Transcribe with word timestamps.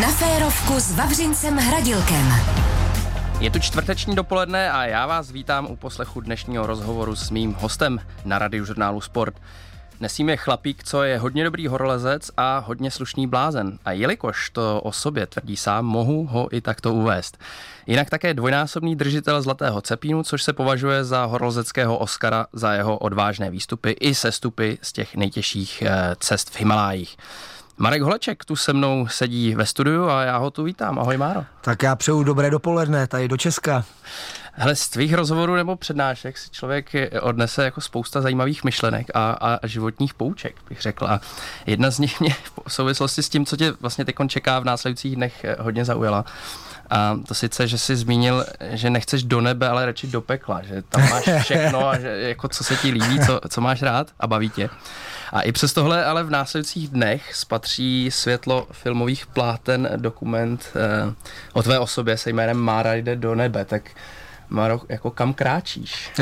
Na 0.00 0.08
férovku 0.08 0.80
s 0.80 0.92
Vavřincem 0.96 1.56
Hradilkem. 1.56 2.32
Je 3.40 3.50
tu 3.50 3.58
čtvrteční 3.58 4.14
dopoledne 4.14 4.72
a 4.72 4.84
já 4.84 5.06
vás 5.06 5.30
vítám 5.30 5.66
u 5.70 5.76
poslechu 5.76 6.20
dnešního 6.20 6.66
rozhovoru 6.66 7.16
s 7.16 7.30
mým 7.30 7.52
hostem 7.52 8.00
na 8.24 8.38
radiožurnálu 8.38 9.00
Sport. 9.00 9.34
Nesím 10.00 10.28
je 10.28 10.36
chlapík, 10.36 10.84
co 10.84 11.02
je 11.02 11.18
hodně 11.18 11.44
dobrý 11.44 11.66
horolezec 11.66 12.30
a 12.36 12.58
hodně 12.58 12.90
slušný 12.90 13.26
blázen. 13.26 13.78
A 13.84 13.92
jelikož 13.92 14.50
to 14.50 14.80
o 14.80 14.92
sobě 14.92 15.26
tvrdí 15.26 15.56
sám, 15.56 15.84
mohu 15.84 16.26
ho 16.26 16.56
i 16.56 16.60
takto 16.60 16.94
uvést. 16.94 17.38
Jinak 17.86 18.10
také 18.10 18.34
dvojnásobný 18.34 18.96
držitel 18.96 19.42
Zlatého 19.42 19.80
cepínu, 19.80 20.22
což 20.22 20.42
se 20.42 20.52
považuje 20.52 21.04
za 21.04 21.24
horolezeckého 21.24 21.98
Oscara 21.98 22.46
za 22.52 22.72
jeho 22.72 22.98
odvážné 22.98 23.50
výstupy 23.50 23.90
i 23.90 24.14
sestupy 24.14 24.74
z 24.82 24.92
těch 24.92 25.16
nejtěžších 25.16 25.82
eh, 25.82 26.16
cest 26.18 26.50
v 26.50 26.58
Himalájích. 26.58 27.16
Marek 27.78 28.02
Holeček 28.02 28.44
tu 28.44 28.56
se 28.56 28.72
mnou 28.72 29.06
sedí 29.06 29.54
ve 29.54 29.66
studiu 29.66 30.08
a 30.08 30.22
já 30.22 30.36
ho 30.36 30.50
tu 30.50 30.62
vítám. 30.64 30.98
Ahoj 30.98 31.16
Máro. 31.16 31.44
Tak 31.60 31.82
já 31.82 31.96
přeju 31.96 32.22
dobré 32.22 32.50
dopoledne 32.50 33.06
tady 33.06 33.28
do 33.28 33.36
Česka. 33.36 33.84
Hele, 34.54 34.76
z 34.76 34.88
tvých 34.88 35.14
rozhovorů 35.14 35.54
nebo 35.54 35.76
přednášek 35.76 36.38
si 36.38 36.50
člověk 36.50 36.90
odnese 37.20 37.64
jako 37.64 37.80
spousta 37.80 38.20
zajímavých 38.20 38.64
myšlenek 38.64 39.06
a, 39.14 39.30
a 39.30 39.66
životních 39.66 40.14
pouček, 40.14 40.56
bych 40.68 40.80
řekl. 40.80 41.06
A 41.06 41.20
jedna 41.66 41.90
z 41.90 41.98
nich 41.98 42.20
mě 42.20 42.34
v 42.66 42.72
souvislosti 42.72 43.22
s 43.22 43.28
tím, 43.28 43.46
co 43.46 43.56
tě 43.56 43.72
vlastně 43.80 44.04
teď 44.04 44.16
čeká 44.26 44.58
v 44.58 44.64
následujících 44.64 45.16
dnech, 45.16 45.44
eh, 45.44 45.56
hodně 45.60 45.84
zaujala. 45.84 46.24
A 46.90 47.18
to 47.28 47.34
sice, 47.34 47.68
že 47.68 47.78
jsi 47.78 47.96
zmínil, 47.96 48.44
že 48.60 48.90
nechceš 48.90 49.22
do 49.22 49.40
nebe, 49.40 49.68
ale 49.68 49.86
radši 49.86 50.06
do 50.06 50.20
pekla, 50.20 50.62
že 50.62 50.82
tam 50.82 51.10
máš 51.10 51.28
všechno 51.42 51.88
a 51.88 51.98
že 51.98 52.20
jako 52.20 52.48
co 52.48 52.64
se 52.64 52.76
ti 52.76 52.90
líbí, 52.90 53.20
co, 53.26 53.40
co 53.48 53.60
máš 53.60 53.82
rád 53.82 54.10
a 54.20 54.26
baví 54.26 54.50
tě. 54.50 54.70
A 55.32 55.40
i 55.40 55.52
přes 55.52 55.72
tohle 55.72 56.04
ale 56.04 56.24
v 56.24 56.30
následujících 56.30 56.88
dnech 56.88 57.34
spatří 57.34 58.10
světlo 58.10 58.66
filmových 58.72 59.26
pláten 59.26 59.88
dokument 59.96 60.68
eh, 60.74 61.14
o 61.52 61.62
tvé 61.62 61.78
osobě 61.78 62.16
se 62.16 62.30
jménem 62.30 62.56
Mára 62.56 62.94
jde 62.94 63.16
do 63.16 63.34
nebe, 63.34 63.64
tak 63.64 63.82
Maro, 64.48 64.80
jako 64.88 65.10
kam 65.10 65.34
kráčíš? 65.34 66.12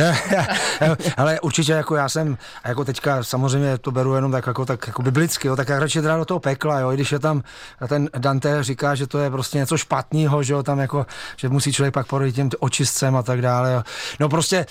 Ale 1.17 1.41
určitě 1.41 1.73
jako 1.73 1.97
já 1.97 2.09
jsem, 2.09 2.39
jako 2.65 2.85
teďka 2.85 3.23
samozřejmě 3.23 3.79
to 3.79 3.91
beru 3.91 4.15
jenom 4.15 4.33
tak 4.33 4.47
jako, 4.47 4.67
tak 4.67 4.87
jako 4.87 5.03
biblicky, 5.03 5.49
jo, 5.49 5.57
tak 5.57 5.69
já 5.69 5.79
radši 5.79 6.03
teda 6.03 6.17
do 6.17 6.25
toho 6.25 6.41
pekla, 6.41 6.81
jo, 6.81 6.93
i 6.93 6.95
když 6.95 7.13
je 7.13 7.19
tam, 7.19 7.43
ten 7.89 8.09
Dante 8.19 8.63
říká, 8.63 8.95
že 8.95 9.07
to 9.07 9.19
je 9.19 9.31
prostě 9.31 9.59
něco 9.59 9.77
špatného, 9.77 10.43
že 10.43 10.53
jo, 10.53 10.63
tam 10.63 10.79
jako, 10.79 11.07
že 11.37 11.49
musí 11.49 11.73
člověk 11.73 11.95
pak 11.95 12.07
projít 12.07 12.35
těm 12.35 12.51
očistcem 12.59 13.17
a 13.17 13.23
tak 13.23 13.43
dále, 13.43 13.73
jo. 13.73 13.83
No 14.21 14.29
prostě 14.29 14.67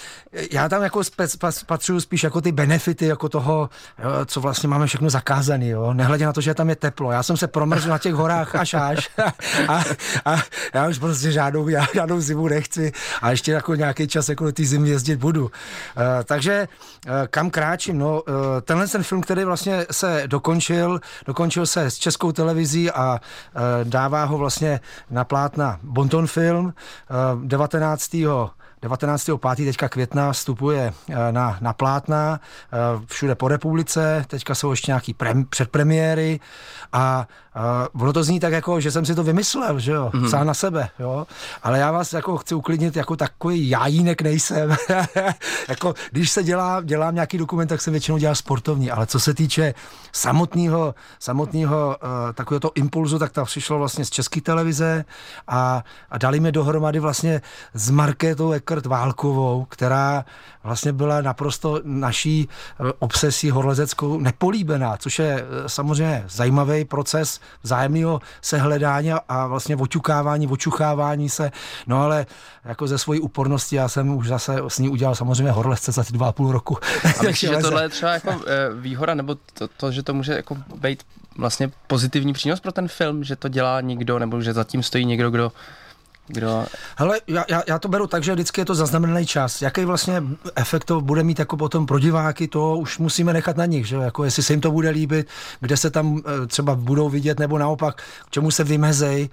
já 0.52 0.70
tam 0.70 0.84
jako 0.84 1.02
spatřuju 1.50 2.00
spíš 2.00 2.24
jako 2.24 2.42
ty 2.42 2.52
benefity, 2.52 3.06
jako 3.06 3.30
toho, 3.30 3.70
jo, 4.04 4.10
co 4.26 4.42
vlastně 4.42 4.70
máme 4.70 4.88
všechno 4.88 5.10
zakázané, 5.10 5.68
jo, 5.68 5.94
nehledě 5.94 6.26
na 6.26 6.34
to, 6.34 6.42
že 6.42 6.54
tam 6.54 6.70
je 6.70 6.76
teplo. 6.76 7.12
Já 7.12 7.24
jsem 7.24 7.38
se 7.38 7.48
promrzl 7.48 7.90
na 7.90 7.98
těch 7.98 8.14
horách 8.14 8.56
až 8.56 8.74
až 8.74 9.10
a, 9.68 9.84
a, 10.26 10.36
já 10.74 10.88
už 10.88 10.98
prostě 10.98 11.32
žádnou, 11.32 11.68
já 11.68 11.86
žádnou 11.94 12.22
zimu 12.22 12.48
nechci 12.48 12.92
a 13.22 13.32
ještě 13.32 13.49
ještě 13.50 13.56
jako 13.56 13.76
nějaký 13.76 14.08
čas 14.08 14.30
jako 14.30 14.46
do 14.46 14.52
té 14.52 14.64
zimy 14.64 14.90
jezdit 14.90 15.16
budu. 15.16 15.44
Uh, 15.44 15.52
takže 16.24 16.68
uh, 17.08 17.12
kam 17.30 17.50
kráčím? 17.50 17.98
No, 17.98 18.22
uh, 18.22 18.36
tenhle 18.62 18.88
ten 18.88 19.04
film, 19.04 19.22
který 19.22 19.44
vlastně 19.44 19.86
se 19.92 20.24
dokončil, 20.28 21.00
dokončil 21.26 21.66
se 21.66 21.92
s 21.92 21.98
českou 21.98 22.32
televizí 22.32 22.92
a 22.92 23.20
dává 23.84 24.24
ho 24.24 24.38
vlastně 24.38 24.80
na 25.10 25.24
plátna 25.24 25.80
Bonton 25.84 26.28
film 26.28 26.74
19. 27.44 28.16
19.5. 28.84 29.66
teďka 29.66 29.90
května 29.90 30.32
vstupuje 30.32 30.94
na, 31.32 31.58
na 31.62 31.74
plátna 31.74 32.40
všude 33.06 33.36
po 33.36 33.48
republice, 33.48 34.26
teďka 34.28 34.56
jsou 34.56 34.72
ještě 34.72 34.92
nějaký 34.92 35.14
prem, 35.14 35.46
předpremiéry 35.46 36.40
a 36.94 37.28
Uh, 37.56 38.02
ono 38.02 38.14
to 38.14 38.24
zní 38.24 38.40
tak 38.40 38.54
jako, 38.54 38.80
že 38.80 38.92
jsem 38.92 39.06
si 39.06 39.16
to 39.16 39.24
vymyslel, 39.24 39.80
že 39.80 39.92
jo, 39.92 40.12
mm-hmm. 40.14 40.30
sám 40.30 40.48
na 40.48 40.54
sebe, 40.54 40.90
jo, 41.00 41.28
ale 41.64 41.80
já 41.80 41.92
vás 41.92 42.14
jako 42.14 42.38
chci 42.38 42.56
uklidnit, 42.56 42.96
jako 42.96 43.16
takový 43.16 43.70
jájínek 43.70 44.22
nejsem, 44.22 44.76
jako 45.68 45.94
když 46.12 46.32
se 46.32 46.44
dělá, 46.44 46.82
dělám 46.82 47.16
nějaký 47.16 47.38
dokument, 47.38 47.68
tak 47.68 47.82
se 47.82 47.92
většinou 47.92 48.18
dělá 48.18 48.36
sportovní, 48.36 48.92
ale 48.92 49.06
co 49.06 49.20
se 49.20 49.34
týče 49.34 49.74
samotného, 50.12 50.96
samotného 51.20 51.98
uh, 52.04 52.34
takového 52.34 52.60
to 52.60 52.72
impulzu, 52.76 53.20
tak 53.20 53.32
to 53.32 53.46
přišlo 53.46 53.78
vlastně 53.78 54.06
z 54.06 54.10
české 54.10 54.42
televize 54.42 55.06
a, 55.48 55.84
a 56.10 56.18
dali 56.18 56.40
mi 56.40 56.52
dohromady 56.52 57.00
vlastně 57.00 57.42
s 57.74 57.90
Markétou 57.90 58.52
Eckert 58.70 58.86
Válkovou, 58.86 59.66
která 59.70 60.26
vlastně 60.64 60.94
byla 60.94 61.22
naprosto 61.22 61.82
naší 61.84 62.50
uh, 62.80 62.92
obsesí 63.00 63.50
horlezeckou 63.50 64.20
nepolíbená, 64.20 64.98
což 64.98 65.20
je 65.20 65.44
uh, 65.44 65.68
samozřejmě 65.68 66.24
zajímavý 66.30 66.86
proces 66.86 67.40
vzájemného 67.64 68.22
sehledání 68.42 69.12
a 69.12 69.48
vlastně 69.48 69.76
oťukávání, 69.76 70.48
očuchávání 70.48 71.30
se, 71.30 71.52
no 71.88 72.02
ale 72.02 72.26
jako 72.66 72.88
ze 72.88 72.98
svojí 72.98 73.20
úpornosti 73.20 73.76
já 73.76 73.88
jsem 73.88 74.10
už 74.10 74.28
zase 74.28 74.58
s 74.68 74.80
ní 74.80 74.90
udělal 74.90 75.16
samozřejmě 75.16 75.52
horlezce 75.52 75.92
za 75.92 76.04
ty 76.04 76.14
dva 76.14 76.28
a 76.28 76.32
půl 76.32 76.52
roku. 76.52 76.78
A 77.04 77.08
myslíš, 77.08 77.40
že 77.50 77.58
tohle 77.58 77.84
je 77.84 77.90
třeba 77.90 78.12
jako 78.12 78.32
eh, 78.32 78.70
výhoda, 78.74 79.14
nebo 79.14 79.36
to, 79.54 79.68
to, 79.68 79.92
že 79.92 80.04
to 80.04 80.14
může 80.14 80.34
jako 80.34 80.58
být 80.76 81.04
vlastně 81.38 81.72
pozitivní 81.88 82.34
přínos 82.34 82.60
pro 82.60 82.72
ten 82.72 82.88
film, 82.88 83.24
že 83.24 83.36
to 83.36 83.48
dělá 83.48 83.82
někdo, 83.82 84.20
nebo 84.20 84.42
že 84.42 84.54
zatím 84.54 84.84
stojí 84.84 85.06
někdo, 85.06 85.32
kdo 85.32 85.52
kdo... 86.30 86.66
Hele, 86.98 87.22
já, 87.28 87.46
já, 87.50 87.64
já 87.68 87.80
to 87.80 87.88
beru 87.88 88.08
tak, 88.08 88.24
že 88.24 88.34
vždycky 88.34 88.62
je 88.62 88.66
to 88.66 88.76
zaznamenaný 88.76 89.26
čas. 89.26 89.62
Jaký 89.62 89.86
vlastně 89.86 90.24
efekt 90.56 90.86
to 90.86 91.02
bude 91.02 91.24
mít 91.24 91.40
jako 91.40 91.58
potom 91.58 91.86
pro 91.86 92.00
diváky, 92.00 92.48
to 92.48 92.78
už 92.78 92.98
musíme 92.98 93.34
nechat 93.34 93.58
na 93.58 93.66
nich, 93.66 93.88
že 93.88 93.96
jako 93.96 94.24
jestli 94.24 94.44
se 94.44 94.54
jim 94.54 94.62
to 94.62 94.72
bude 94.72 94.90
líbit, 94.90 95.28
kde 95.60 95.78
se 95.78 95.90
tam 95.90 96.22
eh, 96.26 96.48
třeba 96.48 96.76
budou 96.76 97.10
vidět, 97.10 97.40
nebo 97.40 97.58
naopak, 97.58 98.02
k 98.26 98.32
čemu 98.32 98.52
se 98.52 98.64
vymezej, 98.64 99.30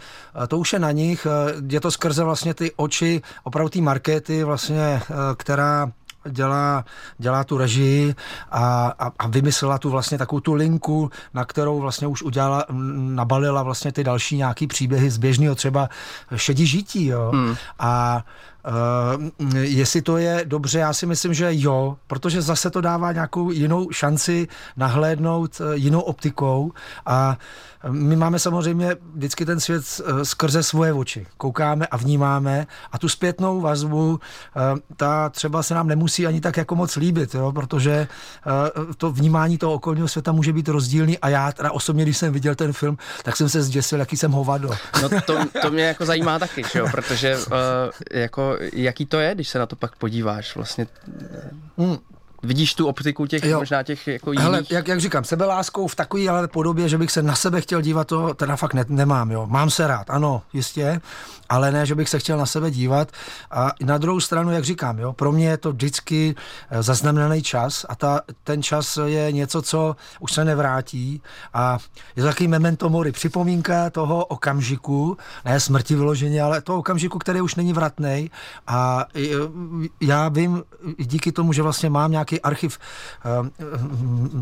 to 0.49 0.59
už 0.59 0.73
je 0.73 0.79
na 0.79 0.93
nich. 0.93 1.27
Eh, 1.27 1.55
je 1.69 1.81
to 1.81 1.91
skrze 1.91 2.25
vlastně 2.25 2.55
ty 2.55 2.73
oči, 2.77 3.23
opravdu 3.45 3.69
ty 3.69 3.81
markety, 3.81 4.45
vlastně, 4.45 5.01
eh, 5.03 5.15
která 5.37 5.93
dělá, 6.29 6.85
dělá 7.19 7.45
tu 7.45 7.59
režii 7.59 8.15
a, 8.51 8.95
a, 8.99 9.13
a 9.19 9.27
vymyslela 9.27 9.79
tu 9.79 9.91
vlastně 9.91 10.19
takovou 10.19 10.41
tu 10.41 10.55
linku, 10.55 11.11
na 11.35 11.45
kterou 11.45 11.81
vlastně 11.81 12.07
už 12.07 12.23
udělala, 12.23 12.65
nabalila 12.97 13.63
vlastně 13.63 13.93
ty 13.93 14.05
další 14.05 14.37
nějaký 14.37 14.67
příběhy 14.67 15.11
z 15.11 15.19
běžného 15.19 15.55
třeba 15.55 15.89
šedí 16.37 16.67
žití, 16.67 17.07
jo. 17.07 17.31
Hmm. 17.35 17.57
A 17.79 18.25
Uh, 18.67 19.57
jestli 19.61 20.03
to 20.03 20.17
je 20.17 20.43
dobře, 20.45 20.79
já 20.79 20.93
si 20.93 21.07
myslím, 21.07 21.35
že 21.35 21.49
jo, 21.51 21.97
protože 22.07 22.43
zase 22.43 22.71
to 22.71 22.81
dává 22.81 23.13
nějakou 23.13 23.51
jinou 23.51 23.91
šanci 23.91 24.49
nahlédnout 24.77 25.61
uh, 25.61 25.73
jinou 25.73 26.01
optikou 26.01 26.73
a 27.07 27.39
my 27.91 28.17
máme 28.17 28.39
samozřejmě 28.39 28.97
vždycky 29.15 29.45
ten 29.47 29.61
svět 29.61 29.85
skrze 30.23 30.63
svoje 30.63 30.93
oči. 30.93 31.27
Koukáme 31.37 31.87
a 31.87 31.97
vnímáme 31.97 32.67
a 32.93 32.99
tu 32.99 33.09
zpětnou 33.09 33.61
vazbu, 33.61 34.21
ta 34.97 35.29
třeba 35.29 35.63
se 35.63 35.75
nám 35.75 35.89
nemusí 35.89 36.27
ani 36.27 36.41
tak 36.41 36.57
jako 36.57 36.75
moc 36.75 36.97
líbit, 36.97 37.35
jo, 37.35 37.53
protože 37.53 38.09
to 38.97 39.13
vnímání 39.13 39.59
toho 39.59 39.73
okolního 39.73 40.09
světa 40.09 40.33
může 40.33 40.53
být 40.53 40.69
rozdílný 40.69 41.19
a 41.19 41.29
já 41.29 41.53
teda 41.53 41.73
osobně, 41.73 42.03
když 42.03 42.17
jsem 42.17 42.33
viděl 42.33 42.55
ten 42.55 42.73
film, 42.73 42.99
tak 43.23 43.37
jsem 43.37 43.49
se 43.49 43.63
zděsil, 43.63 43.99
jaký 43.99 44.17
jsem 44.17 44.33
hovado. 44.33 44.71
No 45.03 45.09
to, 45.09 45.39
to 45.63 45.71
mě 45.71 45.85
jako 45.85 46.07
zajímá 46.07 46.39
taky, 46.39 46.63
jo, 46.75 46.87
protože 46.91 47.37
uh, 47.37 47.53
jako 48.13 48.56
jaký 48.73 49.07
to 49.07 49.21
je, 49.21 49.35
když 49.35 49.49
se 49.49 49.59
na 49.59 49.67
to 49.67 49.77
pak 49.77 49.97
podíváš 49.97 50.57
vlastně? 50.57 50.87
Hmm. 51.79 51.99
Vidíš 52.43 52.75
tu 52.75 52.87
optiku 52.87 53.27
těch 53.27 53.45
jo. 53.45 53.59
možná 53.59 53.83
těch 53.83 54.07
jako 54.07 54.33
jiných? 54.33 54.45
Hele, 54.45 54.63
jak, 54.71 54.89
jak 54.89 55.01
říkám, 55.01 55.25
sebeláskou 55.25 55.87
v 55.87 55.95
takové 55.95 56.29
ale 56.29 56.49
podobě, 56.49 56.89
že 56.89 56.99
bych 56.99 57.11
se 57.11 57.23
na 57.23 57.35
sebe 57.35 57.61
chtěl 57.61 57.81
dívat, 57.81 58.07
to 58.07 58.35
teda 58.35 58.57
fakt 58.57 58.75
ne, 58.75 58.85
nemám, 58.89 59.31
jo. 59.31 59.47
Mám 59.47 59.71
se 59.71 59.87
rád, 59.87 60.11
ano, 60.11 60.43
jistě, 60.53 61.01
ale 61.49 61.73
ne, 61.73 61.87
že 61.87 61.95
bych 61.95 62.09
se 62.09 62.19
chtěl 62.19 62.39
na 62.39 62.47
sebe 62.47 62.71
dívat. 62.71 63.13
A 63.51 63.73
na 63.85 63.99
druhou 63.99 64.21
stranu, 64.21 64.51
jak 64.51 64.65
říkám, 64.65 64.99
jo, 64.99 65.13
pro 65.13 65.33
mě 65.33 65.49
je 65.49 65.57
to 65.57 65.73
vždycky 65.73 66.35
eh, 66.71 66.83
zaznamenaný 66.83 67.43
čas 67.43 67.87
a 67.89 67.95
ta, 67.95 68.21
ten 68.45 68.63
čas 68.63 68.99
je 69.05 69.33
něco, 69.33 69.63
co 69.63 69.97
už 70.21 70.33
se 70.33 70.45
nevrátí 70.45 71.23
a 71.55 71.79
je 72.17 72.23
to 72.23 72.29
takový 72.29 72.49
memento 72.49 72.89
mori, 72.89 73.13
připomínka 73.13 73.91
toho 73.91 74.25
okamžiku, 74.25 75.17
ne 75.45 75.61
smrti 75.61 75.95
vyloženě, 75.95 76.43
ale 76.43 76.63
toho 76.63 76.79
okamžiku, 76.79 77.19
který 77.19 77.41
už 77.41 77.55
není 77.55 77.73
vratný 77.73 78.31
a 78.67 79.07
eh, 79.15 79.21
já 80.01 80.29
vím 80.29 80.63
díky 80.99 81.33
tomu, 81.33 81.53
že 81.53 81.63
vlastně 81.63 81.91
mám 81.91 82.13
nějaký 82.31 82.41
archiv 82.41 82.79
eh, 82.79 83.51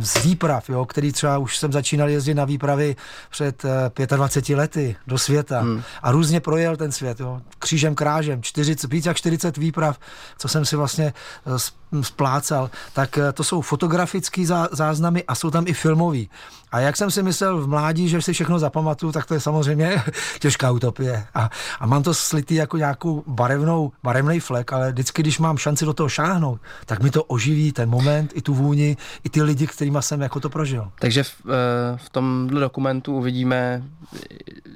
z 0.01 0.25
výprav, 0.25 0.71
jo, 0.71 0.85
který 0.85 1.13
třeba 1.13 1.39
už 1.39 1.59
jsem 1.59 1.73
začínal 1.73 2.09
jezdit 2.09 2.35
na 2.35 2.45
výpravy 2.45 2.97
před 3.31 3.63
25 4.07 4.57
lety 4.57 4.97
do 5.07 5.19
světa 5.19 5.61
hmm. 5.61 5.83
a 6.03 6.13
různě 6.13 6.41
projel 6.41 6.77
ten 6.77 6.93
svět, 6.93 7.21
jo. 7.21 7.41
křížem 7.59 7.95
krážem, 7.95 8.43
40, 8.43 8.91
víc 8.91 9.07
jak 9.07 9.17
40 9.17 9.57
výprav, 9.57 9.99
co 10.39 10.49
jsem 10.49 10.65
si 10.65 10.77
vlastně 10.77 11.13
eh, 11.47 12.03
splácal, 12.03 12.71
tak 12.93 13.19
eh, 13.19 13.33
to 13.33 13.45
jsou 13.45 13.61
fotografické 13.61 14.47
záznamy 14.73 15.25
a 15.25 15.35
jsou 15.35 15.51
tam 15.51 15.65
i 15.67 15.73
filmový. 15.73 16.31
A 16.75 16.81
jak 16.81 16.97
jsem 16.97 17.11
si 17.11 17.23
myslel 17.23 17.61
v 17.61 17.69
mládí, 17.69 18.09
že 18.09 18.23
si 18.23 18.33
všechno 18.33 18.59
zapamatuju, 18.59 19.13
tak 19.13 19.27
to 19.27 19.35
je 19.35 19.41
samozřejmě 19.41 20.03
těžká 20.41 20.71
utopie. 20.71 21.27
A, 21.35 21.51
a 21.81 21.87
mám 21.87 22.03
to 22.03 22.15
slitý 22.15 22.55
jako 22.55 22.77
nějakou 22.77 23.23
barevnou, 23.27 23.93
barevný 24.03 24.41
flek, 24.41 24.73
ale 24.73 24.93
vždycky, 24.93 25.23
když 25.23 25.39
mám 25.39 25.57
šanci 25.57 25.85
do 25.85 25.93
toho 25.95 26.09
šáhnout, 26.09 26.61
tak 26.87 27.03
mi 27.03 27.11
to 27.11 27.25
oživí 27.25 27.73
ten 27.73 27.89
moment, 27.91 28.31
i 28.35 28.43
tu 28.43 28.55
vůni, 28.55 28.97
i 29.25 29.29
ty 29.31 29.43
lidi, 29.43 29.67
kterými 29.67 29.99
jsem 30.01 30.21
jako 30.21 30.41
to 30.41 30.51
prožil. 30.51 30.91
Takže 31.01 31.23
v, 31.23 31.33
eh, 31.47 31.99
v 31.99 32.11
tomhle 32.11 32.61
dokumentu 32.61 33.17
uvidíme 33.17 33.83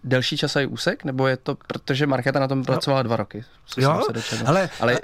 delší 0.04 0.36
časový 0.36 0.66
úsek, 0.66 1.04
nebo 1.04 1.26
je 1.26 1.36
to, 1.36 1.56
protože 1.66 2.06
Markéta 2.06 2.40
na 2.40 2.48
tom 2.48 2.64
pracovala 2.64 3.02
dva 3.02 3.16
roky? 3.16 3.44
Co 3.66 3.80
Jo, 3.80 4.02
ale- 4.46 4.70
ale 4.80 4.92
je 4.92 5.00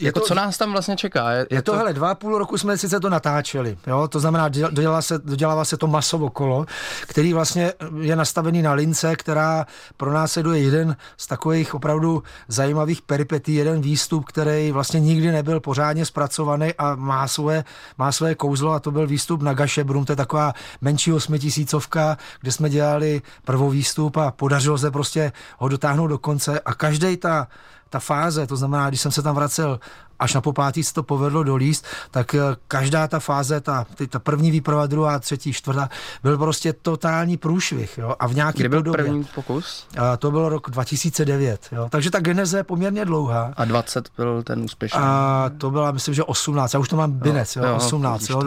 jako 0.00 0.20
to- 0.20 0.26
co 0.26 0.34
nás 0.34 0.58
tam 0.58 0.72
vlastně 0.72 0.96
čeká? 0.96 1.32
Je, 1.32 1.46
Je 1.50 1.62
to, 1.62 1.76
hele, 1.76 1.92
dva 1.92 2.10
a 2.10 2.14
půl 2.14 2.38
roku 2.38 2.58
jsme 2.58 2.78
sice 2.78 3.00
to 3.00 3.10
natáčeli, 3.10 3.78
jo, 3.86 4.08
to 4.08 4.20
znamená, 4.20 4.48
děl- 4.48 4.70
dodělá 4.70 5.02
se, 5.02 5.18
dodělává 5.18 5.64
se 5.64 5.76
to 5.76 5.86
masovo 5.86 6.29
kolo, 6.30 6.66
který 7.02 7.32
vlastně 7.32 7.72
je 8.00 8.16
nastavený 8.16 8.62
na 8.62 8.72
lince, 8.72 9.16
která 9.16 9.66
pro 9.96 10.12
nás 10.12 10.36
je 10.36 10.42
jeden 10.58 10.96
z 11.16 11.26
takových 11.26 11.74
opravdu 11.74 12.22
zajímavých 12.48 13.02
peripetí, 13.02 13.54
jeden 13.54 13.80
výstup, 13.80 14.24
který 14.24 14.72
vlastně 14.72 15.00
nikdy 15.00 15.32
nebyl 15.32 15.60
pořádně 15.60 16.06
zpracovaný 16.06 16.74
a 16.78 16.94
má 16.94 17.28
svoje, 17.28 17.64
má 17.98 18.12
svoje 18.12 18.34
kouzlo 18.34 18.72
a 18.72 18.80
to 18.80 18.90
byl 18.90 19.06
výstup 19.06 19.42
na 19.42 19.54
Gašebrum, 19.54 20.04
to 20.04 20.12
je 20.12 20.16
taková 20.16 20.52
menší 20.80 21.12
osmitisícovka, 21.12 22.18
kde 22.40 22.52
jsme 22.52 22.70
dělali 22.70 23.22
prvou 23.44 23.70
výstup 23.70 24.16
a 24.16 24.30
podařilo 24.30 24.78
se 24.78 24.90
prostě 24.90 25.32
ho 25.58 25.68
dotáhnout 25.68 26.06
do 26.06 26.18
konce. 26.18 26.60
A 26.60 26.74
každý 26.74 27.16
ta 27.16 27.48
ta 27.90 27.98
fáze, 27.98 28.46
to 28.46 28.56
znamená, 28.56 28.88
když 28.88 29.00
jsem 29.00 29.12
se 29.12 29.22
tam 29.22 29.34
vracel 29.34 29.80
až 30.20 30.34
na 30.34 30.40
popátí 30.40 30.84
se 30.84 30.94
to 30.94 31.02
povedlo 31.02 31.42
dolíst, 31.42 31.86
tak 32.10 32.34
eh, 32.34 32.40
každá 32.68 33.08
ta 33.08 33.20
fáze, 33.20 33.60
ta, 33.60 33.86
ty, 33.94 34.06
ta 34.06 34.18
první 34.18 34.50
výprava, 34.50 34.86
druhá, 34.86 35.18
třetí, 35.18 35.52
čtvrtá, 35.52 35.88
byl 36.22 36.38
prostě 36.38 36.72
totální 36.72 37.36
průšvih. 37.36 37.98
Jo? 37.98 38.14
A 38.20 38.26
v 38.28 38.34
nějaký 38.34 38.58
Kdy 38.58 38.68
byl 38.68 38.78
podobě. 38.82 39.04
první 39.04 39.24
pokus? 39.34 39.86
A 39.98 40.16
to 40.16 40.30
byl 40.30 40.48
rok 40.48 40.70
2009. 40.70 41.68
Jo? 41.72 41.88
Takže 41.90 42.10
ta 42.10 42.20
geneze 42.20 42.56
je 42.58 42.64
poměrně 42.64 43.04
dlouhá. 43.04 43.52
A 43.56 43.64
20 43.64 44.08
byl 44.16 44.42
ten 44.42 44.60
úspěšný. 44.60 45.00
A 45.02 45.50
to 45.58 45.70
byla, 45.70 45.90
myslím, 45.90 46.14
že 46.14 46.22
18. 46.22 46.74
Já 46.74 46.80
už 46.80 46.88
to 46.88 46.96
mám 46.96 47.12
binec, 47.12 47.56
jo, 47.56 47.64
jo, 47.64 47.76
18. 47.76 48.20
vidíš 48.20 48.30
Jo, 48.30 48.42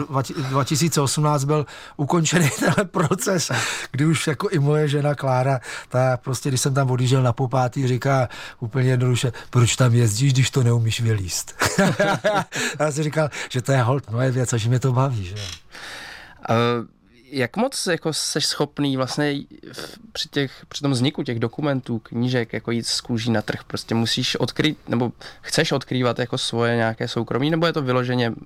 2018 0.48 1.44
byl 1.44 1.66
ukončený 1.96 2.50
ten 2.74 2.88
proces, 2.88 3.50
kdy 3.90 4.06
už 4.06 4.26
jako 4.26 4.48
i 4.48 4.58
moje 4.58 4.88
žena 4.88 5.14
Klára, 5.14 5.60
ta 5.88 6.16
prostě, 6.16 6.48
když 6.48 6.60
jsem 6.60 6.74
tam 6.74 6.90
odjížděl 6.90 7.22
na 7.22 7.32
popátý, 7.32 7.88
říká 7.88 8.28
úplně 8.60 8.90
jednoduše, 8.90 9.32
proč 9.50 9.76
tam 9.76 9.94
jezdíš, 9.94 10.32
když 10.32 10.50
to 10.50 10.62
neumíš 10.62 11.00
vylíst. 11.00 11.54
já 12.80 12.92
si 12.92 13.02
říkal, 13.02 13.28
že 13.50 13.62
to 13.62 13.72
je 13.72 13.82
hold 13.82 14.10
moje 14.10 14.30
věc 14.30 14.52
a 14.52 14.56
že 14.56 14.68
mě 14.68 14.80
to 14.80 14.92
baví. 14.92 15.24
Že? 15.24 15.34
A 16.48 16.54
jak 17.34 17.56
moc 17.56 17.86
jako 17.86 18.12
seš 18.12 18.46
schopný 18.46 18.96
vlastně 18.96 19.34
při, 20.12 20.28
těch, 20.28 20.52
při 20.68 20.82
tom 20.82 20.92
vzniku 20.92 21.22
těch 21.22 21.38
dokumentů, 21.38 21.98
knížek, 21.98 22.52
jako 22.52 22.70
jít 22.70 22.86
z 22.86 23.00
kůží 23.00 23.30
na 23.30 23.42
trh, 23.42 23.64
prostě 23.66 23.94
musíš 23.94 24.36
odkrýt, 24.36 24.78
nebo 24.88 25.12
chceš 25.40 25.72
odkrývat 25.72 26.18
jako 26.18 26.38
svoje 26.38 26.76
nějaké 26.76 27.08
soukromí, 27.08 27.50
nebo 27.50 27.66
je 27.66 27.72
to 27.72 27.82
vyloženě, 27.82 28.30
uh, 28.30 28.36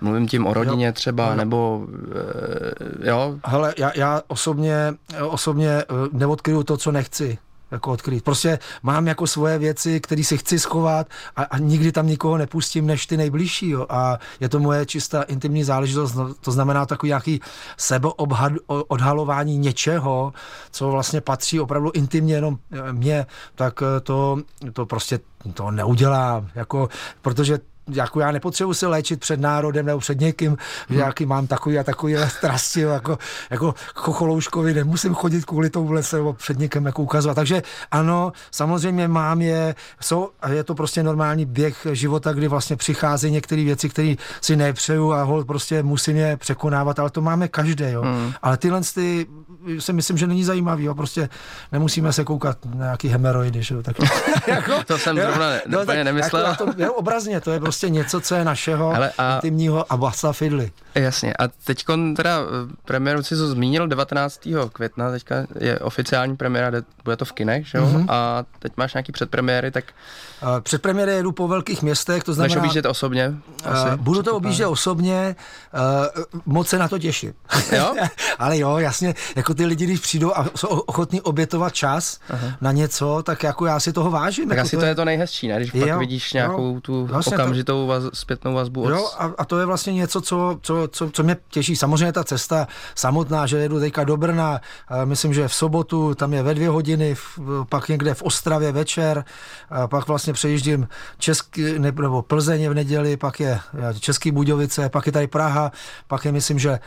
mluvím 0.00 0.28
tím 0.28 0.46
o 0.46 0.54
rodině 0.54 0.92
třeba, 0.92 1.26
Ano. 1.26 1.36
nebo 1.36 1.86
uh, 1.88 3.06
jo, 3.08 3.38
Hele, 3.44 3.74
já, 3.78 3.92
já 3.94 4.22
osobně, 4.26 4.94
osobně 5.28 5.70
eh, 5.70 5.84
neodkryju 6.12 6.62
to, 6.62 6.76
co 6.76 6.92
nechci 6.92 7.38
jako 7.70 7.90
odkryt. 7.92 8.24
Prostě 8.24 8.58
mám 8.82 9.06
jako 9.06 9.26
svoje 9.26 9.58
věci, 9.58 10.00
které 10.00 10.24
si 10.24 10.38
chci 10.38 10.58
schovat 10.58 11.06
a, 11.36 11.42
a 11.42 11.58
nikdy 11.58 11.92
tam 11.92 12.06
nikoho 12.06 12.38
nepustím, 12.38 12.86
než 12.86 13.06
ty 13.06 13.16
nejbližší. 13.16 13.68
Jo. 13.68 13.86
A 13.88 14.18
je 14.40 14.48
to 14.48 14.60
moje 14.60 14.86
čistá 14.86 15.22
intimní 15.22 15.64
záležitost, 15.64 16.14
no, 16.14 16.34
to 16.34 16.52
znamená 16.52 16.86
takový 16.86 17.08
nějaký 17.08 17.40
sebeodhalování 17.76 19.58
něčeho, 19.58 20.32
co 20.70 20.90
vlastně 20.90 21.20
patří 21.20 21.60
opravdu 21.60 21.90
intimně 21.94 22.34
jenom 22.34 22.58
eh, 22.72 22.92
mně, 22.92 23.26
tak 23.54 23.82
eh, 23.82 24.00
to, 24.00 24.38
to 24.72 24.86
prostě 24.86 25.20
to 25.54 25.70
neudělám, 25.70 26.48
jako, 26.54 26.88
protože 27.22 27.58
jako 27.92 28.20
já 28.20 28.30
nepotřebuji 28.30 28.74
se 28.74 28.86
léčit 28.86 29.20
před 29.20 29.40
národem 29.40 29.86
nebo 29.86 29.98
před 29.98 30.20
někým, 30.20 30.56
že 30.90 30.98
jaký 30.98 31.26
mám 31.26 31.46
takový 31.46 31.78
a 31.78 31.84
takový 31.84 32.16
strasti, 32.28 32.80
jako, 32.80 33.18
jako 33.50 33.74
chocholouškovi, 33.94 34.74
nemusím 34.74 35.14
chodit 35.14 35.44
kvůli 35.44 35.70
tomu 35.70 36.02
se 36.02 36.16
nebo 36.16 36.32
před 36.32 36.58
někým 36.58 36.86
jako 36.86 37.02
ukazovat. 37.02 37.34
Takže 37.34 37.62
ano, 37.90 38.32
samozřejmě 38.50 39.08
mám 39.08 39.42
je, 39.42 39.74
jsou, 40.00 40.30
je 40.50 40.64
to 40.64 40.74
prostě 40.74 41.02
normální 41.02 41.44
běh 41.44 41.86
života, 41.92 42.32
kdy 42.32 42.48
vlastně 42.48 42.76
přichází 42.76 43.30
některé 43.30 43.64
věci, 43.64 43.88
které 43.88 44.14
si 44.40 44.56
nepřeju 44.56 45.12
a 45.12 45.22
hol 45.22 45.44
prostě 45.44 45.82
musím 45.82 46.16
je 46.16 46.36
překonávat, 46.36 46.98
ale 46.98 47.10
to 47.10 47.20
máme 47.20 47.48
každý, 47.48 47.84
jo. 47.84 48.02
Mm. 48.02 48.32
Ale 48.42 48.56
tyhle 48.56 48.80
ty 48.94 49.26
si 49.78 49.92
myslím, 49.92 50.18
že 50.18 50.26
není 50.26 50.44
zajímavý, 50.44 50.84
jo. 50.84 50.94
prostě 50.94 51.28
nemusíme 51.72 52.12
se 52.12 52.24
koukat 52.24 52.58
na 52.64 52.84
nějaký 52.84 53.08
hemeroidy, 53.08 53.62
že 53.62 53.74
jo, 53.74 53.82
tak 53.82 53.96
jako, 54.46 54.72
To 54.86 54.98
jsem 54.98 55.16
zrovna 55.16 55.50
ne- 55.50 55.62
úplně 55.62 55.86
tak 55.86 56.04
nemyslel. 56.04 56.46
Jako, 56.46 56.66
to, 56.66 56.82
jo, 56.82 56.92
obrazně, 56.92 57.40
to 57.40 57.50
je 57.50 57.60
prostě 57.60 57.77
něco, 57.86 58.20
co 58.20 58.34
je 58.34 58.44
našeho 58.44 58.90
Hele, 58.90 59.12
a- 59.18 59.34
intimního 59.34 59.92
a 59.92 59.96
basa 59.96 60.32
fidly. 60.32 60.70
Jasně. 60.94 61.34
A 61.34 61.48
teď 61.64 61.84
teda 62.16 62.38
eh, 62.40 62.74
premiéru 62.84 63.22
si 63.22 63.36
to 63.36 63.48
zmínil 63.48 63.88
19. 63.88 64.48
května, 64.72 65.10
teďka 65.10 65.34
je 65.60 65.78
oficiální 65.78 66.36
premiéra, 66.36 66.70
bude 67.04 67.16
to 67.16 67.24
v 67.24 67.32
kinech, 67.32 67.66
že 67.66 67.78
jo? 67.78 67.86
Mhm. 67.86 67.96
Mm-hmm. 67.96 68.06
A 68.12 68.44
teď 68.58 68.72
máš 68.76 68.94
nějaký 68.94 69.12
předpremiéry, 69.12 69.70
tak 69.70 69.84
Uh, 70.42 70.60
Před 70.60 70.82
premiéry 70.82 71.12
jedu 71.12 71.32
po 71.32 71.48
velkých 71.48 71.82
městech, 71.82 72.24
to 72.24 72.32
budeš 72.32 72.36
znamená... 72.36 72.60
objíždět 72.60 72.86
osobně? 72.86 73.34
Uh, 73.66 73.94
budu 73.96 74.22
to 74.22 74.36
objíždět 74.36 74.66
osobně, 74.66 75.36
uh, 76.14 76.24
moc 76.46 76.68
se 76.68 76.78
na 76.78 76.88
to 76.88 76.98
těším. 76.98 77.32
Jo? 77.76 77.94
Ale 78.38 78.58
jo, 78.58 78.76
jasně, 78.78 79.14
jako 79.36 79.54
ty 79.54 79.66
lidi, 79.66 79.84
když 79.84 80.00
přijdou 80.00 80.32
a 80.36 80.46
jsou 80.54 80.68
ochotní 80.68 81.20
obětovat 81.20 81.74
čas 81.74 82.18
Aha. 82.30 82.56
na 82.60 82.72
něco, 82.72 83.22
tak 83.22 83.42
jako 83.42 83.66
já 83.66 83.80
si 83.80 83.92
toho 83.92 84.10
vážím. 84.10 84.48
Tak 84.48 84.56
jako 84.56 84.66
asi 84.66 84.76
to 84.76 84.84
je 84.84 84.94
to 84.94 85.04
nejhezčí, 85.04 85.48
ne? 85.48 85.56
Když 85.56 85.74
Jo, 85.74 85.86
pak 85.88 85.98
vidíš 85.98 86.34
jo. 86.34 86.38
nějakou 86.38 86.80
tu 86.80 87.06
Vlastně 87.06 87.36
okamžitou 87.68 87.86
vaz, 87.86 88.18
zpětnou 88.20 88.54
vazbu 88.54 88.82
od... 88.82 88.90
Jo, 88.90 89.10
a, 89.18 89.30
a 89.38 89.44
to 89.44 89.58
je 89.58 89.66
vlastně 89.66 89.92
něco, 89.92 90.20
co, 90.20 90.58
co, 90.62 90.88
co, 90.92 91.10
co 91.10 91.22
mě 91.22 91.36
těší. 91.48 91.76
Samozřejmě 91.76 92.12
ta 92.12 92.24
cesta 92.24 92.68
samotná, 92.94 93.46
že 93.46 93.58
jedu 93.58 93.80
teďka 93.80 94.04
do 94.04 94.16
Brna, 94.16 94.60
myslím, 95.04 95.34
že 95.34 95.48
v 95.48 95.54
sobotu, 95.54 96.14
tam 96.14 96.32
je 96.32 96.42
ve 96.42 96.54
dvě 96.54 96.68
hodiny, 96.68 97.16
pak 97.68 97.88
někde 97.88 98.14
v 98.14 98.22
Ostravě 98.22 98.72
večer, 98.72 99.24
pak 99.86 100.08
vlastně 100.08 100.32
přejíždím 100.32 100.88
Český, 101.18 101.78
ne- 101.78 101.92
nebo 101.92 102.22
Plzeň 102.22 102.68
v 102.68 102.74
neděli, 102.74 103.16
pak 103.16 103.40
je 103.40 103.60
Český 104.00 104.30
Budějovice, 104.30 104.88
pak 104.88 105.06
je 105.06 105.12
tady 105.12 105.26
Praha, 105.26 105.72
pak 106.06 106.24
je 106.24 106.32
myslím, 106.32 106.58
že 106.58 106.78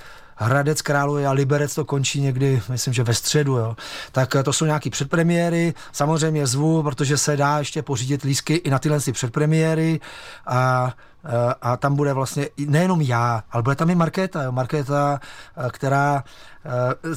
Hradec 0.42 0.82
Králové 0.82 1.28
a 1.28 1.32
Liberec 1.32 1.76
to 1.76 1.86
končí 1.86 2.22
někdy, 2.22 2.62
myslím, 2.70 2.94
že 2.94 3.04
ve 3.04 3.14
středu, 3.14 3.58
jo. 3.58 3.76
Tak 4.12 4.36
eh, 4.36 4.44
to 4.44 4.54
jsou 4.54 4.66
nějaký 4.66 4.90
předpremiéry, 4.90 5.74
samozřejmě 5.92 6.48
zvu, 6.48 6.84
protože 6.84 7.18
se 7.18 7.38
dá 7.38 7.60
ještě 7.60 7.82
pořídit 7.82 8.24
lísky 8.24 8.54
i 8.54 8.70
na 8.70 8.80
tyhle 8.80 9.00
ty 9.00 9.12
předpremiéry 9.12 10.00
a 10.48 10.94
eh, 11.26 11.54
a 11.62 11.78
tam 11.78 11.96
bude 11.96 12.14
vlastně 12.14 12.48
nejenom 12.58 13.02
já, 13.02 13.44
ale 13.52 13.64
bude 13.64 13.76
tam 13.76 13.90
i 13.90 13.96
Markéta, 13.96 14.44
jo. 14.44 14.52
Markéta, 14.52 15.20
eh, 15.58 15.70
která 15.72 16.24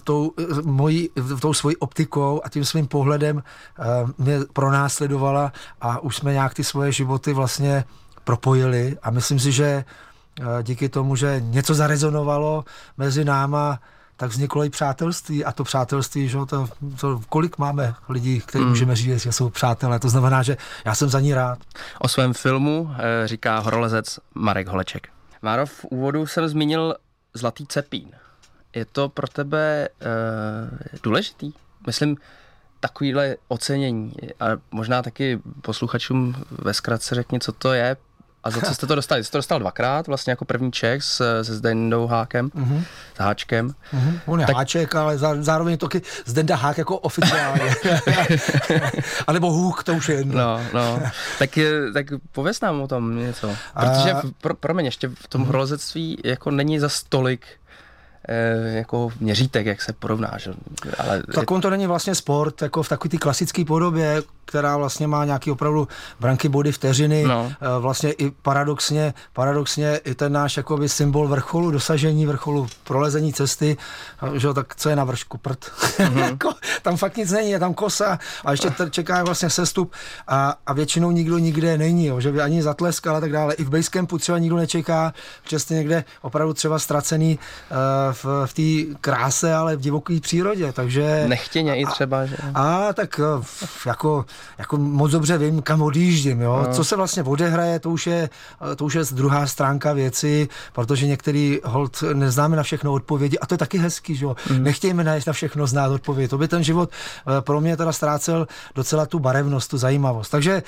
tou, 0.05 0.33
mojí, 0.63 1.11
tou 1.41 1.55
svojí 1.55 1.77
optikou 1.77 2.41
a 2.45 2.49
tím 2.49 2.65
svým 2.65 2.87
pohledem 2.87 3.43
mě 4.19 4.39
pronásledovala 4.53 5.53
a 5.81 6.01
už 6.01 6.17
jsme 6.17 6.33
nějak 6.33 6.55
ty 6.55 6.65
svoje 6.65 6.93
životy 6.93 7.33
vlastně 7.33 7.85
propojili 8.25 8.97
a 9.03 9.11
myslím 9.11 9.41
si, 9.41 9.53
že 9.53 9.85
díky 10.63 10.89
tomu, 10.89 11.17
že 11.17 11.41
něco 11.45 11.75
zarezonovalo 11.75 12.65
mezi 12.97 13.25
náma, 13.25 13.81
tak 14.17 14.31
vzniklo 14.31 14.65
i 14.65 14.71
přátelství 14.71 15.45
a 15.45 15.53
to 15.53 15.65
přátelství, 15.65 16.29
že 16.29 16.37
jo, 16.37 16.47
to, 16.47 16.69
to, 17.01 17.21
kolik 17.29 17.59
máme 17.59 17.95
lidí, 18.09 18.41
kteří 18.41 18.65
mm. 18.65 18.71
můžeme 18.71 18.97
říct, 18.97 19.23
že 19.23 19.33
jsou 19.33 19.51
přátelé, 19.51 19.99
to 19.99 20.09
znamená, 20.09 20.43
že 20.43 20.57
já 20.85 20.95
jsem 20.95 21.09
za 21.09 21.21
ní 21.21 21.35
rád. 21.35 21.59
O 21.99 22.09
svém 22.09 22.33
filmu 22.33 22.91
eh, 22.99 23.29
říká 23.29 23.59
horolezec 23.59 24.19
Marek 24.35 24.69
Holeček. 24.69 25.09
Máro, 25.43 25.67
v 25.67 25.85
úvodu 25.85 26.27
jsem 26.27 26.49
zmínil 26.49 26.95
Zlatý 27.35 27.67
cepín. 27.67 28.11
Je 28.75 28.85
to 28.85 29.09
pro 29.09 29.29
tebe 29.29 29.89
uh, 30.01 30.79
důležitý? 31.03 31.53
Myslím, 31.87 32.17
takovýhle 32.81 33.37
ocenění. 33.49 34.13
A 34.41 34.47
možná 34.71 35.03
taky 35.03 35.41
posluchačům 35.63 36.35
ve 36.51 36.75
zkratce 36.75 37.15
řekni, 37.15 37.41
co 37.41 37.53
to 37.53 37.73
je 37.73 37.97
a 38.45 38.51
za 38.51 38.61
co 38.61 38.75
jste 38.75 38.87
to 38.87 38.95
dostali. 38.95 39.25
Jste 39.25 39.33
to 39.33 39.39
dostal 39.39 39.59
dvakrát, 39.59 40.07
vlastně 40.07 40.31
jako 40.31 40.45
první 40.45 40.73
Čech 40.73 41.03
s, 41.03 41.43
se 41.43 41.55
Zdendou 41.55 42.07
Hákem, 42.07 42.49
mm-hmm. 42.49 42.85
s 43.17 43.19
Háčkem. 43.19 43.69
Mm-hmm. 43.69 44.21
On 44.27 44.41
je 44.41 44.47
tak... 44.47 44.57
háček, 44.57 44.95
ale 44.95 45.19
zá, 45.19 45.43
zároveň 45.43 45.79
to 45.79 45.89
Zdenda 46.25 46.57
Hák 46.57 46.79
jako 46.79 46.99
oficiálně. 46.99 47.75
a 49.27 49.33
nebo 49.33 49.53
Hůk, 49.53 49.85
to 49.85 49.95
už 49.95 50.09
je 50.09 50.15
jedno. 50.15 50.39
No, 50.39 50.61
no. 50.75 51.03
Tak, 51.39 51.59
tak 51.95 52.07
pověs 52.33 52.61
nám 52.61 52.81
o 52.81 52.89
tom 52.89 53.19
něco. 53.19 53.57
Protože, 53.75 54.13
A- 54.13 54.23
pro, 54.41 54.55
promiň, 54.55 54.85
ještě 54.85 55.09
v 55.09 55.29
tom 55.29 55.45
horolezectví 55.45 56.19
jako 56.25 56.51
není 56.51 56.79
za 56.79 56.89
stolik 56.89 57.47
eh, 58.29 58.77
jako 58.77 59.11
měřítek, 59.21 59.67
jak 59.67 59.83
se 59.83 59.93
porovná, 59.93 60.33
že? 60.37 60.53
Ale 60.99 61.23
Tak 61.35 61.51
on 61.51 61.61
to 61.61 61.71
není 61.71 61.87
vlastně 61.87 62.15
sport, 62.15 62.63
jako 62.63 62.83
v 62.83 62.89
takové 62.89 63.11
té 63.11 63.17
klasické 63.17 63.65
podobě, 63.65 64.23
která 64.45 64.77
vlastně 64.77 65.07
má 65.07 65.25
nějaký 65.25 65.51
opravdu 65.51 65.89
branky 66.21 66.49
body 66.49 66.73
vteřiny, 66.73 67.25
no. 67.25 67.53
vlastně 67.81 68.13
i 68.13 68.31
paradoxně, 68.31 69.15
paradoxně 69.33 70.01
i 70.05 70.15
ten 70.15 70.33
náš 70.33 70.57
jakoby 70.57 70.89
symbol 70.89 71.29
vrcholu, 71.29 71.71
dosažení 71.71 72.27
vrcholu, 72.27 72.67
prolezení 72.85 73.33
cesty, 73.33 73.77
že 74.35 74.55
tak 74.55 74.77
co 74.77 74.89
je 74.89 74.97
na 74.97 75.05
vršku, 75.05 75.39
prd. 75.39 75.65
Mm-hmm. 75.99 76.55
tam 76.83 76.97
fakt 76.97 77.17
nic 77.17 77.31
není, 77.31 77.51
je 77.51 77.59
tam 77.59 77.75
kosa 77.75 78.19
a 78.45 78.51
ještě 78.51 78.71
čeká 78.91 79.25
vlastně 79.25 79.51
sestup 79.51 79.93
a, 80.29 80.55
a 80.67 80.73
většinou 80.73 81.11
nikdo 81.11 81.39
nikde 81.39 81.79
není, 81.79 82.07
jo, 82.07 82.21
že 82.21 82.33
by 82.33 82.41
ani 82.41 82.63
zatleskal 82.63 83.17
a 83.17 83.21
tak 83.21 83.33
dále. 83.33 83.55
I 83.55 83.65
v 83.65 83.71
basecampu 83.71 84.19
třeba 84.19 84.39
nikdo 84.39 84.57
nečeká, 84.57 85.13
jste 85.57 85.75
někde 85.75 86.05
opravdu 86.23 86.55
třeba 86.55 86.79
ztracený 86.79 87.39
uh, 87.71 87.77
v, 88.13 88.47
v 88.47 88.55
té 88.55 88.97
kráse, 89.01 89.55
ale 89.55 89.77
v 89.77 89.81
divoké 89.81 90.21
přírodě, 90.21 90.73
takže... 90.73 91.25
Nechtěně 91.29 91.77
i 91.77 91.87
třeba, 91.87 92.27
že? 92.27 92.37
A, 92.55 92.75
a 92.89 92.93
tak 92.93 93.21
uh, 93.39 93.45
jako, 93.87 94.25
jako 94.59 94.77
moc 94.77 95.11
dobře 95.11 95.39
vím, 95.39 95.63
kam 95.63 95.83
odjíždím, 95.83 96.41
jo. 96.41 96.65
No. 96.67 96.75
Co 96.75 96.85
se 96.85 96.97
vlastně 96.97 97.23
odehraje, 97.23 97.79
to 97.79 97.91
už 97.91 98.07
je, 98.07 98.31
to 98.77 98.85
už 98.85 98.95
je 98.95 99.03
druhá 99.13 99.47
stránka 99.47 99.93
věci, 99.93 100.49
protože 100.73 101.07
některý 101.07 101.61
hold 101.65 102.05
neznáme 102.13 102.57
na 102.57 102.63
všechno 102.63 102.93
odpovědi 102.93 103.39
a 103.39 103.47
to 103.47 103.55
je 103.55 103.59
taky 103.59 103.79
hezký, 103.79 104.17
že 104.17 104.25
jo. 104.25 104.37
Mm. 104.51 104.63
Nechtějme 104.63 105.05
na 105.05 105.33
všechno 105.33 105.67
znát 105.67 105.91
odpověď. 105.91 106.31
To 106.31 106.39
by 106.39 106.49
ten 106.49 106.65
život 106.65 106.91
uh, 107.27 107.41
pro 107.41 107.61
mě 107.61 107.77
teda 107.77 107.93
ztrácel 107.93 108.47
docela 108.75 109.07
tu 109.07 109.19
barevnost, 109.19 109.71
tu 109.71 109.79
zajímavost. 109.79 110.29
Takže 110.29 110.63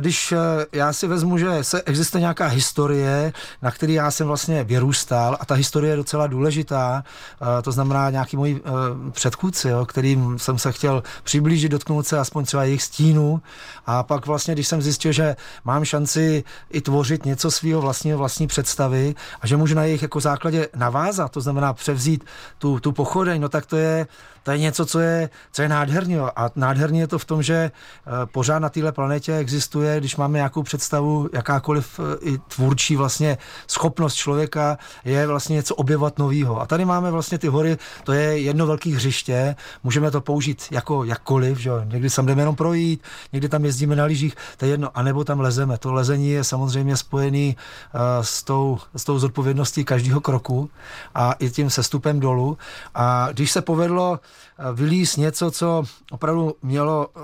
když 0.00 0.34
já 0.72 0.92
si 0.92 1.06
vezmu, 1.06 1.38
že 1.38 1.64
se 1.64 1.82
existuje 1.82 2.20
nějaká 2.20 2.46
historie, 2.46 3.32
na 3.62 3.70
který 3.70 3.94
já 3.94 4.10
jsem 4.10 4.26
vlastně 4.26 4.64
vyrůstal 4.64 5.36
a 5.40 5.46
ta 5.46 5.54
historie 5.54 5.92
je 5.92 5.96
docela 5.96 6.26
důležitá, 6.26 7.04
to 7.62 7.72
znamená 7.72 8.10
nějaký 8.10 8.36
můj 8.36 8.60
předchůdci, 9.10 9.68
jo, 9.68 9.86
kterým 9.86 10.38
jsem 10.38 10.58
se 10.58 10.72
chtěl 10.72 11.02
přiblížit, 11.24 11.72
dotknout 11.72 12.06
se 12.06 12.18
aspoň 12.18 12.44
třeba 12.44 12.64
jejich 12.64 12.82
stínu 12.98 13.42
a 13.86 14.02
pak 14.02 14.26
vlastně, 14.26 14.54
když 14.54 14.68
jsem 14.68 14.82
zjistil, 14.82 15.12
že 15.12 15.36
mám 15.64 15.84
šanci 15.84 16.44
i 16.70 16.80
tvořit 16.80 17.24
něco 17.24 17.50
svého 17.50 17.80
vlastního, 17.80 18.18
vlastní 18.18 18.46
představy 18.46 19.14
a 19.40 19.46
že 19.46 19.56
můžu 19.56 19.74
na 19.74 19.84
jejich 19.84 20.02
jako 20.02 20.20
základě 20.20 20.68
navázat, 20.76 21.32
to 21.32 21.40
znamená 21.40 21.72
převzít 21.72 22.24
tu, 22.58 22.80
tu 22.80 22.92
pochodeň, 22.92 23.40
no 23.40 23.48
tak 23.48 23.66
to 23.66 23.76
je, 23.76 24.06
to 24.48 24.52
je 24.52 24.58
něco, 24.58 24.86
co 24.86 25.00
je, 25.00 25.30
co 25.52 25.62
je 25.62 25.68
nádherný. 25.68 26.16
A 26.18 26.50
nádherný 26.56 26.98
je 26.98 27.06
to 27.06 27.18
v 27.18 27.24
tom, 27.24 27.42
že 27.42 27.54
eh, 27.54 28.10
pořád 28.26 28.58
na 28.58 28.68
této 28.68 28.92
planetě 28.92 29.36
existuje, 29.36 30.00
když 30.00 30.16
máme 30.16 30.38
nějakou 30.38 30.62
představu, 30.62 31.28
jakákoliv 31.32 32.00
eh, 32.00 32.16
i 32.20 32.38
tvůrčí 32.38 32.96
vlastně 32.96 33.38
schopnost 33.66 34.14
člověka 34.14 34.78
je 35.04 35.26
vlastně 35.26 35.54
něco 35.54 35.74
objevovat 35.74 36.18
nového. 36.18 36.60
A 36.60 36.66
tady 36.66 36.84
máme 36.84 37.10
vlastně 37.10 37.38
ty 37.38 37.48
hory, 37.48 37.76
to 38.04 38.12
je 38.12 38.38
jedno 38.38 38.66
velké 38.66 38.90
hřiště, 38.90 39.56
můžeme 39.84 40.10
to 40.10 40.20
použít 40.20 40.62
jako 40.70 41.04
jakkoliv, 41.04 41.58
že 41.58 41.70
někdy 41.84 42.10
tam 42.10 42.26
jdeme 42.26 42.42
jenom 42.42 42.56
projít, 42.56 42.87
někdy 43.32 43.48
tam 43.48 43.64
jezdíme 43.64 43.96
na 43.96 44.04
lyžích, 44.04 44.34
to 44.56 44.64
je 44.64 44.70
jedno, 44.70 44.90
anebo 44.94 45.24
tam 45.24 45.40
lezeme. 45.40 45.78
To 45.78 45.92
lezení 45.92 46.30
je 46.30 46.44
samozřejmě 46.44 46.96
spojený 46.96 47.56
uh, 47.56 48.00
s, 48.24 48.42
tou, 48.42 48.78
s 48.96 49.04
tou 49.04 49.18
zodpovědností 49.18 49.84
každého 49.84 50.20
kroku 50.20 50.70
a 51.14 51.32
i 51.32 51.50
tím 51.50 51.70
sestupem 51.70 52.20
dolů. 52.20 52.58
A 52.94 53.28
když 53.32 53.50
se 53.50 53.62
povedlo 53.62 54.20
vylíz 54.72 55.16
něco, 55.16 55.50
co 55.50 55.84
opravdu 56.10 56.54
mělo 56.62 57.08
eh, 57.16 57.20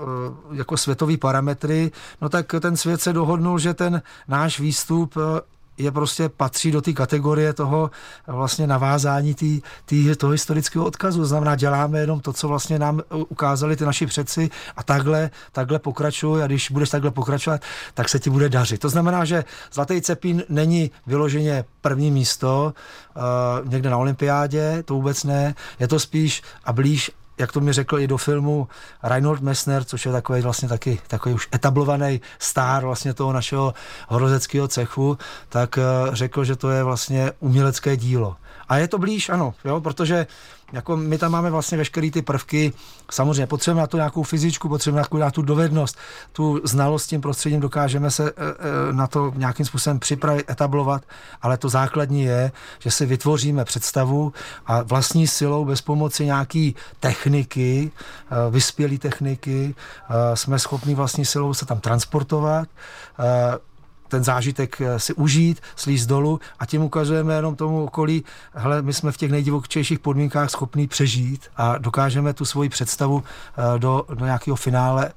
jako 0.55 0.77
světový 0.77 1.17
parametry, 1.17 1.91
no 2.21 2.29
tak 2.29 2.55
ten 2.59 2.77
svět 2.77 3.01
se 3.01 3.13
dohodnul, 3.13 3.59
že 3.59 3.73
ten 3.73 4.01
náš 4.27 4.59
výstup 4.59 5.17
eh, 5.17 5.41
je 5.77 5.91
prostě 5.91 6.29
patří 6.29 6.71
do 6.71 6.81
té 6.81 6.93
kategorie 6.93 7.53
toho 7.53 7.91
vlastně 8.27 8.67
navázání 8.67 9.33
tý, 9.33 9.61
tý, 9.85 10.15
toho 10.15 10.31
historického 10.31 10.85
odkazu. 10.85 11.25
Znamená, 11.25 11.55
děláme 11.55 11.99
jenom 11.99 12.19
to, 12.19 12.33
co 12.33 12.47
vlastně 12.47 12.79
nám 12.79 13.01
ukázali 13.09 13.75
ty 13.75 13.85
naši 13.85 14.05
předci 14.05 14.49
a 14.75 14.83
takhle, 14.83 15.29
takhle 15.51 15.79
pokračuj 15.79 16.43
a 16.43 16.47
když 16.47 16.71
budeš 16.71 16.89
takhle 16.89 17.11
pokračovat, 17.11 17.61
tak 17.93 18.09
se 18.09 18.19
ti 18.19 18.29
bude 18.29 18.49
dařit. 18.49 18.81
To 18.81 18.89
znamená, 18.89 19.25
že 19.25 19.45
Zlatý 19.73 20.01
Cepín 20.01 20.43
není 20.49 20.91
vyloženě 21.07 21.65
první 21.81 22.11
místo 22.11 22.73
uh, 23.15 23.69
někde 23.69 23.89
na 23.89 23.97
olympiádě, 23.97 24.83
to 24.85 24.93
vůbec 24.93 25.23
ne, 25.23 25.55
je 25.79 25.87
to 25.87 25.99
spíš 25.99 26.41
a 26.65 26.73
blíž 26.73 27.11
jak 27.37 27.51
to 27.51 27.59
mi 27.59 27.73
řekl 27.73 27.99
i 27.99 28.07
do 28.07 28.17
filmu 28.17 28.67
Reinhold 29.03 29.41
Messner, 29.41 29.83
což 29.83 30.05
je 30.05 30.11
takový 30.11 30.41
vlastně 30.41 30.69
taky 30.69 30.99
takový 31.07 31.35
už 31.35 31.47
etablovaný 31.55 32.21
star 32.39 32.85
vlastně 32.85 33.13
toho 33.13 33.33
našeho 33.33 33.73
horozeckého 34.07 34.67
cechu, 34.67 35.17
tak 35.49 35.77
eh, 35.77 35.81
řekl, 36.15 36.43
že 36.43 36.55
to 36.55 36.69
je 36.69 36.83
vlastně 36.83 37.31
umělecké 37.39 37.97
dílo. 37.97 38.35
A 38.69 38.77
je 38.77 38.87
to 38.87 38.97
blíž, 38.97 39.29
ano, 39.29 39.53
jo, 39.65 39.81
protože 39.81 40.27
jako 40.75 40.97
my 40.97 41.17
tam 41.17 41.31
máme 41.31 41.51
vlastně 41.51 41.77
veškeré 41.77 42.11
ty 42.11 42.21
prvky, 42.21 42.73
samozřejmě 43.11 43.47
potřebujeme 43.47 43.81
na 43.81 43.87
to 43.87 43.97
nějakou 43.97 44.23
fyzičku, 44.23 44.69
potřebujeme 44.69 45.07
na 45.19 45.31
tu 45.31 45.41
dovednost, 45.41 45.97
tu 46.31 46.61
znalost 46.63 47.07
tím 47.07 47.21
prostředím 47.21 47.59
dokážeme 47.59 48.11
se 48.11 48.29
e, 48.29 48.31
e, 48.31 48.93
na 48.93 49.07
to 49.07 49.33
nějakým 49.35 49.65
způsobem 49.65 49.99
připravit, 49.99 50.49
etablovat, 50.49 51.03
ale 51.41 51.57
to 51.57 51.69
základní 51.69 52.23
je, 52.23 52.51
že 52.79 52.91
si 52.91 53.05
vytvoříme 53.05 53.65
představu 53.65 54.33
a 54.65 54.81
vlastní 54.81 55.27
silou 55.27 55.65
bez 55.65 55.81
pomoci 55.81 56.25
nějaký 56.25 56.75
techniky, 56.99 57.91
e, 58.31 58.51
vyspělé 58.51 58.97
techniky, 58.97 59.75
jsme 60.33 60.59
schopni 60.59 60.95
vlastní 60.95 61.25
silou 61.25 61.53
se 61.53 61.65
tam 61.65 61.79
transportovat, 61.79 62.67
ten 64.15 64.23
zážitek 64.23 64.81
eh, 64.81 64.99
si 64.99 65.13
užít, 65.13 65.61
slíz 65.75 66.05
dolů 66.05 66.39
a 66.59 66.65
tím 66.65 66.81
ukazujeme 66.81 67.33
jenom 67.33 67.55
tomu 67.55 67.83
okolí, 67.83 68.23
hele, 68.53 68.81
my 68.81 68.93
jsme 68.93 69.11
v 69.11 69.17
těch 69.17 69.31
nejdivokčejších 69.31 69.99
podmínkách 69.99 70.49
schopní 70.49 70.87
přežít 70.87 71.41
a 71.57 71.77
dokážeme 71.77 72.33
tu 72.33 72.45
svoji 72.45 72.69
představu 72.69 73.23
eh, 73.23 73.79
do, 73.79 74.05
do 74.13 74.25
nějakého 74.25 74.55
finále 74.55 75.11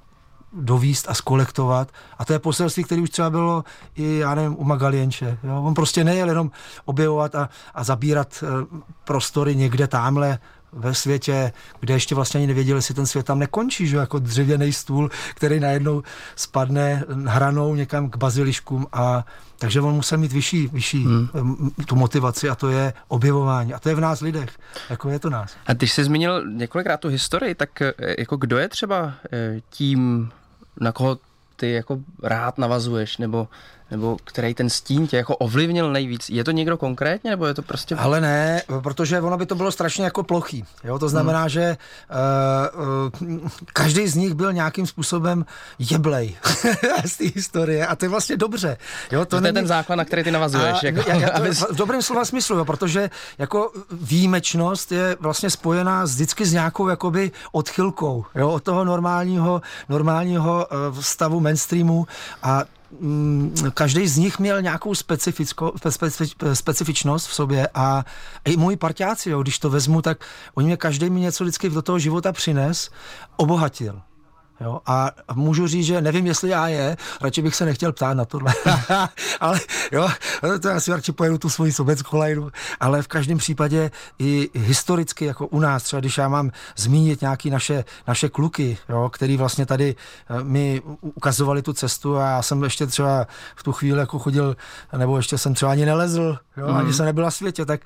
dovíst 0.53 1.07
a 1.09 1.15
skolektovat. 1.15 1.89
A 2.19 2.25
to 2.25 2.33
je 2.33 2.39
poselství, 2.39 2.85
které 2.85 3.01
už 3.03 3.11
třeba 3.11 3.31
bylo 3.31 3.65
i, 3.95 4.19
já 4.19 4.35
nevím, 4.35 4.57
u 4.59 4.65
Magalienče. 4.65 5.39
Jo? 5.45 5.63
On 5.63 5.75
prostě 5.75 6.05
nejel 6.05 6.29
jenom 6.29 6.51
objevovat 6.85 7.35
a, 7.35 7.49
a 7.75 7.85
zabírat 7.85 8.45
eh, 8.45 8.47
prostory 9.05 9.57
někde 9.57 9.87
tamhle 9.87 10.39
ve 10.73 10.95
světě, 10.95 11.53
kde 11.81 11.95
ještě 11.95 12.15
vlastně 12.15 12.39
ani 12.39 12.47
nevěděli, 12.47 12.79
jestli 12.79 12.95
ten 12.95 13.07
svět 13.07 13.27
tam 13.27 13.39
nekončí, 13.39 13.87
že 13.87 13.97
jako 13.97 14.19
dřevěný 14.19 14.73
stůl, 14.73 15.11
který 15.35 15.61
najednou 15.61 16.03
spadne 16.37 17.05
hranou 17.27 17.75
někam 17.75 18.11
k 18.11 18.17
baziliškům 18.17 18.87
a 18.93 19.27
takže 19.59 19.81
on 19.81 19.95
musel 19.95 20.19
mít 20.19 20.33
vyšší, 20.33 20.67
vyšší 20.67 21.05
hmm. 21.05 21.71
tu 21.87 21.97
motivaci 21.97 22.49
a 22.49 22.55
to 22.55 22.69
je 22.69 22.93
objevování. 23.09 23.75
A 23.75 23.79
to 23.79 23.89
je 23.89 23.95
v 23.95 24.01
nás 24.01 24.21
lidech, 24.21 24.51
jako 24.91 25.09
je 25.09 25.19
to 25.19 25.31
nás. 25.31 25.57
A 25.67 25.73
když 25.73 25.93
jsi 25.93 26.05
zmínil 26.05 26.51
několikrát 26.53 27.01
tu 27.01 27.09
historii, 27.09 27.55
tak 27.55 27.83
eh, 27.83 27.95
jako 28.19 28.37
kdo 28.37 28.59
je 28.59 28.69
třeba 28.69 29.15
eh, 29.33 29.61
tím, 29.71 30.31
na 30.81 30.93
koho 30.93 31.19
ty 31.57 31.73
jako 31.73 31.99
rád 32.23 32.59
navazuješ, 32.59 33.19
nebo 33.19 33.49
nebo 33.91 34.17
který 34.25 34.55
ten 34.55 34.71
stín 34.71 35.07
tě 35.07 35.17
jako 35.17 35.37
ovlivnil 35.37 35.93
nejvíc? 35.93 36.29
Je 36.31 36.45
to 36.45 36.51
někdo 36.51 36.77
konkrétně, 36.77 37.31
nebo 37.31 37.47
je 37.47 37.55
to 37.55 37.63
prostě... 37.63 37.95
Ale 37.95 38.21
ne, 38.21 38.63
protože 38.83 39.21
ono 39.21 39.37
by 39.39 39.47
to 39.47 39.55
bylo 39.55 39.73
strašně 39.73 40.05
jako 40.05 40.23
plochý. 40.23 40.65
Jo? 40.85 40.99
To 40.99 41.09
znamená, 41.09 41.41
hmm. 41.41 41.49
že 41.49 41.77
uh, 43.21 43.39
uh, 43.43 43.49
každý 43.73 44.09
z 44.09 44.15
nich 44.15 44.35
byl 44.35 44.53
nějakým 44.53 44.87
způsobem 44.87 45.47
jeblej 45.79 46.37
z 47.05 47.17
té 47.17 47.25
historie 47.35 47.87
a 47.87 47.97
to 47.97 48.05
je 48.05 48.09
vlastně 48.09 48.37
dobře. 48.37 48.77
Jo? 49.13 49.21
To, 49.21 49.27
to 49.27 49.41
není... 49.41 49.49
je 49.49 49.53
ten 49.53 49.67
základ, 49.67 49.97
na 49.97 50.05
který 50.05 50.25
ty 50.25 50.31
navazuješ. 50.31 50.83
A, 50.83 50.87
jako, 50.87 51.11
já, 51.11 51.17
já, 51.17 51.31
to, 51.31 51.37
abys... 51.43 51.61
V 51.61 51.77
dobrém 51.77 52.03
slova 52.03 52.25
smyslu, 52.25 52.57
jo? 52.57 52.65
protože 52.65 53.11
jako 53.39 53.73
výjimečnost 53.93 54.93
je 54.93 55.17
vlastně 55.21 55.51
spojená 55.51 56.05
vždycky 56.05 56.47
s 56.47 56.53
nějakou 56.53 56.89
jakoby 56.89 57.31
odchylkou 57.53 58.25
jo? 58.35 58.51
od 58.51 58.63
toho 58.63 58.85
normálního, 58.85 59.63
normálního 59.89 60.67
uh, 60.91 61.01
stavu 61.01 61.41
mainstreamu 61.41 62.07
a 62.43 62.65
každý 63.75 64.09
z 64.09 64.17
nich 64.17 64.39
měl 64.39 64.63
nějakou 64.63 64.95
specificko, 64.95 65.73
specifič, 65.89 66.35
specifičnost 66.55 67.29
v 67.29 67.35
sobě 67.35 67.69
a 67.75 68.05
i 68.45 68.57
moji 68.57 68.77
parťáci, 68.77 69.31
jo, 69.31 69.43
když 69.43 69.59
to 69.59 69.71
vezmu, 69.71 70.03
tak 70.03 70.25
oni 70.55 70.67
mě 70.67 70.77
každý 70.77 71.11
mi 71.11 71.21
něco 71.21 71.45
vždycky 71.45 71.71
do 71.71 71.83
toho 71.83 71.99
života 71.99 72.33
přines, 72.33 72.91
obohatil. 73.37 74.01
Jo? 74.61 74.81
A 74.87 75.11
můžu 75.35 75.67
říct, 75.67 75.87
že 75.87 76.01
nevím, 76.01 76.27
jestli 76.27 76.49
já 76.49 76.69
je, 76.69 76.97
radši 77.21 77.43
bych 77.43 77.55
se 77.55 77.65
nechtěl 77.65 77.93
ptát 77.93 78.15
na 78.15 78.25
tohle. 78.25 78.55
ale 79.41 79.61
jo, 79.93 80.09
to 80.63 80.69
já 80.69 80.81
si 80.81 80.91
radši 80.91 81.13
pojedu 81.13 81.39
tu 81.39 81.49
svoji 81.49 81.73
sobeckou 81.73 82.17
lajnu, 82.17 82.51
ale 82.81 83.03
v 83.03 83.09
každém 83.09 83.39
případě 83.39 83.91
i 84.19 84.51
historicky, 84.55 85.25
jako 85.25 85.47
u 85.47 85.61
nás, 85.61 85.83
třeba 85.83 86.01
když 86.01 86.19
já 86.19 86.29
mám 86.29 86.51
zmínit 86.77 87.21
nějaký 87.21 87.51
naše, 87.51 87.85
naše 88.09 88.29
kluky, 88.29 88.79
jo, 88.89 89.11
který 89.13 89.37
vlastně 89.37 89.67
tady 89.67 89.97
eh, 90.31 90.45
mi 90.45 90.83
ukazovali 91.01 91.63
tu 91.63 91.73
cestu 91.73 92.17
a 92.17 92.31
já 92.31 92.43
jsem 92.43 92.63
ještě 92.63 92.87
třeba 92.87 93.27
v 93.57 93.63
tu 93.63 93.73
chvíli 93.73 94.01
jako 94.01 94.19
chodil, 94.19 94.57
nebo 94.97 95.17
ještě 95.17 95.39
jsem 95.39 95.55
třeba 95.55 95.73
ani 95.73 95.87
nelezl, 95.87 96.39
jo, 96.57 96.69
mm. 96.69 96.77
ani 96.77 96.93
jsem 96.93 97.07
nebyl 97.07 97.25
na 97.25 97.31
světě, 97.31 97.67
tak, 97.67 97.81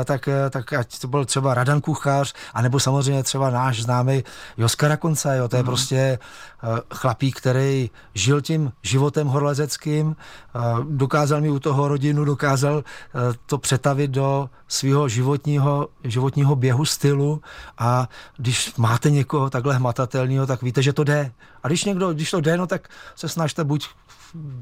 eh, 0.00 0.04
tak, 0.04 0.28
eh, 0.28 0.50
tak 0.50 0.72
ať 0.72 0.98
to 0.98 1.08
byl 1.08 1.24
třeba 1.24 1.54
Radan 1.54 1.80
Kuchař, 1.80 2.34
anebo 2.54 2.80
samozřejmě 2.80 3.22
třeba 3.22 3.50
náš 3.50 3.82
známý 3.82 4.24
Joskar 4.56 4.90
Rakonca, 4.90 5.34
jo, 5.34 5.48
to 5.48 5.56
je 5.56 5.62
mm. 5.62 5.66
prostě 5.66 6.11
Eh, 6.18 6.80
chlapík, 6.94 7.36
který 7.36 7.90
žil 8.14 8.40
tím 8.40 8.72
životem 8.82 9.26
horlezeckým, 9.26 10.16
eh, 10.16 10.60
dokázal 10.88 11.40
mi 11.40 11.50
u 11.50 11.58
toho 11.58 11.88
rodinu, 11.88 12.24
dokázal 12.24 12.84
eh, 12.84 13.18
to 13.46 13.58
přetavit 13.58 14.10
do 14.10 14.50
svého 14.72 15.08
životního, 15.08 15.88
životního 16.04 16.56
běhu 16.56 16.84
stylu 16.84 17.42
a 17.78 18.08
když 18.36 18.74
máte 18.76 19.10
někoho 19.10 19.50
takhle 19.50 19.74
hmatatelného, 19.74 20.46
tak 20.46 20.62
víte, 20.62 20.82
že 20.82 20.92
to 20.92 21.04
jde. 21.04 21.32
A 21.62 21.68
když 21.68 21.84
někdo, 21.84 22.12
když 22.12 22.30
to 22.30 22.40
jde, 22.40 22.56
no 22.56 22.66
tak 22.66 22.88
se 23.16 23.28
snažte 23.28 23.64
buď 23.64 23.88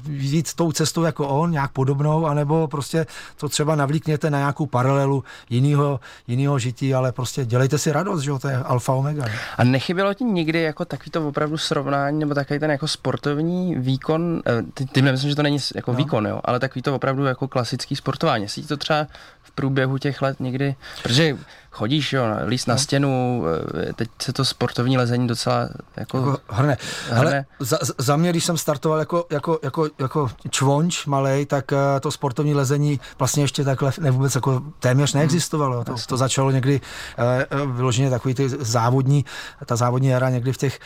jít 0.09 0.53
tou 0.53 0.71
cestou 0.71 1.03
jako 1.03 1.27
on, 1.27 1.51
nějak 1.51 1.71
podobnou, 1.71 2.25
anebo 2.25 2.67
prostě 2.67 3.05
to 3.37 3.49
třeba 3.49 3.75
navlíkněte 3.75 4.29
na 4.29 4.37
nějakou 4.37 4.65
paralelu 4.65 5.23
jiného, 5.49 5.99
jiného 6.27 6.59
žití, 6.59 6.93
ale 6.93 7.11
prostě 7.11 7.45
dělejte 7.45 7.77
si 7.77 7.91
radost, 7.91 8.21
že 8.21 8.29
jo, 8.29 8.39
to 8.39 8.47
je 8.47 8.57
alfa 8.57 8.93
omega. 8.93 9.25
Ne? 9.25 9.35
A 9.57 9.63
nechybělo 9.63 10.13
ti 10.13 10.23
nikdy 10.23 10.61
jako 10.61 10.85
takový 10.85 11.11
to 11.11 11.27
opravdu 11.27 11.57
srovnání, 11.57 12.19
nebo 12.19 12.33
takový 12.33 12.59
ten 12.59 12.71
jako 12.71 12.87
sportovní 12.87 13.75
výkon, 13.75 14.41
eh, 14.47 14.85
ty, 14.91 15.01
nemyslím, 15.01 15.29
že 15.29 15.35
to 15.35 15.43
není 15.43 15.57
jako 15.75 15.91
no. 15.91 15.97
výkon, 15.97 16.27
jo, 16.27 16.41
ale 16.43 16.59
takový 16.59 16.81
to 16.81 16.95
opravdu 16.95 17.25
jako 17.25 17.47
klasický 17.47 17.95
sportování. 17.95 18.43
Jestli 18.43 18.63
to 18.63 18.77
třeba 18.77 19.07
v 19.41 19.51
průběhu 19.51 19.97
těch 20.01 20.21
let 20.21 20.39
někdy, 20.39 20.75
protože 21.03 21.37
chodíš, 21.71 22.13
jo, 22.13 22.23
líst 22.45 22.67
na 22.67 22.73
no. 22.73 22.79
stěnu, 22.79 23.43
eh, 23.89 23.93
teď 23.93 24.09
se 24.21 24.33
to 24.33 24.45
sportovní 24.45 24.97
lezení 24.97 25.27
docela 25.27 25.69
jako, 25.97 26.17
jako 26.17 26.37
hrne. 26.47 26.77
Ale 27.15 27.45
za, 27.59 27.77
za 27.97 28.15
mě, 28.17 28.29
když 28.29 28.45
jsem 28.45 28.57
startoval 28.57 28.99
jako, 28.99 29.25
jako, 29.31 29.59
jako, 29.63 29.87
jako 29.99 30.29
čvonč 30.49 31.05
malej, 31.05 31.45
tak 31.45 31.71
uh, 31.71 31.77
to 31.99 32.11
sportovní 32.11 32.55
lezení 32.55 32.99
vlastně 33.19 33.43
ještě 33.43 33.63
takhle 33.63 33.91
ne, 33.99 34.11
vůbec 34.11 34.35
jako 34.35 34.61
téměř 34.79 35.13
neexistovalo. 35.13 35.83
To, 35.83 35.95
to 36.07 36.17
začalo 36.17 36.51
někdy 36.51 36.81
uh, 37.61 37.71
vyloženě 37.75 38.09
takový 38.09 38.33
ty 38.33 38.49
závodní, 38.49 39.25
ta 39.65 39.75
závodní 39.75 40.13
éra 40.13 40.29
někdy 40.29 40.53
v 40.53 40.57
těch 40.57 40.79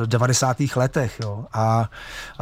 uh, 0.00 0.06
90. 0.06 0.56
letech. 0.76 1.20
Jo. 1.20 1.44
A 1.52 1.90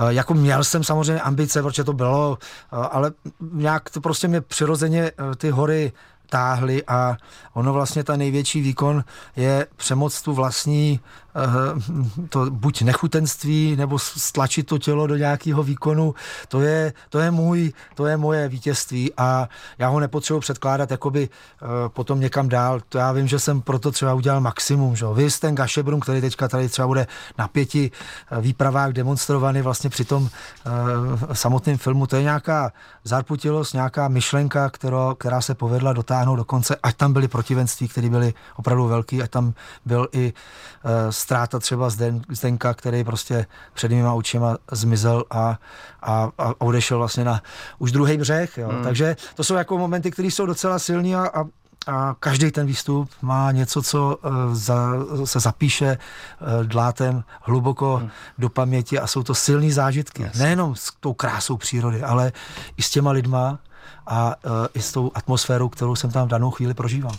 jako 0.09 0.35
měl 0.35 0.65
jsem 0.65 0.85
samozřejmě 0.85 1.21
ambice, 1.21 1.63
protože 1.63 1.85
to 1.85 1.93
bylo, 1.93 2.39
ale 2.71 3.13
nějak 3.53 3.91
to 3.91 4.01
prostě 4.01 4.29
mě 4.29 4.41
přirozeně 4.41 5.13
ty 5.37 5.51
hory 5.51 5.93
táhly 6.33 6.83
a 6.89 7.17
ono 7.55 7.73
vlastně 7.73 8.05
ta 8.05 8.17
největší 8.17 8.61
výkon 8.61 9.05
je 9.37 9.67
přemoc 9.77 10.23
tu 10.23 10.33
vlastní 10.33 11.01
to 12.29 12.51
buď 12.51 12.83
nechutenství, 12.83 13.77
nebo 13.77 13.99
stlačit 13.99 14.67
to 14.67 14.79
tělo 14.79 15.07
do 15.07 15.17
nějakého 15.17 15.63
výkonu, 15.63 16.15
to 16.49 16.61
je, 16.61 16.93
to 17.09 17.19
je 17.19 17.31
můj, 17.31 17.73
to 17.95 18.07
je 18.07 18.17
moje 18.17 18.49
vítězství 18.49 19.13
a 19.17 19.49
já 19.79 19.89
ho 19.89 20.01
nepotřebuji 20.01 20.41
předkládat 20.41 20.91
jakoby 20.91 21.29
uh, 21.29 21.69
potom 21.89 22.21
někam 22.21 22.49
dál. 22.49 22.81
To 22.89 22.99
já 22.99 23.13
vím, 23.13 23.29
že 23.29 23.39
jsem 23.39 23.61
proto 23.61 23.93
třeba 23.93 24.15
udělal 24.15 24.41
maximum. 24.41 24.97
Že? 24.97 25.07
Vy 25.15 25.31
ten 25.41 25.55
Gašebrum, 25.55 26.01
který 26.01 26.21
teďka 26.21 26.49
tady 26.49 26.69
třeba 26.69 26.87
bude 26.87 27.07
na 27.39 27.49
pěti 27.49 27.91
eh, 28.31 28.41
výpravách 28.41 28.93
demonstrovaný 28.93 29.63
vlastně 29.63 29.91
při 29.91 30.05
tom 30.05 30.23
uh, 30.23 30.31
samotném 31.33 31.79
filmu, 31.79 32.07
to 32.07 32.17
je 32.17 32.23
nějaká 32.23 32.73
zarputilost, 33.05 33.75
nějaká 33.75 34.09
myšlenka, 34.09 34.71
kterou, 34.71 35.15
která 35.15 35.41
se 35.41 35.55
povedla 35.55 35.93
dotáhnout 35.93 36.37
do 36.37 36.45
konce, 36.45 36.77
ať 36.83 36.97
tam 36.97 37.13
byly 37.13 37.29
protivenství, 37.29 37.89
které 37.89 38.11
byly 38.11 38.35
opravdu 38.57 38.89
velký, 38.89 39.23
ať 39.23 39.31
tam 39.31 39.55
byl 39.85 40.09
i 40.13 40.33
ztráta 41.23 41.59
třeba 41.59 41.91
Zden, 41.91 42.23
Zdenka, 42.29 42.75
který 42.75 43.05
prostě 43.05 43.47
před 43.73 43.91
mýma 43.91 44.13
očima 44.13 44.57
zmizel 44.73 45.25
a, 45.31 45.59
a, 46.03 46.29
a 46.39 46.53
odešel 46.59 46.99
vlastně 46.99 47.25
na 47.25 47.43
už 47.79 47.93
druhý 47.93 48.17
břeh. 48.17 48.59
Jo. 48.59 48.69
Hmm. 48.69 48.85
Takže 48.85 49.17
to 49.35 49.45
jsou 49.45 49.55
jako 49.55 49.79
momenty, 49.79 50.11
které 50.11 50.29
jsou 50.29 50.47
docela 50.47 50.79
silní 50.79 51.17
a, 51.17 51.27
a 51.35 51.45
a 51.87 52.15
každý 52.21 52.51
ten 52.51 52.67
výstup 52.67 53.11
má 53.23 53.53
něco, 53.53 53.83
co 53.83 54.17
uh, 54.17 54.55
za, 54.55 54.93
se 55.25 55.41
zapíše 55.41 55.99
uh, 55.99 56.67
dlátem 56.67 57.25
hluboko 57.43 57.97
hmm. 57.97 58.11
do 58.39 58.49
paměti 58.49 58.99
a 58.99 59.07
jsou 59.07 59.23
to 59.23 59.35
silné 59.35 59.73
zážitky. 59.73 60.23
Yes. 60.23 60.39
Nejenom 60.39 60.75
s 60.75 60.93
tou 61.01 61.15
krásou 61.15 61.57
přírody, 61.57 62.03
ale 62.03 62.33
i 62.77 62.83
s 62.83 62.91
těma 62.91 63.11
lidma, 63.11 63.59
a 64.07 64.35
uh, 64.45 64.53
i 64.75 64.83
s 64.83 64.93
tou 64.93 65.11
atmosférou, 65.15 65.69
kterou 65.69 65.95
jsem 65.95 66.11
tam 66.11 66.27
v 66.27 66.31
danou 66.31 66.51
chvíli 66.51 66.75
prožíval. 66.75 67.13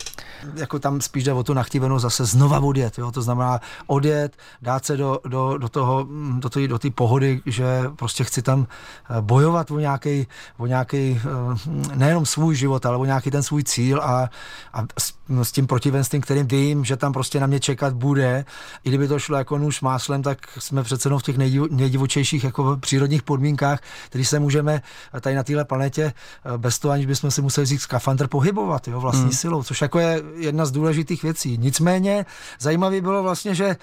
Jako 0.54 0.78
tam 0.78 1.00
spíš 1.00 1.24
jde 1.24 1.32
o 1.32 1.42
tu 1.42 1.54
nachtívenou 1.54 1.98
zase 1.98 2.24
znova 2.24 2.60
odjet, 2.60 2.98
jo? 2.98 3.12
to 3.12 3.22
znamená 3.22 3.60
odjet, 3.86 4.36
dát 4.62 4.84
se 4.84 4.96
do, 4.96 5.20
do, 5.28 5.58
do 5.58 5.68
toho, 5.68 6.04
mm, 6.04 6.40
do 6.40 6.50
té 6.50 6.68
do 6.68 6.78
pohody, 6.94 7.42
že 7.46 7.82
prostě 7.96 8.24
chci 8.24 8.42
tam 8.42 8.66
eh, 8.66 9.20
bojovat 9.20 9.70
o 9.70 9.78
nějaký, 9.78 10.26
o 10.56 10.66
nějaký 10.66 11.20
uh, 11.24 11.58
nejenom 11.94 12.26
svůj 12.26 12.56
život, 12.56 12.86
ale 12.86 12.96
o 12.96 13.04
nějaký 13.04 13.30
ten 13.30 13.42
svůj 13.42 13.64
cíl 13.64 14.00
a, 14.02 14.30
a 14.72 14.84
s, 15.28 15.42
s 15.42 15.52
tím 15.52 15.66
protivenstvím, 15.66 16.22
kterým 16.22 16.46
vím, 16.46 16.84
že 16.84 16.96
tam 16.96 17.12
prostě 17.12 17.40
na 17.40 17.46
mě 17.46 17.60
čekat 17.60 17.94
bude. 17.94 18.44
I 18.84 18.88
kdyby 18.88 19.08
to 19.08 19.18
šlo 19.18 19.36
jako 19.36 19.58
nůž 19.58 19.80
máslem, 19.80 20.22
tak 20.22 20.38
jsme 20.58 20.82
přece 20.82 21.08
v 21.08 21.22
těch 21.22 21.38
nejdivočejších 21.70 22.44
jako 22.44 22.76
přírodních 22.80 23.22
podmínkách, 23.22 23.80
které 24.06 24.24
se 24.24 24.38
můžeme 24.38 24.82
tady 25.20 25.36
na 25.36 25.42
téhle 25.42 25.64
planetě 25.64 26.12
bez 26.56 26.78
toho, 26.78 26.92
aniž 26.92 27.06
bychom 27.06 27.30
si 27.30 27.42
museli 27.42 27.64
vzít 27.64 27.78
skafandr 27.78 28.26
pohybovat, 28.28 28.88
jo, 28.88 29.00
vlastní 29.00 29.22
hmm. 29.22 29.32
silou, 29.32 29.62
což 29.62 29.82
jako 29.82 29.98
je 29.98 30.22
jedna 30.36 30.66
z 30.66 30.70
důležitých 30.70 31.22
věcí. 31.22 31.58
Nicméně 31.58 32.26
zajímavé 32.60 33.00
bylo 33.00 33.22
vlastně, 33.22 33.54
že 33.54 33.76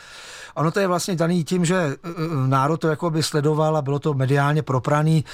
ono 0.55 0.71
to 0.71 0.79
je 0.79 0.87
vlastně 0.87 1.15
daný 1.15 1.43
tím, 1.43 1.65
že 1.65 1.75
e, 1.75 1.89
e, 1.93 2.47
národ 2.47 2.77
to 2.77 2.87
jako 2.87 3.09
by 3.09 3.23
sledoval 3.23 3.77
a 3.77 3.81
bylo 3.81 3.99
to 3.99 4.13
mediálně 4.13 4.61
propraný, 4.61 5.25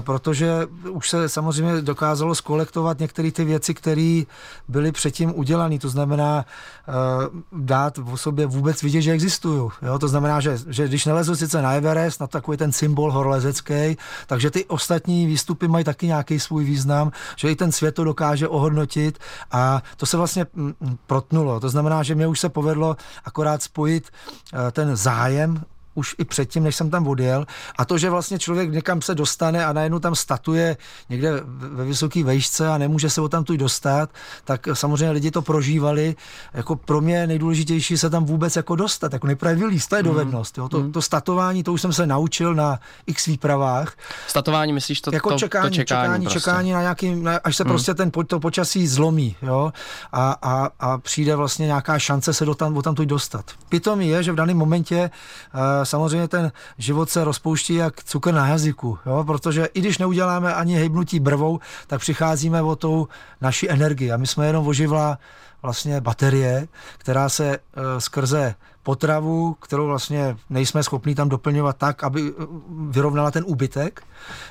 protože 0.00 0.66
už 0.90 1.10
se 1.10 1.28
samozřejmě 1.28 1.82
dokázalo 1.82 2.34
skolektovat 2.34 2.98
některé 2.98 3.30
ty 3.32 3.44
věci, 3.44 3.74
které 3.74 4.22
byly 4.68 4.92
předtím 4.92 5.32
udělané. 5.40 5.78
To 5.78 5.88
znamená 5.88 6.44
uh, 6.44 7.64
dát 7.64 7.98
o 7.98 8.16
sobě 8.16 8.46
vůbec 8.46 8.82
vidět, 8.82 9.02
že 9.02 9.12
existují. 9.12 9.70
Jo? 9.82 9.98
To 9.98 10.08
znamená, 10.08 10.40
že, 10.40 10.58
že 10.68 10.88
když 10.88 11.06
nelezu 11.06 11.36
sice 11.36 11.62
na 11.62 11.72
Everest, 11.72 12.20
na 12.20 12.26
takový 12.26 12.56
ten 12.56 12.72
symbol 12.72 13.12
horolezecký, 13.12 13.96
takže 14.26 14.50
ty 14.50 14.64
ostatní 14.64 15.26
výstupy 15.26 15.68
mají 15.68 15.84
taky 15.84 16.06
nějaký 16.06 16.40
svůj 16.40 16.64
význam, 16.64 17.12
že 17.36 17.50
i 17.50 17.56
ten 17.56 17.72
svět 17.72 17.94
to 17.94 18.04
dokáže 18.04 18.48
ohodnotit 18.48 19.18
a 19.52 19.82
to 19.96 20.06
se 20.06 20.16
vlastně 20.16 20.46
mm, 20.54 20.72
mm, 20.80 20.96
protnulo. 21.06 21.60
To 21.60 21.68
znamená, 21.68 22.02
že 22.02 22.14
mě 22.14 22.26
už 22.26 22.40
se 22.40 22.48
povedlo 22.48 22.96
akorát 23.24 23.62
spojit 23.62 24.10
Eh, 24.52 24.70
ten 24.70 24.96
zájem 24.96 25.62
už 26.00 26.14
i 26.18 26.24
předtím, 26.24 26.64
než 26.64 26.76
jsem 26.76 26.90
tam 26.90 27.06
odjel. 27.06 27.46
A 27.76 27.84
to, 27.84 27.98
že 27.98 28.10
vlastně 28.10 28.38
člověk 28.38 28.72
někam 28.72 29.02
se 29.02 29.14
dostane 29.14 29.66
a 29.66 29.72
najednou 29.72 29.98
tam 29.98 30.14
statuje 30.14 30.76
někde 31.08 31.42
ve 31.44 31.84
vysoké 31.84 32.24
vejšce 32.24 32.68
a 32.68 32.78
nemůže 32.78 33.10
se 33.10 33.20
o 33.20 33.28
tam 33.28 33.44
tu 33.44 33.56
dostat, 33.56 34.10
tak 34.44 34.68
samozřejmě 34.72 35.10
lidi 35.10 35.30
to 35.30 35.42
prožívali. 35.42 36.16
Jako 36.54 36.76
pro 36.76 37.00
mě 37.00 37.26
nejdůležitější 37.26 37.98
se 37.98 38.10
tam 38.10 38.24
vůbec 38.24 38.56
jako 38.56 38.76
dostat, 38.76 39.12
jako 39.12 39.26
nejprve 39.26 39.54
vylíst, 39.54 39.88
to 39.88 39.96
je 39.96 40.02
mm. 40.02 40.08
dovednost. 40.08 40.58
Jo. 40.58 40.68
To, 40.68 40.80
mm. 40.80 40.92
to 40.92 41.02
statování, 41.02 41.62
to 41.62 41.72
už 41.72 41.80
jsem 41.80 41.92
se 41.92 42.06
naučil 42.06 42.54
na 42.54 42.80
x 43.06 43.26
výpravách. 43.26 43.92
Statování 44.28 44.72
myslíš 44.72 45.00
to, 45.00 45.10
jako 45.14 45.28
to, 45.30 45.38
čekání, 45.38 45.70
to 45.70 45.74
čekání, 45.74 46.02
čekání, 46.06 46.24
prostě. 46.24 46.40
čekání 46.40 46.72
na 46.72 46.80
nějaký, 46.80 47.14
na, 47.14 47.40
až 47.44 47.56
se 47.56 47.64
mm. 47.64 47.70
prostě 47.70 47.94
ten 47.94 48.10
to 48.10 48.40
počasí 48.40 48.86
zlomí, 48.86 49.36
jo, 49.42 49.72
a, 50.12 50.36
a, 50.42 50.70
a 50.80 50.98
přijde 50.98 51.36
vlastně 51.36 51.66
nějaká 51.66 51.98
šance 51.98 52.32
se 52.34 52.44
do 52.44 52.54
tam, 52.54 52.76
o 52.76 52.82
tam 52.82 52.94
tu 52.94 53.04
dostat. 53.04 53.44
Pitomí 53.68 54.08
je, 54.08 54.22
že 54.22 54.32
v 54.32 54.34
daném 54.34 54.56
momentě 54.56 55.10
uh, 55.54 55.60
samozřejmě 55.90 56.28
ten 56.28 56.52
život 56.78 57.10
se 57.10 57.24
rozpouští 57.24 57.74
jak 57.74 58.04
cukr 58.04 58.34
na 58.34 58.48
jazyku, 58.48 58.98
jo? 59.06 59.24
protože 59.26 59.68
i 59.74 59.80
když 59.80 59.98
neuděláme 59.98 60.54
ani 60.54 60.74
hejbnutí 60.76 61.20
brvou, 61.20 61.60
tak 61.86 62.00
přicházíme 62.00 62.62
o 62.62 62.76
tou 62.76 63.08
naší 63.40 63.70
energii 63.70 64.12
a 64.12 64.16
my 64.16 64.26
jsme 64.26 64.46
jenom 64.46 64.66
oživla 64.66 65.18
vlastně 65.62 66.00
baterie, 66.00 66.68
která 66.98 67.28
se 67.28 67.58
uh, 67.58 67.82
skrze 67.98 68.54
potravu, 68.82 69.54
kterou 69.54 69.86
vlastně 69.86 70.36
nejsme 70.50 70.82
schopni 70.82 71.14
tam 71.14 71.28
doplňovat 71.28 71.76
tak, 71.76 72.04
aby 72.04 72.32
eh, 72.38 72.46
vyrovnala 72.88 73.30
ten 73.30 73.44
úbytek 73.46 74.02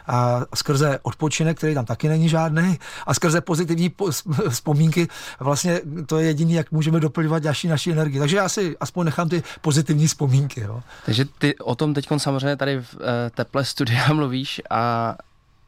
a 0.07 0.41
skrze 0.55 0.99
odpočinek, 1.01 1.57
který 1.57 1.73
tam 1.73 1.85
taky 1.85 2.09
není 2.09 2.29
žádný 2.29 2.79
a 3.07 3.13
skrze 3.13 3.41
pozitivní 3.41 3.91
vzpomínky 4.49 5.07
vlastně 5.39 5.81
to 6.05 6.19
je 6.19 6.25
jediný, 6.25 6.53
jak 6.53 6.71
můžeme 6.71 6.99
doplňovat 6.99 7.43
naši, 7.43 7.67
naši 7.67 7.91
energii. 7.91 8.19
Takže 8.19 8.37
já 8.37 8.49
si 8.49 8.77
aspoň 8.79 9.05
nechám 9.05 9.29
ty 9.29 9.43
pozitivní 9.61 10.07
vzpomínky. 10.07 10.61
Jo. 10.61 10.81
Takže 11.05 11.25
ty 11.25 11.57
o 11.57 11.75
tom 11.75 11.93
teď 11.93 12.07
samozřejmě 12.17 12.55
tady 12.55 12.81
v 12.81 12.95
eh, 12.95 13.29
teple 13.29 13.65
studia 13.65 14.13
mluvíš 14.13 14.61
a 14.69 15.15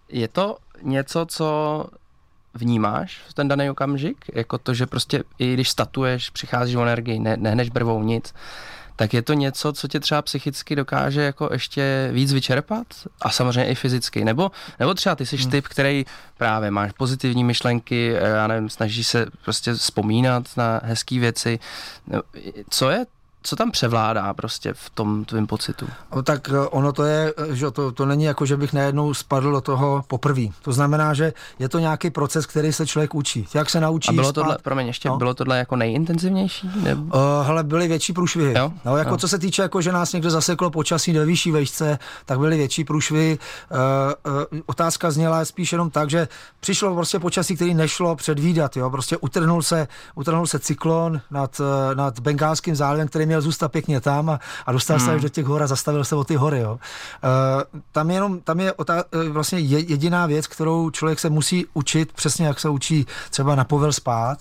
je 0.10 0.28
to 0.28 0.58
něco, 0.84 1.26
co 1.26 1.86
vnímáš 2.54 3.22
v 3.28 3.34
ten 3.34 3.48
daný 3.48 3.70
okamžik, 3.70 4.26
jako 4.34 4.58
to, 4.58 4.74
že 4.74 4.86
prostě 4.86 5.24
i 5.40 5.54
když 5.54 5.70
statuješ, 5.70 6.30
přicházíš 6.30 6.76
o 6.76 6.82
energii, 6.82 7.20
ne, 7.20 7.38
nehneš 7.38 7.70
brvou 7.70 8.04
nic, 8.04 8.34
tak 8.96 9.14
je 9.14 9.22
to 9.22 9.34
něco, 9.34 9.74
co 9.74 9.88
tě 9.88 10.00
třeba 10.00 10.22
psychicky 10.22 10.76
dokáže 10.76 11.22
jako 11.22 11.50
ještě 11.52 12.10
víc 12.14 12.34
vyčerpat 12.34 12.88
a 13.22 13.30
samozřejmě 13.30 13.66
i 13.66 13.76
fyzicky. 13.76 14.26
Nebo, 14.26 14.52
nebo 14.80 14.94
třeba 14.94 15.16
ty 15.16 15.26
jsi 15.26 15.38
hmm. 15.38 15.52
typ, 15.52 15.68
který 15.68 16.06
právě 16.38 16.72
máš 16.72 16.92
pozitivní 16.92 17.44
myšlenky, 17.44 18.16
já 18.22 18.48
nevím, 18.48 18.70
snažíš 18.70 19.08
se 19.08 19.26
prostě 19.44 19.74
vzpomínat 19.74 20.58
na 20.58 20.82
hezké 20.84 21.20
věci. 21.20 21.60
Co 22.70 22.90
je 22.90 23.06
co 23.44 23.56
tam 23.56 23.72
převládá 23.72 24.34
prostě 24.34 24.74
v 24.74 24.90
tom 24.90 25.26
tvém 25.26 25.48
pocitu? 25.48 25.88
No, 26.16 26.24
tak 26.24 26.50
eh, 26.50 26.60
ono 26.60 26.94
to 26.94 27.04
je, 27.04 27.34
eh, 27.38 27.56
že 27.56 27.72
to, 27.72 27.92
to 27.92 28.06
není 28.06 28.24
jako, 28.24 28.46
že 28.46 28.58
bych 28.58 28.74
najednou 28.74 29.14
spadl 29.14 29.52
do 29.52 29.62
toho 29.62 30.04
poprvé. 30.08 30.42
To 30.62 30.72
znamená, 30.72 31.14
že 31.14 31.34
je 31.60 31.70
to 31.70 31.80
nějaký 31.80 32.10
proces, 32.10 32.46
který 32.46 32.74
se 32.74 32.88
člověk 32.88 33.16
učí. 33.16 33.48
Jak 33.54 33.70
se 33.70 33.80
naučí 33.80 34.10
A 34.10 34.14
bylo 34.14 34.26
spát, 34.26 34.34
tohle, 34.42 34.58
promiň, 34.64 34.88
ještě, 34.88 35.10
no? 35.10 35.18
bylo 35.18 35.34
tohle 35.34 35.58
jako 35.58 35.76
nejintenzivnější? 35.76 36.70
Nebo? 36.84 37.04
Uh, 37.04 37.46
hele, 37.46 37.64
byly 37.64 37.88
větší 37.88 38.14
průšvihy. 38.14 38.54
Jo? 38.58 38.74
No, 38.86 38.98
jako 38.98 39.10
jo. 39.10 39.18
co 39.18 39.28
se 39.28 39.40
týče, 39.40 39.62
jako, 39.62 39.82
že 39.82 39.92
nás 39.92 40.14
někdo 40.14 40.30
zaseklo 40.30 40.70
počasí 40.70 41.14
do 41.14 41.26
vyšší 41.26 41.52
vejšce, 41.52 42.00
tak 42.26 42.40
byly 42.40 42.58
větší 42.58 42.84
průšvihy. 42.84 43.40
Uh, 43.72 43.78
uh, 44.34 44.60
otázka 44.66 45.12
zněla 45.12 45.46
spíš 45.46 45.72
jenom 45.72 45.90
tak, 45.90 46.10
že 46.10 46.28
přišlo 46.60 46.96
prostě 46.96 47.20
počasí, 47.20 47.56
který 47.56 47.74
nešlo 47.74 48.16
předvídat. 48.16 48.78
Jo? 48.78 48.90
Prostě 48.90 49.18
utrhnul 49.18 49.62
se, 49.62 49.88
utrhnul 50.16 50.48
se 50.48 50.60
cyklon 50.60 51.22
nad, 51.32 51.62
nad 51.96 52.20
Bengálským 52.20 52.76
zálivem, 52.76 53.08
který 53.08 53.26
měl 53.32 53.42
zůstat 53.42 53.72
pěkně 53.72 54.02
tam 54.02 54.30
a, 54.30 54.40
a 54.66 54.72
dostal 54.72 54.98
hmm. 54.98 55.06
se 55.06 55.14
až 55.14 55.22
do 55.22 55.30
těch 55.30 55.46
hor 55.46 55.64
a 55.64 55.68
zastavil 55.68 56.04
se 56.04 56.16
o 56.16 56.24
ty 56.24 56.36
hory. 56.36 56.60
Jo. 56.60 56.72
Uh, 56.72 57.80
tam, 57.92 58.10
je 58.10 58.16
jenom, 58.16 58.40
tam 58.40 58.60
je 58.60 58.72
otá- 58.72 59.04
eh, 59.12 59.30
vlastně 59.30 59.60
jediná 59.60 60.26
věc, 60.26 60.48
kterou 60.48 60.90
člověk 60.90 61.20
se 61.20 61.30
musí 61.30 61.66
učit, 61.74 62.14
přesně 62.14 62.48
jak 62.48 62.60
se 62.60 62.70
učí 62.70 63.06
třeba 63.30 63.56
na 63.56 63.64
povel 63.64 63.94
spát, 63.94 64.40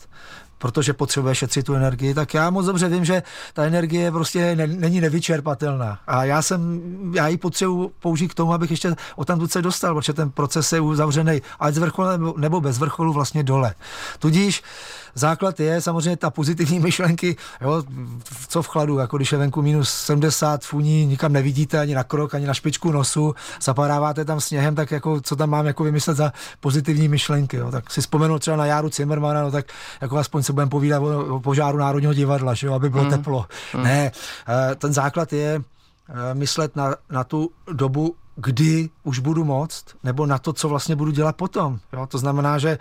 protože 0.61 0.93
potřebuje 0.93 1.35
šetřit 1.35 1.67
tu 1.67 1.75
energii, 1.75 2.15
tak 2.15 2.35
já 2.35 2.51
moc 2.51 2.67
dobře 2.67 2.89
vím, 2.89 3.05
že 3.05 3.23
ta 3.55 3.65
energie 3.65 4.13
prostě 4.13 4.57
ne, 4.57 4.67
není 4.67 5.01
nevyčerpatelná. 5.01 5.99
A 6.07 6.25
já 6.25 6.43
jsem, 6.43 6.81
já 7.15 7.29
ji 7.29 7.37
potřebuji 7.37 7.93
použít 8.01 8.29
k 8.29 8.35
tomu, 8.35 8.53
abych 8.53 8.71
ještě 8.71 8.95
o 9.17 9.25
tam 9.25 9.49
se 9.49 9.63
dostal, 9.63 9.95
protože 9.95 10.13
ten 10.13 10.31
proces 10.31 10.73
je 10.73 10.81
uzavřený 10.81 11.43
ať 11.61 11.75
z 11.75 11.79
vrcholu 11.79 12.09
nebo, 12.09 12.35
nebo 12.37 12.61
bez 12.61 12.79
vrcholu 12.79 13.13
vlastně 13.13 13.43
dole. 13.43 13.75
Tudíž 14.19 14.63
základ 15.15 15.61
je 15.61 15.81
samozřejmě 15.81 16.17
ta 16.17 16.31
pozitivní 16.31 16.81
myšlenky, 16.89 17.37
jo, 17.61 17.83
co 18.49 18.63
v 18.63 18.69
chladu, 18.69 18.99
jako 18.99 19.17
když 19.17 19.33
je 19.33 19.39
venku 19.39 19.63
minus 19.63 19.91
70 19.91 20.65
funí, 20.65 21.07
nikam 21.07 21.33
nevidíte 21.33 21.79
ani 21.79 21.95
na 21.95 22.05
krok, 22.05 22.35
ani 22.35 22.47
na 22.47 22.55
špičku 22.55 22.93
nosu, 22.93 23.35
zapadáváte 23.63 24.25
tam 24.25 24.41
sněhem, 24.41 24.75
tak 24.75 24.91
jako, 24.91 25.21
co 25.21 25.37
tam 25.37 25.51
mám 25.51 25.67
jako 25.67 25.85
vymyslet 25.85 26.17
za 26.17 26.33
pozitivní 26.61 27.09
myšlenky, 27.09 27.57
jo. 27.57 27.71
tak 27.71 27.91
si 27.91 28.01
vzpomenu 28.01 28.39
třeba 28.39 28.57
na 28.57 28.67
Járu 28.67 28.91
Zimmermana, 28.91 29.43
no 29.43 29.51
tak 29.51 29.67
jako 30.01 30.17
aspoň 30.17 30.43
se 30.43 30.53
budeme 30.53 30.71
povídat 30.71 31.03
o, 31.03 31.37
o 31.37 31.41
požáru 31.41 31.79
Národního 31.79 32.15
divadla, 32.15 32.55
že 32.55 32.67
jo, 32.67 32.73
aby 32.75 32.91
bylo 32.91 33.05
mm. 33.05 33.11
teplo. 33.11 33.47
Mm. 33.75 33.83
Ne, 33.83 34.13
eh, 34.49 34.75
ten 34.75 34.93
základ 34.93 35.33
je 35.33 35.63
eh, 36.09 36.35
myslet 36.35 36.77
na, 36.77 36.95
na 37.11 37.25
tu 37.25 37.51
dobu, 37.73 38.15
kdy 38.37 38.91
už 39.03 39.19
budu 39.19 39.45
moct, 39.45 39.85
nebo 40.05 40.27
na 40.27 40.39
to, 40.39 40.53
co 40.53 40.69
vlastně 40.69 40.97
budu 40.97 41.11
dělat 41.11 41.37
potom. 41.37 41.79
Jo? 41.93 42.07
To 42.07 42.19
znamená, 42.19 42.59
že 42.59 42.79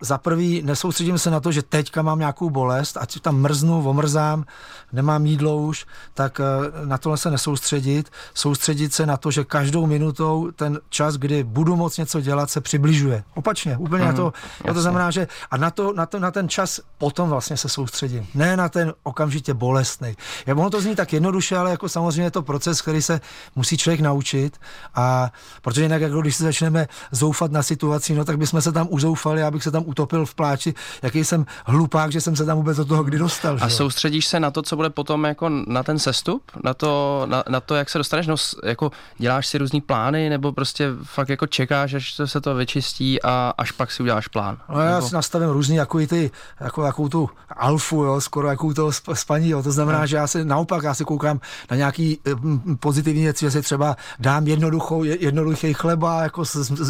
za 0.00 0.18
prvý 0.18 0.62
nesoustředím 0.62 1.18
se 1.18 1.30
na 1.30 1.40
to, 1.40 1.52
že 1.52 1.62
teďka 1.62 2.02
mám 2.02 2.18
nějakou 2.18 2.50
bolest, 2.50 2.96
ať 2.96 3.20
tam 3.20 3.40
mrznu, 3.40 3.88
omrzám, 3.88 4.44
nemám 4.92 5.26
jídlo 5.26 5.56
už, 5.56 5.86
tak 6.14 6.40
eh, 6.40 6.86
na 6.86 6.98
tohle 6.98 7.18
se 7.18 7.30
nesoustředit. 7.30 8.10
Soustředit 8.34 8.94
se 8.94 9.06
na 9.06 9.16
to, 9.16 9.30
že 9.30 9.44
každou 9.44 9.86
minutou 9.86 10.50
ten 10.50 10.80
čas, 10.88 11.16
kdy 11.16 11.44
budu 11.44 11.76
moct 11.76 11.98
něco 11.98 12.20
dělat, 12.20 12.50
se 12.50 12.60
přibližuje. 12.60 13.24
Opačně, 13.34 13.76
úplně 13.76 14.04
mm, 14.04 14.10
na 14.10 14.16
to. 14.16 14.32
Mm, 14.66 14.74
to 14.74 14.80
znamená, 14.82 15.10
že 15.10 15.28
a 15.50 15.56
na, 15.56 15.70
to, 15.70 15.92
na, 15.92 16.06
to, 16.06 16.18
na 16.18 16.30
ten 16.30 16.48
čas 16.48 16.80
potom 16.98 17.28
vlastně 17.28 17.56
se 17.56 17.68
soustředím. 17.68 18.26
Ne 18.34 18.56
na 18.56 18.68
ten 18.68 18.94
okamžitě 19.02 19.54
bolestný. 19.54 20.16
Já 20.46 20.54
ono 20.54 20.70
to 20.70 20.80
zní 20.80 20.96
tak 20.96 21.12
jednoduše, 21.12 21.56
ale 21.56 21.70
jako 21.70 21.88
samozřejmě 21.88 22.22
je 22.22 22.30
to 22.30 22.42
proces, 22.42 22.82
který 22.82 23.02
se 23.02 23.20
musí 23.56 23.76
člověk 23.76 24.00
naučit. 24.00 24.60
A 24.94 25.32
protože 25.62 25.82
jinak, 25.82 26.02
jako 26.02 26.20
když 26.20 26.36
se 26.36 26.44
začneme 26.44 26.88
zoufat 27.10 27.52
na 27.52 27.62
situaci, 27.62 28.14
no 28.14 28.24
tak 28.24 28.38
bychom 28.38 28.62
se 28.62 28.72
tam 28.72 28.86
uzoufali, 28.90 29.42
abych 29.42 29.62
se 29.62 29.70
tam 29.70 29.84
utopil 29.90 30.26
v 30.26 30.34
pláči, 30.34 30.74
jaký 31.02 31.24
jsem 31.24 31.46
hlupák, 31.66 32.12
že 32.12 32.20
jsem 32.20 32.36
se 32.36 32.44
tam 32.44 32.56
vůbec 32.56 32.76
do 32.76 32.84
toho 32.84 33.02
kdy 33.02 33.18
dostal. 33.18 33.58
A 33.60 33.68
že? 33.68 33.74
soustředíš 33.74 34.26
se 34.26 34.40
na 34.40 34.50
to, 34.50 34.62
co 34.62 34.76
bude 34.76 34.90
potom 34.90 35.24
jako 35.24 35.48
na 35.66 35.82
ten 35.82 35.98
sestup, 35.98 36.42
na 36.64 36.74
to, 36.74 37.22
na, 37.26 37.44
na 37.48 37.60
to 37.60 37.74
jak 37.74 37.90
se 37.90 37.98
dostaneš, 37.98 38.26
no, 38.26 38.36
jako 38.64 38.90
děláš 39.18 39.46
si 39.46 39.58
různý 39.58 39.80
plány, 39.80 40.30
nebo 40.30 40.52
prostě 40.52 40.88
fakt 41.02 41.28
jako 41.28 41.46
čekáš, 41.46 41.94
až 41.94 42.20
se 42.24 42.40
to 42.40 42.54
vyčistí 42.54 43.22
a 43.22 43.52
až 43.58 43.72
pak 43.72 43.92
si 43.92 44.02
uděláš 44.02 44.28
plán. 44.28 44.58
No 44.68 44.80
já 44.80 44.94
nebo... 44.94 45.08
si 45.08 45.14
nastavím 45.14 45.48
různý, 45.48 45.76
jako 45.76 45.98
ty, 46.06 46.30
jako, 46.60 46.84
jakou 46.84 47.08
tu 47.08 47.30
alfu, 47.56 48.04
jo, 48.04 48.20
skoro 48.20 48.48
jako 48.48 48.74
to 48.74 48.90
spaní, 49.14 49.48
jo. 49.48 49.62
to 49.62 49.72
znamená, 49.72 50.00
no. 50.00 50.06
že 50.06 50.16
já 50.16 50.26
si 50.26 50.44
naopak, 50.44 50.82
já 50.82 50.94
si 50.94 51.04
koukám 51.04 51.40
na 51.70 51.76
nějaký 51.76 52.18
mm, 52.40 52.76
pozitivní 52.76 53.22
věc, 53.22 53.38
že 53.38 53.50
si 53.50 53.62
třeba 53.62 53.96
dám 54.18 54.46
jednoduchou, 54.46 55.04
jednoduchý 55.04 55.74
chleba, 55.74 56.22
jako, 56.22 56.42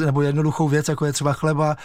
nebo 0.04 0.22
jednoduchou 0.22 0.68
věc, 0.68 0.88
jako 0.88 1.06
je 1.06 1.12
třeba 1.12 1.32
chleba, 1.32 1.76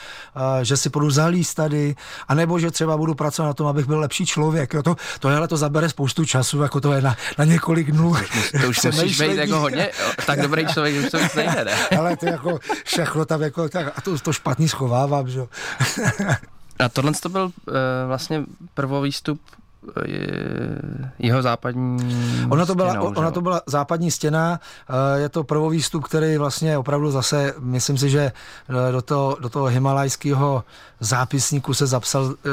že 0.62 0.78
si 0.78 0.89
budu 1.06 1.12
zalíst 1.12 1.56
tady, 1.56 1.96
anebo 2.28 2.60
že 2.60 2.72
třeba 2.72 2.98
budu 2.98 3.15
pracovat 3.15 3.48
na 3.48 3.54
tom, 3.54 3.68
abych 3.68 3.86
byl 3.86 4.00
lepší 4.00 4.26
člověk. 4.26 4.74
Jo, 4.74 4.84
to, 4.84 4.96
to, 5.20 5.28
hele, 5.28 5.48
to 5.48 5.58
zabere 5.58 5.89
spoustu 5.89 6.26
času, 6.26 6.62
jako 6.62 6.82
to 6.82 6.94
je 6.94 7.02
na, 7.02 7.15
na 7.38 7.46
několik 7.46 7.91
dnů. 7.91 8.15
To 8.62 8.70
už 8.70 8.84
musíš 8.86 9.22
být 9.22 9.38
jako 9.38 9.60
hodně, 9.60 9.89
tak 10.26 10.41
dobrý 10.41 10.65
člověk, 10.65 11.06
už 11.06 11.12
to 11.12 11.18
nejde, 11.36 11.65
ne? 11.65 11.74
Ale 11.98 12.18
to 12.18 12.26
jako 12.26 12.60
všechno 12.86 13.26
tam 13.26 13.41
jako, 13.41 13.70
tak, 13.70 13.88
a 13.98 14.02
to, 14.02 14.20
to 14.20 14.34
špatný 14.34 14.68
schovávám, 14.68 15.30
že 15.30 15.39
jo. 15.39 15.48
A 16.80 16.89
tohle 16.89 17.12
to 17.22 17.30
byl 17.30 17.44
uh, 17.46 17.52
vlastně 18.08 18.44
prvovýstup 18.74 19.41
jeho 21.19 21.41
západní 21.41 21.98
ona 22.50 22.65
to 22.65 22.76
byla, 22.76 22.89
stěnou, 22.89 23.13
ona 23.15 23.32
to 23.32 23.41
byla 23.41 23.62
západní 23.65 24.12
stěna, 24.12 24.60
eh, 24.89 25.19
je 25.19 25.30
to 25.30 25.43
prvovýstup, 25.43 26.04
který 26.04 26.38
vlastně 26.38 26.78
opravdu 26.78 27.12
zase, 27.12 27.54
myslím 27.60 27.98
si, 27.98 28.10
že 28.10 28.32
eh, 28.69 28.91
do 28.91 29.02
toho, 29.02 29.38
do 29.39 29.50
toho 29.50 29.65
himalajského 29.65 30.63
zápisníku 31.00 31.74
se 31.74 31.88
zapsal, 31.88 32.34
eh, 32.45 32.50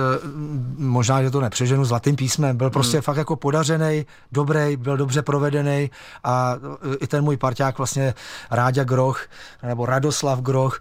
možná, 0.77 1.23
že 1.23 1.31
to 1.31 1.41
nepřeženu 1.41 1.85
zlatým 1.85 2.17
písmem, 2.17 2.57
byl 2.57 2.71
prostě 2.71 2.97
hmm. 2.97 3.03
fakt 3.03 3.17
jako 3.17 3.37
podařený, 3.37 4.07
dobrý, 4.33 4.77
byl 4.77 4.97
dobře 4.97 5.23
provedený 5.23 5.91
a 6.25 6.57
i 7.01 7.07
ten 7.07 7.25
můj 7.25 7.37
parťák 7.37 7.79
vlastně 7.79 8.15
Ráďa 8.51 8.85
Groch, 8.85 9.21
nebo 9.63 9.87
Radoslav 9.87 10.41
Groch, 10.41 10.81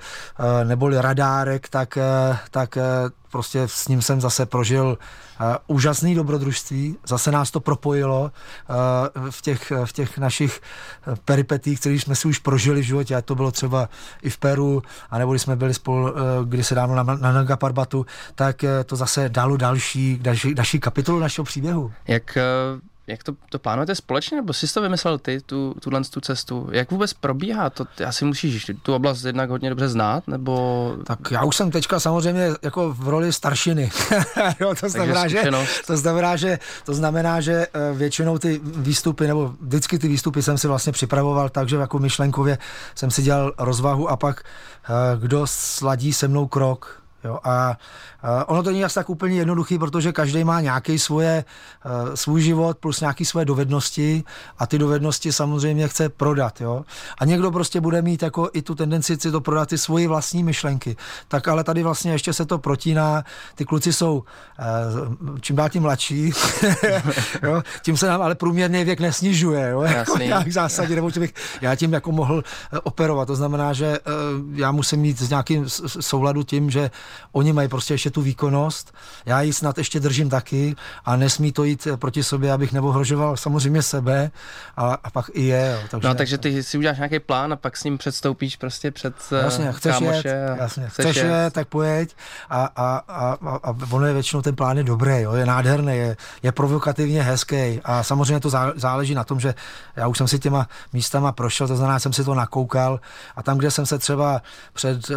neboli 0.63 1.01
Radárek, 1.01 1.69
tak, 1.69 1.97
tak 2.51 2.77
prostě 3.31 3.63
s 3.65 3.87
ním 3.87 4.01
jsem 4.01 4.21
zase 4.21 4.45
prožil 4.45 4.97
uh, 5.41 5.47
úžasný 5.67 6.15
dobrodružství, 6.15 6.97
zase 7.07 7.31
nás 7.31 7.51
to 7.51 7.59
propojilo 7.59 8.21
uh, 8.21 9.31
v, 9.31 9.41
těch, 9.41 9.71
v 9.85 9.93
těch 9.93 10.17
našich 10.17 10.61
peripetích, 11.25 11.79
které 11.79 11.95
jsme 11.95 12.15
si 12.15 12.27
už 12.27 12.39
prožili 12.39 12.81
v 12.81 12.85
životě, 12.85 13.15
a 13.15 13.21
to 13.21 13.35
bylo 13.35 13.51
třeba 13.51 13.89
i 14.21 14.29
v 14.29 14.37
Peru, 14.37 14.83
anebo 15.09 15.31
když 15.31 15.41
jsme 15.41 15.55
byli 15.55 15.73
spolu 15.73 16.11
uh, 16.11 16.17
kdysi 16.45 16.75
dávno 16.75 16.95
na, 16.95 17.03
na 17.03 17.31
Nanga 17.31 17.57
Parbatu, 17.57 18.05
tak 18.35 18.63
uh, 18.63 18.69
to 18.85 18.95
zase 18.95 19.29
dalo 19.29 19.57
další, 19.57 20.19
další, 20.21 20.53
další 20.53 20.79
kapitolu 20.79 21.19
našeho 21.19 21.45
příběhu. 21.45 21.91
Jak 22.07 22.37
uh 22.73 22.90
jak 23.07 23.23
to, 23.23 23.33
to 23.49 23.59
plánujete 23.59 23.95
společně, 23.95 24.37
nebo 24.37 24.53
jsi 24.53 24.73
to 24.73 24.81
vymyslel 24.81 25.17
ty, 25.17 25.41
tu, 25.45 25.75
tuhle 25.79 26.01
tu 26.03 26.21
cestu? 26.21 26.69
Jak 26.71 26.91
vůbec 26.91 27.13
probíhá 27.13 27.69
to? 27.69 27.85
Ty 27.85 28.03
asi 28.03 28.25
musíš 28.25 28.71
tu 28.83 28.93
oblast 28.93 29.23
jednak 29.23 29.49
hodně 29.49 29.69
dobře 29.69 29.89
znát, 29.89 30.27
nebo... 30.27 30.95
Tak 31.03 31.19
já 31.31 31.43
už 31.43 31.55
jsem 31.55 31.71
teďka 31.71 31.99
samozřejmě 31.99 32.49
jako 32.61 32.93
v 32.93 33.07
roli 33.07 33.33
staršiny. 33.33 33.91
jo, 34.59 34.75
to, 34.79 34.89
znamená, 34.89 35.27
že, 35.27 35.43
to, 35.87 35.97
znamená, 35.97 36.35
že, 36.35 36.59
to 36.85 36.93
znamená, 36.93 37.41
že 37.41 37.67
většinou 37.93 38.37
ty 38.37 38.61
výstupy, 38.63 39.27
nebo 39.27 39.53
vždycky 39.61 39.99
ty 39.99 40.07
výstupy 40.07 40.41
jsem 40.41 40.57
si 40.57 40.67
vlastně 40.67 40.91
připravoval 40.91 41.49
tak, 41.49 41.69
že 41.69 41.75
jako 41.75 41.99
myšlenkově 41.99 42.57
jsem 42.95 43.11
si 43.11 43.21
dělal 43.21 43.53
rozvahu 43.57 44.09
a 44.09 44.17
pak 44.17 44.43
eh, 44.43 44.89
kdo 45.19 45.41
sladí 45.45 46.13
se 46.13 46.27
mnou 46.27 46.47
krok, 46.47 47.00
Jo, 47.23 47.39
a 47.43 47.77
ono 48.47 48.63
to 48.63 48.69
není 48.69 48.85
asi 48.85 48.95
tak 48.95 49.09
úplně 49.09 49.35
jednoduchý, 49.35 49.79
protože 49.79 50.11
každý 50.11 50.43
má 50.43 50.61
nějaký 50.61 50.99
svoje, 50.99 51.45
uh, 51.85 52.15
svůj 52.15 52.41
život 52.41 52.77
plus 52.77 53.01
nějaké 53.01 53.25
svoje 53.25 53.45
dovednosti 53.45 54.23
a 54.57 54.67
ty 54.67 54.77
dovednosti 54.77 55.31
samozřejmě 55.31 55.87
chce 55.87 56.09
prodat. 56.09 56.61
Jo? 56.61 56.83
A 57.17 57.25
někdo 57.25 57.51
prostě 57.51 57.81
bude 57.81 58.01
mít 58.01 58.21
jako 58.21 58.49
i 58.53 58.61
tu 58.61 58.75
tendenci 58.75 59.17
si 59.19 59.31
to 59.31 59.41
prodat 59.41 59.69
ty 59.69 59.77
svoji 59.77 60.07
vlastní 60.07 60.43
myšlenky. 60.43 60.95
Tak 61.27 61.47
ale 61.47 61.63
tady 61.63 61.83
vlastně 61.83 62.11
ještě 62.11 62.33
se 62.33 62.45
to 62.45 62.57
protíná. 62.57 63.23
Ty 63.55 63.65
kluci 63.65 63.93
jsou 63.93 64.17
uh, 64.17 65.35
čím 65.41 65.55
dál 65.55 65.69
tím 65.69 65.81
mladší, 65.81 66.31
jo? 67.43 67.63
tím 67.81 67.97
se 67.97 68.07
nám 68.07 68.21
ale 68.21 68.35
průměrný 68.35 68.83
věk 68.83 68.99
nesnižuje. 68.99 69.69
Jo? 69.69 69.81
Jako 69.81 70.17
nějak 70.17 70.47
v 70.47 70.51
zásadě, 70.51 70.95
nebo 70.95 71.11
bych 71.19 71.33
já 71.61 71.75
tím 71.75 71.93
jako 71.93 72.11
mohl 72.11 72.35
uh, 72.35 72.79
operovat. 72.83 73.27
To 73.27 73.35
znamená, 73.35 73.73
že 73.73 73.99
já 74.53 74.71
musím 74.71 74.99
mít 74.99 75.19
s 75.19 75.29
nějakým 75.29 75.69
souladu 75.99 76.43
tím, 76.43 76.69
že 76.69 76.91
oni 77.31 77.53
mají 77.53 77.67
prostě 77.67 77.93
ještě 77.93 78.09
tu 78.09 78.21
výkonnost, 78.21 78.93
já 79.25 79.41
ji 79.41 79.53
snad 79.53 79.77
ještě 79.77 79.99
držím 79.99 80.29
taky 80.29 80.75
a 81.05 81.15
nesmí 81.15 81.51
to 81.51 81.63
jít 81.63 81.87
proti 81.95 82.23
sobě, 82.23 82.51
abych 82.51 82.73
neohrožoval 82.73 83.37
samozřejmě 83.37 83.81
sebe 83.81 84.31
a, 84.77 84.97
a 85.03 85.09
pak 85.09 85.29
i 85.33 85.41
je. 85.41 85.77
Jo, 85.81 85.87
takže, 85.89 86.07
no, 86.07 86.15
takže 86.15 86.37
ty 86.37 86.63
si 86.63 86.77
uděláš 86.77 86.97
nějaký 86.97 87.19
plán 87.19 87.53
a 87.53 87.55
pak 87.55 87.77
s 87.77 87.83
ním 87.83 87.97
předstoupíš 87.97 88.55
prostě 88.55 88.91
před 88.91 89.15
eh, 89.31 89.43
jasně, 89.43 89.71
chceš 89.71 89.93
kámoše. 89.93 90.27
Jet, 90.27 90.57
jasně, 90.57 90.87
chceš, 90.87 91.05
chceš 91.05 91.15
jet, 91.15 91.25
jet, 91.25 91.53
tak 91.53 91.67
pojeď 91.67 92.15
a, 92.49 92.69
a, 92.75 93.01
a, 93.07 93.37
a, 93.63 93.75
ono 93.91 94.05
je 94.05 94.13
většinou 94.13 94.41
ten 94.41 94.55
plán 94.55 94.77
je 94.77 94.83
dobrý, 94.83 95.21
jo, 95.21 95.33
je 95.33 95.45
nádherný, 95.45 95.97
je, 95.97 96.17
je 96.43 96.51
provokativně 96.51 97.23
hezký 97.23 97.81
a 97.83 98.03
samozřejmě 98.03 98.39
to 98.39 98.49
záleží 98.75 99.15
na 99.15 99.23
tom, 99.23 99.39
že 99.39 99.53
já 99.95 100.07
už 100.07 100.17
jsem 100.17 100.27
si 100.27 100.39
těma 100.39 100.67
místama 100.93 101.31
prošel, 101.31 101.67
to 101.67 101.75
znamená, 101.75 101.99
jsem 101.99 102.13
si 102.13 102.23
to 102.23 102.33
nakoukal 102.33 102.99
a 103.35 103.43
tam, 103.43 103.57
kde 103.57 103.71
jsem 103.71 103.85
se 103.85 103.97
třeba 103.97 104.41
před 104.73 105.11
eh, 105.11 105.15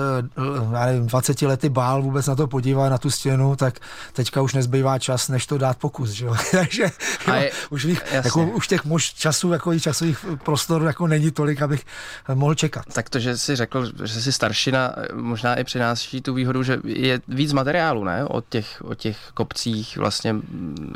já 0.73 0.87
nevím, 0.87 1.07
20 1.07 1.43
lety 1.43 1.69
bál, 1.69 1.84
bál 1.85 2.03
vůbec 2.03 2.27
na 2.27 2.35
to 2.35 2.47
podívat, 2.47 2.89
na 2.89 2.99
tu 2.99 3.11
stěnu, 3.11 3.57
tak 3.57 3.75
teďka 4.13 4.43
už 4.43 4.55
nezbývá 4.55 4.99
čas, 4.99 5.29
než 5.29 5.47
to 5.47 5.59
dát 5.59 5.77
pokus, 5.77 6.11
že 6.11 6.25
jo. 6.27 6.35
Takže 6.51 6.91
je, 7.35 7.51
už, 7.71 7.85
bych, 7.85 8.13
jako, 8.13 8.47
už 8.47 8.69
těch 8.69 8.85
mož 8.85 9.13
časů, 9.13 9.53
jako 9.53 9.73
i 9.73 9.81
časových 9.81 10.27
prostorů 10.45 10.85
jako 10.85 11.07
není 11.07 11.31
tolik, 11.31 11.63
abych 11.63 11.85
mohl 12.35 12.55
čekat. 12.55 12.85
Tak 12.93 13.09
to, 13.09 13.19
že 13.19 13.39
jsi 13.39 13.57
řekl, 13.57 13.93
že 14.05 14.21
jsi 14.21 14.33
staršina, 14.33 14.95
možná 15.15 15.55
i 15.55 15.65
přináší 15.65 16.21
tu 16.21 16.35
výhodu, 16.35 16.63
že 16.63 16.79
je 16.85 17.21
víc 17.29 17.53
materiálu, 17.53 18.05
ne? 18.05 18.25
O 18.25 18.41
těch, 18.41 18.83
o 18.85 18.95
těch 18.95 19.17
kopcích 19.35 19.97
vlastně 19.97 20.35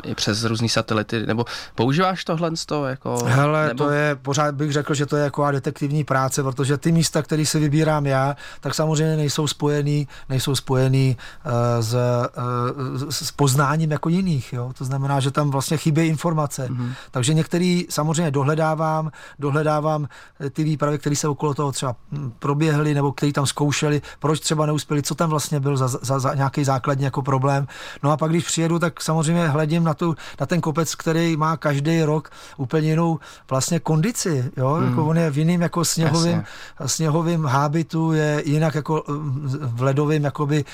i 0.05 0.15
přes 0.15 0.43
různý 0.43 0.69
satelity, 0.69 1.25
nebo 1.25 1.45
používáš 1.75 2.25
tohle 2.25 2.55
z 2.55 2.65
toho? 2.65 2.85
Jako, 2.85 3.23
Hele, 3.25 3.67
nebo... 3.67 3.83
to 3.83 3.89
je, 3.89 4.15
pořád 4.15 4.55
bych 4.55 4.71
řekl, 4.71 4.93
že 4.93 5.05
to 5.05 5.17
je 5.17 5.23
jako 5.23 5.51
detektivní 5.51 6.03
práce, 6.03 6.43
protože 6.43 6.77
ty 6.77 6.91
místa, 6.91 7.21
které 7.21 7.45
si 7.45 7.59
vybírám 7.59 8.05
já, 8.05 8.35
tak 8.61 8.73
samozřejmě 8.73 9.15
nejsou 9.15 9.47
spojený, 9.47 10.07
nejsou 10.29 10.55
spojený 10.55 10.78
uh, 10.87 11.51
s, 11.79 11.93
uh, 11.93 13.09
s 13.09 13.31
poznáním 13.31 13.91
jako 13.91 14.09
jiných, 14.09 14.53
jo? 14.53 14.71
To 14.77 14.85
znamená, 14.85 15.19
že 15.19 15.31
tam 15.31 15.49
vlastně 15.49 15.77
chybí 15.77 16.01
informace. 16.01 16.67
Mm-hmm. 16.69 16.91
Takže 17.11 17.33
některý 17.33 17.85
samozřejmě 17.89 18.31
dohledávám, 18.31 19.11
dohledávám 19.39 20.07
ty 20.53 20.63
výpravy, 20.63 20.97
které 20.97 21.15
se 21.15 21.27
okolo 21.27 21.53
toho 21.53 21.71
třeba 21.71 21.95
hm, 22.11 22.31
proběhly, 22.39 22.93
nebo 22.93 23.11
který 23.11 23.33
tam 23.33 23.45
zkoušeli, 23.45 24.01
proč 24.19 24.39
třeba 24.39 24.65
neuspěli, 24.65 25.01
co 25.01 25.15
tam 25.15 25.29
vlastně 25.29 25.59
byl 25.59 25.77
za, 25.77 25.87
za, 25.87 26.19
za 26.19 26.33
nějaký 26.33 26.63
základní 26.63 27.03
jako 27.05 27.21
problém. 27.21 27.67
No 28.03 28.11
a 28.11 28.17
pak, 28.17 28.31
když 28.31 28.45
přijedu, 28.45 28.79
tak 28.79 29.01
samozřejmě 29.01 29.47
hledím 29.47 29.83
na, 29.83 29.93
tu, 29.93 30.15
na 30.39 30.45
ten 30.45 30.61
kopec, 30.61 30.95
který 30.95 31.37
má 31.37 31.57
každý 31.57 32.03
rok 32.03 32.29
úplně 32.57 32.89
jinou 32.89 33.19
vlastně 33.49 33.79
kondici. 33.79 34.51
Jo? 34.57 34.73
Hmm. 34.73 34.89
Jako 34.89 35.05
on 35.05 35.17
je 35.17 35.31
v 35.31 35.37
jiným 35.37 35.61
jako 35.61 35.85
sněhovým, 35.85 36.43
sněhovým 36.85 37.45
hábitu, 37.45 38.13
je 38.13 38.43
jinak 38.45 38.75
jako 38.75 39.03
hm, 39.07 39.59
v 39.61 39.81
ledovém, 39.81 40.23
jakoby, 40.23 40.65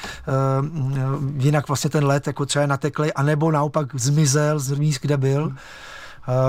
jinak 1.38 1.68
vlastně 1.68 1.90
ten 1.90 2.06
led 2.06 2.28
jako 2.28 2.46
třeba 2.46 2.66
nateklej, 2.66 3.12
anebo 3.16 3.52
naopak 3.52 3.96
zmizel 3.96 4.60
z 4.60 4.78
míst, 4.78 5.02
kde 5.02 5.18
byl. 5.18 5.44
Hmm. 5.44 5.58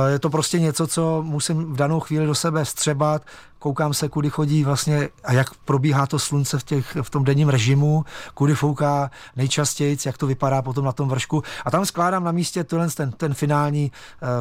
Je 0.09 0.19
to 0.19 0.31
prostě 0.31 0.61
něco, 0.61 0.87
co 0.87 1.23
musím 1.23 1.73
v 1.73 1.77
danou 1.77 2.01
chvíli 2.01 2.27
do 2.27 2.35
sebe 2.35 2.65
střebat, 2.65 3.23
koukám 3.59 3.95
se, 3.95 4.09
kudy 4.09 4.31
chodí 4.31 4.65
vlastně 4.65 5.09
a 5.25 5.33
jak 5.33 5.55
probíhá 5.55 6.07
to 6.07 6.19
slunce 6.19 6.59
v, 6.59 6.65
těch, 6.65 6.97
v 7.03 7.11
tom 7.11 7.25
denním 7.25 7.49
režimu, 7.49 8.05
kudy 8.35 8.55
fouká 8.55 9.11
nejčastěji, 9.37 9.97
jak 10.07 10.19
to 10.19 10.27
vypadá 10.27 10.63
potom 10.63 10.85
na 10.85 10.93
tom 10.93 11.09
vršku 11.09 11.43
a 11.65 11.71
tam 11.71 11.87
skládám 11.87 12.25
na 12.25 12.33
místě 12.33 12.65
ten, 12.65 13.13
ten 13.17 13.35
finální 13.35 13.93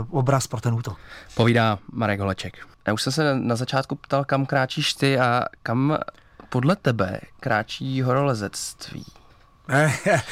uh, 0.09 0.19
obraz 0.19 0.47
pro 0.47 0.61
ten 0.61 0.73
útok. 0.73 0.97
Povídá 1.35 1.79
Marek 1.91 2.19
Holeček. 2.19 2.57
Já 2.87 2.93
už 2.93 3.01
jsem 3.01 3.13
se 3.13 3.35
na 3.35 3.55
začátku 3.55 3.95
ptal, 3.95 4.25
kam 4.25 4.45
kráčíš 4.45 4.93
ty 4.93 5.19
a 5.19 5.43
kam 5.63 5.97
podle 6.49 6.75
tebe 6.75 7.19
kráčí 7.39 8.01
horolezectví? 8.01 9.05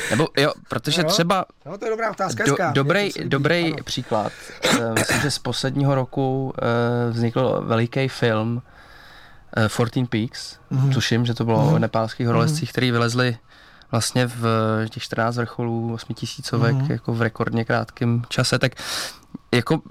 Nebo 0.10 0.28
jo, 0.38 0.54
protože 0.69 1.02
jo, 1.02 1.08
třeba... 1.08 1.45
No, 1.65 1.78
to 1.78 1.86
je 1.86 1.91
dobrá 1.91 2.12
otázka. 2.12 2.43
Do, 2.45 2.56
dobrý 2.71 3.10
dobrý 3.23 3.76
příklad. 3.84 4.32
Eh, 4.63 4.93
myslím, 4.93 5.21
že 5.21 5.32
z 5.32 5.39
posledního 5.39 5.95
roku 5.95 6.54
eh, 6.58 7.12
vznikl 7.12 7.63
veliký 7.65 8.08
film 8.08 8.62
14 9.67 9.97
eh, 9.97 10.06
Peaks. 10.10 10.58
Mm-hmm. 10.71 10.93
Tuším, 10.93 11.26
že 11.26 11.34
to 11.34 11.45
bylo 11.45 11.60
mm-hmm. 11.60 11.76
o 11.76 11.80
nepálských 11.80 12.28
horolezcích, 12.28 12.69
mm-hmm. 12.69 12.71
který 12.71 12.91
vylezli 12.91 13.38
vlastně 13.91 14.28
v 14.28 14.45
těch 14.89 15.04
14 15.04 15.38
vrcholů 15.38 15.93
8 15.93 16.15
tisícovek 16.15 16.76
mm-hmm. 16.76 16.91
jako 16.91 17.13
v 17.13 17.21
rekordně 17.21 17.65
krátkém 17.65 18.23
čase, 18.30 18.60
tak 18.60 18.71
jako 19.55 19.81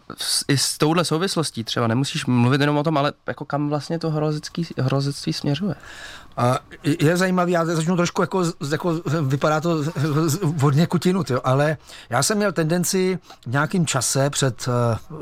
i 0.49 0.59
s 0.59 0.79
touhle 0.79 1.05
souvislostí 1.05 1.65
třeba 1.65 1.87
nemusíš 1.87 2.27
mluvit 2.27 2.61
jenom 2.61 2.77
o 2.77 2.83
tom, 2.83 2.97
ale 2.97 3.13
jako 3.27 3.45
kam 3.45 3.69
vlastně 3.69 3.99
to 3.99 4.11
horolezectví 4.81 5.33
směřuje? 5.33 5.75
A 6.37 6.59
je 6.85 7.17
zajímavý, 7.17 7.53
já 7.53 7.65
začnu 7.65 7.97
trošku 7.97 8.23
jako, 8.23 8.43
jako 8.71 9.01
vypadá 9.23 9.61
to 9.61 9.85
hodně 10.61 10.87
kutinut, 10.87 11.31
jo, 11.31 11.41
ale 11.45 11.77
já 12.11 12.23
jsem 12.23 12.37
měl 12.37 12.53
tendenci 12.53 13.19
v 13.47 13.51
nějakým 13.51 13.87
čase 13.87 14.31
před 14.31 14.69
uh, 14.69 14.75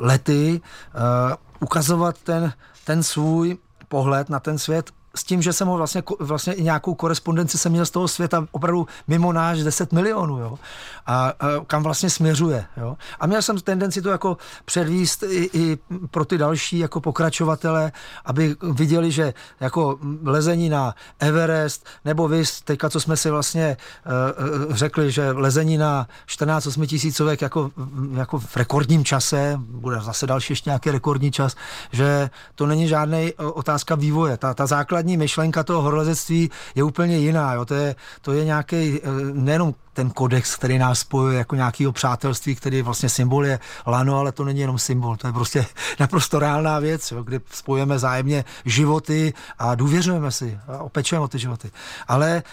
lety 0.05 0.61
uh, 0.95 1.33
ukazovat 1.59 2.17
ten, 2.23 2.53
ten 2.85 3.03
svůj 3.03 3.57
pohled 3.87 4.29
na 4.29 4.39
ten 4.39 4.57
svět 4.57 4.91
s 5.15 5.23
tím, 5.23 5.41
že 5.41 5.53
jsem 5.53 5.67
ho 5.67 5.77
vlastně, 5.77 6.03
vlastně 6.19 6.55
nějakou 6.59 6.95
korespondenci 6.95 7.57
jsem 7.57 7.71
měl 7.71 7.85
z 7.85 7.91
toho 7.91 8.07
světa 8.07 8.47
opravdu 8.51 8.87
mimo 9.07 9.33
náš 9.33 9.63
10 9.63 9.93
milionů, 9.93 10.37
jo. 10.37 10.59
A, 11.05 11.25
a 11.25 11.33
kam 11.67 11.83
vlastně 11.83 12.09
směřuje, 12.09 12.65
jo. 12.77 12.97
A 13.19 13.27
měl 13.27 13.41
jsem 13.41 13.59
tendenci 13.59 14.01
to 14.01 14.09
jako 14.09 14.37
předvíst 14.65 15.23
i, 15.23 15.49
i 15.53 15.77
pro 16.11 16.25
ty 16.25 16.37
další 16.37 16.79
jako 16.79 17.01
pokračovatele, 17.01 17.91
aby 18.25 18.55
viděli, 18.61 19.11
že 19.11 19.33
jako 19.59 19.99
lezení 20.23 20.69
na 20.69 20.95
Everest, 21.19 21.85
nebo 22.05 22.27
vy, 22.27 22.43
teďka, 22.63 22.89
co 22.89 22.99
jsme 22.99 23.17
si 23.17 23.29
vlastně 23.29 23.77
uh, 24.67 24.75
řekli, 24.75 25.11
že 25.11 25.31
lezení 25.31 25.77
na 25.77 26.07
14 26.25 26.67
8 26.67 26.87
tisícovek 26.87 27.41
jako, 27.41 27.71
jako 28.13 28.39
v 28.39 28.57
rekordním 28.57 29.05
čase, 29.05 29.57
bude 29.57 29.99
zase 29.99 30.27
další 30.27 30.53
ještě 30.53 30.69
nějaký 30.69 30.91
rekordní 30.91 31.31
čas, 31.31 31.55
že 31.91 32.29
to 32.55 32.65
není 32.65 32.87
žádný 32.87 33.33
otázka 33.33 33.95
vývoje. 33.95 34.37
Ta, 34.37 34.53
ta 34.53 34.65
základ 34.65 35.00
základní 35.01 35.17
myšlenka 35.17 35.63
toho 35.63 35.81
horolezectví 35.81 36.49
je 36.75 36.83
úplně 36.83 37.17
jiná. 37.17 37.53
Jo. 37.53 37.65
To 37.65 37.73
je, 37.73 37.95
to 38.21 38.31
je 38.33 38.45
nějaký 38.45 38.99
eh, 39.01 39.09
nejenom 39.33 39.73
ten 39.93 40.09
kodex, 40.09 40.55
který 40.55 40.77
nás 40.77 40.99
spojuje 40.99 41.37
jako 41.37 41.55
nějakého 41.55 41.91
přátelství, 41.91 42.55
který 42.55 42.81
vlastně 42.81 43.09
symbol 43.09 43.45
je 43.45 43.59
lano, 43.87 44.17
ale 44.17 44.31
to 44.31 44.43
není 44.43 44.59
jenom 44.59 44.79
symbol, 44.79 45.17
to 45.17 45.27
je 45.27 45.33
prostě 45.33 45.65
naprosto 45.99 46.39
reálná 46.39 46.79
věc, 46.79 47.11
jo, 47.11 47.23
kdy 47.23 47.39
spojujeme 47.51 47.99
zájemně 47.99 48.45
životy 48.65 49.33
a 49.59 49.75
důvěřujeme 49.75 50.31
si 50.31 50.59
a 50.67 50.77
opečujeme 50.77 51.25
o 51.25 51.27
ty 51.27 51.39
životy. 51.39 51.71
Ale 52.07 52.43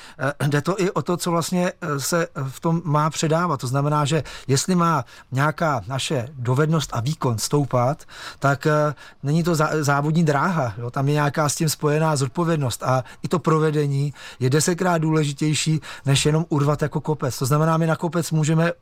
eh, 0.40 0.48
jde 0.48 0.60
to 0.62 0.80
i 0.80 0.90
o 0.90 1.02
to, 1.02 1.16
co 1.16 1.30
vlastně 1.30 1.72
eh, 1.80 2.00
se 2.00 2.28
v 2.48 2.60
tom 2.60 2.82
má 2.84 3.10
předávat. 3.10 3.60
To 3.60 3.66
znamená, 3.66 4.04
že 4.04 4.24
jestli 4.46 4.74
má 4.74 5.04
nějaká 5.32 5.80
naše 5.86 6.28
dovednost 6.32 6.90
a 6.92 7.00
výkon 7.00 7.38
stoupat, 7.38 8.04
tak 8.38 8.66
eh, 8.66 8.94
není 9.22 9.42
to 9.42 9.54
závodní 9.80 10.24
dráha. 10.24 10.72
Jo, 10.78 10.90
tam 10.90 11.08
je 11.08 11.14
nějaká 11.14 11.48
s 11.48 11.54
tím 11.54 11.68
spojená 11.68 12.16
zodpovědnost 12.16 12.82
a 12.82 13.04
i 13.22 13.28
to 13.28 13.38
provedení 13.38 14.14
je 14.40 14.50
desetkrát 14.50 15.02
důležitější, 15.02 15.80
než 16.06 16.26
jenom 16.26 16.46
urvat 16.48 16.82
jako 16.82 17.00
kopec. 17.00 17.37
To 17.38 17.46
znamená, 17.46 17.76
my 17.76 17.86
na 17.86 17.96
kopec 17.96 18.30
můžeme 18.30 18.72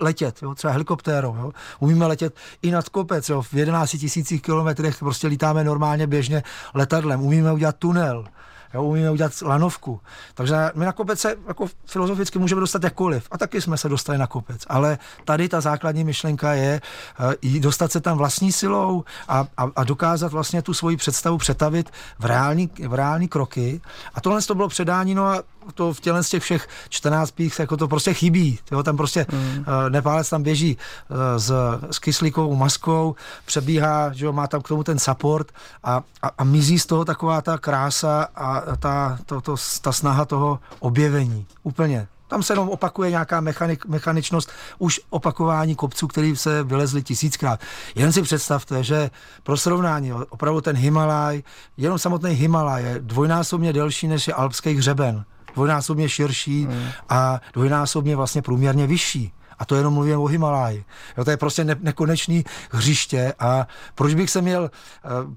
letět, 0.00 0.42
jo, 0.42 0.54
třeba 0.54 0.72
helikoptérou, 0.72 1.36
jo. 1.36 1.52
umíme 1.80 2.06
letět 2.06 2.34
i 2.62 2.70
nad 2.70 2.88
kopec, 2.88 3.28
jo, 3.28 3.42
v 3.42 3.54
11 3.54 3.90
tisících 3.90 4.42
kilometrech 4.42 4.98
prostě 4.98 5.26
lítáme 5.26 5.64
normálně 5.64 6.06
běžně 6.06 6.42
letadlem, 6.74 7.22
umíme 7.22 7.52
udělat 7.52 7.76
tunel, 7.76 8.24
jo, 8.74 8.82
umíme 8.82 9.10
udělat 9.10 9.32
lanovku. 9.42 10.00
Takže 10.34 10.56
my 10.74 10.84
na 10.84 10.92
kopec 10.92 11.20
se 11.20 11.36
jako 11.48 11.66
filozoficky 11.86 12.38
můžeme 12.38 12.60
dostat 12.60 12.84
jakkoliv. 12.84 13.28
A 13.30 13.38
taky 13.38 13.60
jsme 13.60 13.76
se 13.76 13.88
dostali 13.88 14.18
na 14.18 14.26
kopec. 14.26 14.62
Ale 14.66 14.98
tady 15.24 15.48
ta 15.48 15.60
základní 15.60 16.04
myšlenka 16.04 16.52
je 16.52 16.80
uh, 17.44 17.60
dostat 17.60 17.92
se 17.92 18.00
tam 18.00 18.18
vlastní 18.18 18.52
silou 18.52 19.04
a, 19.28 19.46
a, 19.56 19.66
a 19.76 19.84
dokázat 19.84 20.32
vlastně 20.32 20.62
tu 20.62 20.74
svoji 20.74 20.96
představu 20.96 21.38
přetavit 21.38 21.90
v 22.18 22.24
reální, 22.24 22.70
v 22.88 22.94
reální 22.94 23.28
kroky. 23.28 23.80
A 24.14 24.20
tohle 24.20 24.42
to 24.42 24.54
bylo 24.54 24.68
předání, 24.68 25.14
no 25.14 25.26
a 25.26 25.42
to 25.74 25.92
v 25.92 26.00
těle 26.00 26.24
z 26.24 26.28
těch 26.28 26.42
všech 26.42 26.68
14 26.88 27.30
pích, 27.30 27.58
jako 27.58 27.76
to 27.76 27.88
prostě 27.88 28.14
chybí. 28.14 28.58
Jo, 28.72 28.82
tam 28.82 28.96
prostě 28.96 29.26
mm. 29.32 29.58
uh, 29.58 29.64
Nepálec 29.88 30.30
tam 30.30 30.42
běží 30.42 30.76
uh, 31.08 31.16
s, 31.36 31.52
s 31.90 31.98
kyslíkovou 31.98 32.54
maskou, 32.54 33.14
přebíhá, 33.44 34.12
že 34.12 34.26
jo, 34.26 34.32
má 34.32 34.46
tam 34.46 34.62
k 34.62 34.68
tomu 34.68 34.84
ten 34.84 34.98
support 34.98 35.52
a, 35.84 36.02
a, 36.22 36.30
a 36.38 36.44
mizí 36.44 36.78
z 36.78 36.86
toho 36.86 37.04
taková 37.04 37.40
ta 37.42 37.58
krása 37.58 38.28
a 38.36 38.61
ta, 38.78 39.18
to, 39.26 39.40
to, 39.40 39.56
ta 39.82 39.92
snaha 39.92 40.24
toho 40.24 40.58
objevení. 40.78 41.46
Úplně. 41.62 42.08
Tam 42.28 42.42
se 42.42 42.52
jenom 42.52 42.68
opakuje 42.68 43.10
nějaká 43.10 43.40
mechanik, 43.40 43.86
mechaničnost 43.86 44.50
už 44.78 45.00
opakování 45.10 45.74
kopců, 45.74 46.06
který 46.06 46.36
se 46.36 46.62
vylezli 46.62 47.02
tisíckrát. 47.02 47.60
Jen 47.94 48.12
si 48.12 48.22
představte, 48.22 48.84
že 48.84 49.10
pro 49.42 49.56
srovnání, 49.56 50.12
opravdu 50.12 50.60
ten 50.60 50.76
Himalaj, 50.76 51.42
jenom 51.76 51.98
samotný 51.98 52.30
Himalaj 52.30 52.84
je 52.84 52.94
dvojnásobně 53.00 53.72
delší 53.72 54.08
než 54.08 54.28
je 54.28 54.34
alpský 54.34 54.74
hřeben 54.74 55.24
dvojnásobně 55.54 56.08
širší 56.08 56.66
mm. 56.66 56.88
a 57.08 57.40
dvojnásobně 57.52 58.16
vlastně 58.16 58.42
průměrně 58.42 58.86
vyšší. 58.86 59.32
A 59.62 59.64
to 59.64 59.76
jenom 59.76 59.94
mluvím 59.94 60.20
o 60.20 60.26
Himaláji. 60.26 60.84
Jo, 61.18 61.24
to 61.24 61.30
je 61.30 61.36
prostě 61.36 61.64
ne, 61.64 61.76
nekonečný 61.80 62.44
hřiště 62.70 63.34
a 63.38 63.66
proč 63.94 64.14
bych 64.14 64.30
se 64.30 64.42
měl, 64.42 64.70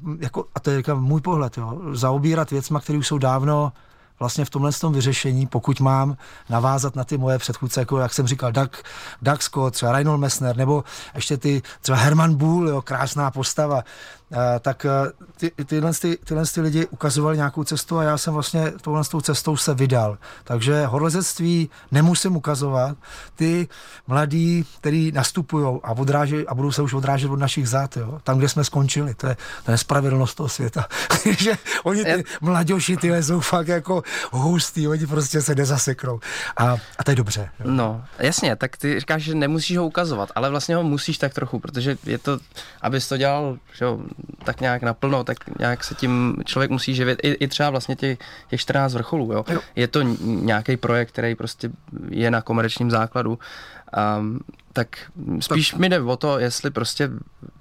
uh, 0.05 0.15
jako, 0.19 0.45
a 0.55 0.59
to 0.59 0.71
je 0.71 0.83
můj 0.93 1.21
pohled, 1.21 1.57
jo, 1.57 1.81
zaobírat 1.91 2.51
věcma, 2.51 2.79
které 2.79 2.99
už 2.99 3.07
jsou 3.07 3.17
dávno 3.17 3.73
vlastně 4.19 4.45
v 4.45 4.49
tomhle 4.49 4.71
tom 4.71 4.93
vyřešení, 4.93 5.47
pokud 5.47 5.79
mám 5.79 6.17
navázat 6.49 6.95
na 6.95 7.03
ty 7.03 7.17
moje 7.17 7.37
předchůdce, 7.37 7.79
jako 7.79 7.97
jak 7.97 8.13
jsem 8.13 8.27
říkal, 8.27 8.51
Doug, 8.51 8.83
Doug 9.21 9.41
Scott, 9.41 9.73
třeba 9.73 9.91
Reinhold 9.91 10.19
Messner, 10.19 10.57
nebo 10.57 10.83
ještě 11.15 11.37
ty, 11.37 11.61
třeba 11.81 11.97
Herman 11.97 12.35
Bull, 12.35 12.69
jo, 12.69 12.81
krásná 12.81 13.31
postava, 13.31 13.83
Eh, 14.24 14.24
tak 14.59 14.85
eh, 14.85 15.11
ty, 15.37 15.65
tyhle, 15.65 15.93
ty, 15.93 16.17
tyhle 16.23 16.43
ty 16.45 16.61
lidi 16.61 16.85
ukazovali 16.85 17.37
nějakou 17.37 17.63
cestu 17.63 17.97
a 17.97 18.03
já 18.03 18.17
jsem 18.17 18.33
vlastně 18.33 18.73
touhle 18.81 19.03
tou 19.03 19.21
cestou 19.21 19.57
se 19.57 19.73
vydal. 19.73 20.17
Takže 20.43 20.85
horlezectví 20.85 21.69
nemusím 21.91 22.35
ukazovat. 22.35 22.97
Ty 23.35 23.67
mladí, 24.07 24.65
kteří 24.79 25.11
nastupují 25.11 25.79
a, 25.83 25.91
odráží, 25.91 26.47
a 26.47 26.53
budou 26.53 26.71
se 26.71 26.81
už 26.81 26.93
odrážet 26.93 27.31
od 27.31 27.39
našich 27.39 27.69
zad, 27.69 27.97
jo, 27.97 28.19
tam, 28.23 28.37
kde 28.37 28.49
jsme 28.49 28.63
skončili, 28.63 29.13
to 29.13 29.27
je, 29.27 29.37
to 29.63 29.71
je 29.71 29.77
spravedlnost 29.77 30.35
toho 30.35 30.49
světa. 30.49 30.87
že 31.37 31.57
oni 31.83 32.03
ty 32.03 32.23
mladěši 32.41 32.97
ty 32.97 33.11
lezou 33.11 33.39
fakt 33.39 33.67
jako 33.67 34.03
hustý, 34.31 34.87
oni 34.87 35.07
prostě 35.07 35.41
se 35.41 35.55
nezaseknou. 35.55 36.19
A, 36.57 36.77
a 36.97 37.03
to 37.03 37.11
je 37.11 37.15
dobře. 37.15 37.49
Jo. 37.59 37.65
No, 37.69 38.03
jasně, 38.19 38.55
tak 38.55 38.77
ty 38.77 38.99
říkáš, 38.99 39.21
že 39.21 39.35
nemusíš 39.35 39.77
ho 39.77 39.85
ukazovat, 39.85 40.31
ale 40.35 40.49
vlastně 40.49 40.75
ho 40.75 40.83
musíš 40.83 41.17
tak 41.17 41.33
trochu, 41.33 41.59
protože 41.59 41.97
je 42.05 42.17
to, 42.17 42.39
abys 42.81 43.07
to 43.07 43.17
dělal 43.17 43.57
že 43.77 43.85
jo, 43.85 43.99
tak 44.43 44.61
nějak 44.61 44.81
naplno, 44.81 45.23
tak 45.23 45.37
nějak 45.59 45.83
se 45.83 45.95
tím 45.95 46.35
člověk 46.45 46.71
musí 46.71 46.95
živit. 46.95 47.19
I, 47.23 47.29
i 47.31 47.47
třeba 47.47 47.69
vlastně 47.69 47.95
těch, 47.95 48.19
těch 48.49 48.61
14 48.61 48.93
vrcholů, 48.93 49.33
jo. 49.33 49.45
jo. 49.49 49.59
Je 49.75 49.87
to 49.87 50.01
nějaký 50.21 50.77
projekt, 50.77 51.09
který 51.09 51.35
prostě 51.35 51.69
je 52.09 52.31
na 52.31 52.41
komerčním 52.41 52.91
základu. 52.91 53.39
Um, 54.17 54.39
tak 54.73 54.87
spíš 55.39 55.69
tak. 55.69 55.79
mi 55.79 55.89
jde 55.89 56.01
o 56.01 56.17
to, 56.17 56.39
jestli 56.39 56.71
prostě 56.71 57.09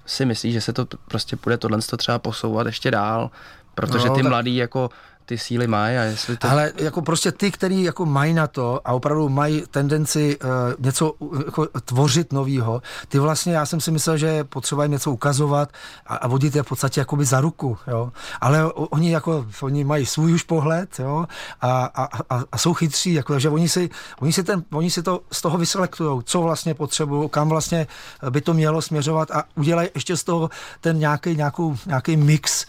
si 0.05 0.25
myslíš, 0.25 0.53
že 0.53 0.61
se 0.61 0.73
to 0.73 0.85
prostě 1.07 1.37
bude 1.43 1.57
tohle 1.57 1.79
třeba 1.97 2.19
posouvat 2.19 2.67
ještě 2.67 2.91
dál, 2.91 3.31
protože 3.75 4.07
no, 4.07 4.15
ty 4.15 4.21
tak... 4.21 4.29
mladí 4.29 4.55
jako 4.55 4.89
ty 5.25 5.37
síly 5.37 5.67
mají 5.67 5.97
a 5.97 6.01
jestli 6.01 6.37
to... 6.37 6.49
Ale 6.49 6.71
jako 6.77 7.01
prostě 7.01 7.31
ty, 7.31 7.51
který 7.51 7.83
jako 7.83 8.05
mají 8.05 8.33
na 8.33 8.47
to 8.47 8.81
a 8.85 8.93
opravdu 8.93 9.29
mají 9.29 9.63
tendenci 9.71 10.37
uh, 10.43 10.49
něco 10.79 11.13
jako 11.45 11.67
tvořit 11.85 12.33
novýho, 12.33 12.81
ty 13.07 13.19
vlastně, 13.19 13.53
já 13.53 13.65
jsem 13.65 13.81
si 13.81 13.91
myslel, 13.91 14.17
že 14.17 14.43
potřeba 14.43 14.83
jim 14.83 14.91
něco 14.91 15.11
ukazovat 15.11 15.69
a, 16.07 16.15
a 16.15 16.27
vodit 16.27 16.55
je 16.55 16.63
v 16.63 16.67
podstatě 16.67 17.01
jakoby 17.01 17.25
za 17.25 17.41
ruku, 17.41 17.77
jo. 17.87 18.11
Ale 18.41 18.73
oni 18.73 19.11
jako, 19.11 19.45
oni 19.61 19.83
mají 19.83 20.05
svůj 20.05 20.33
už 20.33 20.43
pohled, 20.43 20.99
jo, 20.99 21.25
a, 21.61 21.85
a, 21.85 22.03
a, 22.29 22.43
a 22.51 22.57
jsou 22.57 22.73
chytří, 22.73 23.13
jako, 23.13 23.39
že 23.39 23.49
oni 23.49 23.69
si, 23.69 23.89
oni 24.19 24.33
si, 24.33 24.43
ten, 24.43 24.63
oni 24.71 24.91
si 24.91 25.03
to 25.03 25.21
z 25.31 25.41
toho 25.41 25.57
vyselektujou, 25.57 26.21
co 26.21 26.41
vlastně 26.41 26.73
potřebují, 26.73 27.29
kam 27.29 27.49
vlastně 27.49 27.87
by 28.29 28.41
to 28.41 28.53
mělo 28.53 28.81
směřovat 28.81 29.31
a 29.31 29.43
udělají 29.55 29.89
ještě 29.95 30.17
z 30.17 30.23
toho 30.23 30.49
ten 30.81 30.99
nějaký, 30.99 31.35
nějakou, 31.35 31.77
nějaký 31.85 32.17
mix 32.17 32.65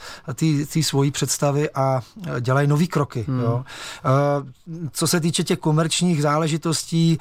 té 0.73 0.83
svojí 0.83 1.11
představy 1.11 1.71
a 1.71 2.01
dělají 2.47 2.69
nové 2.69 2.87
kroky. 2.87 3.25
Hmm. 3.29 3.41
Jo. 3.41 3.65
Co 4.93 5.07
se 5.07 5.21
týče 5.21 5.45
těch 5.45 5.59
komerčních 5.59 6.23
záležitostí, 6.23 7.19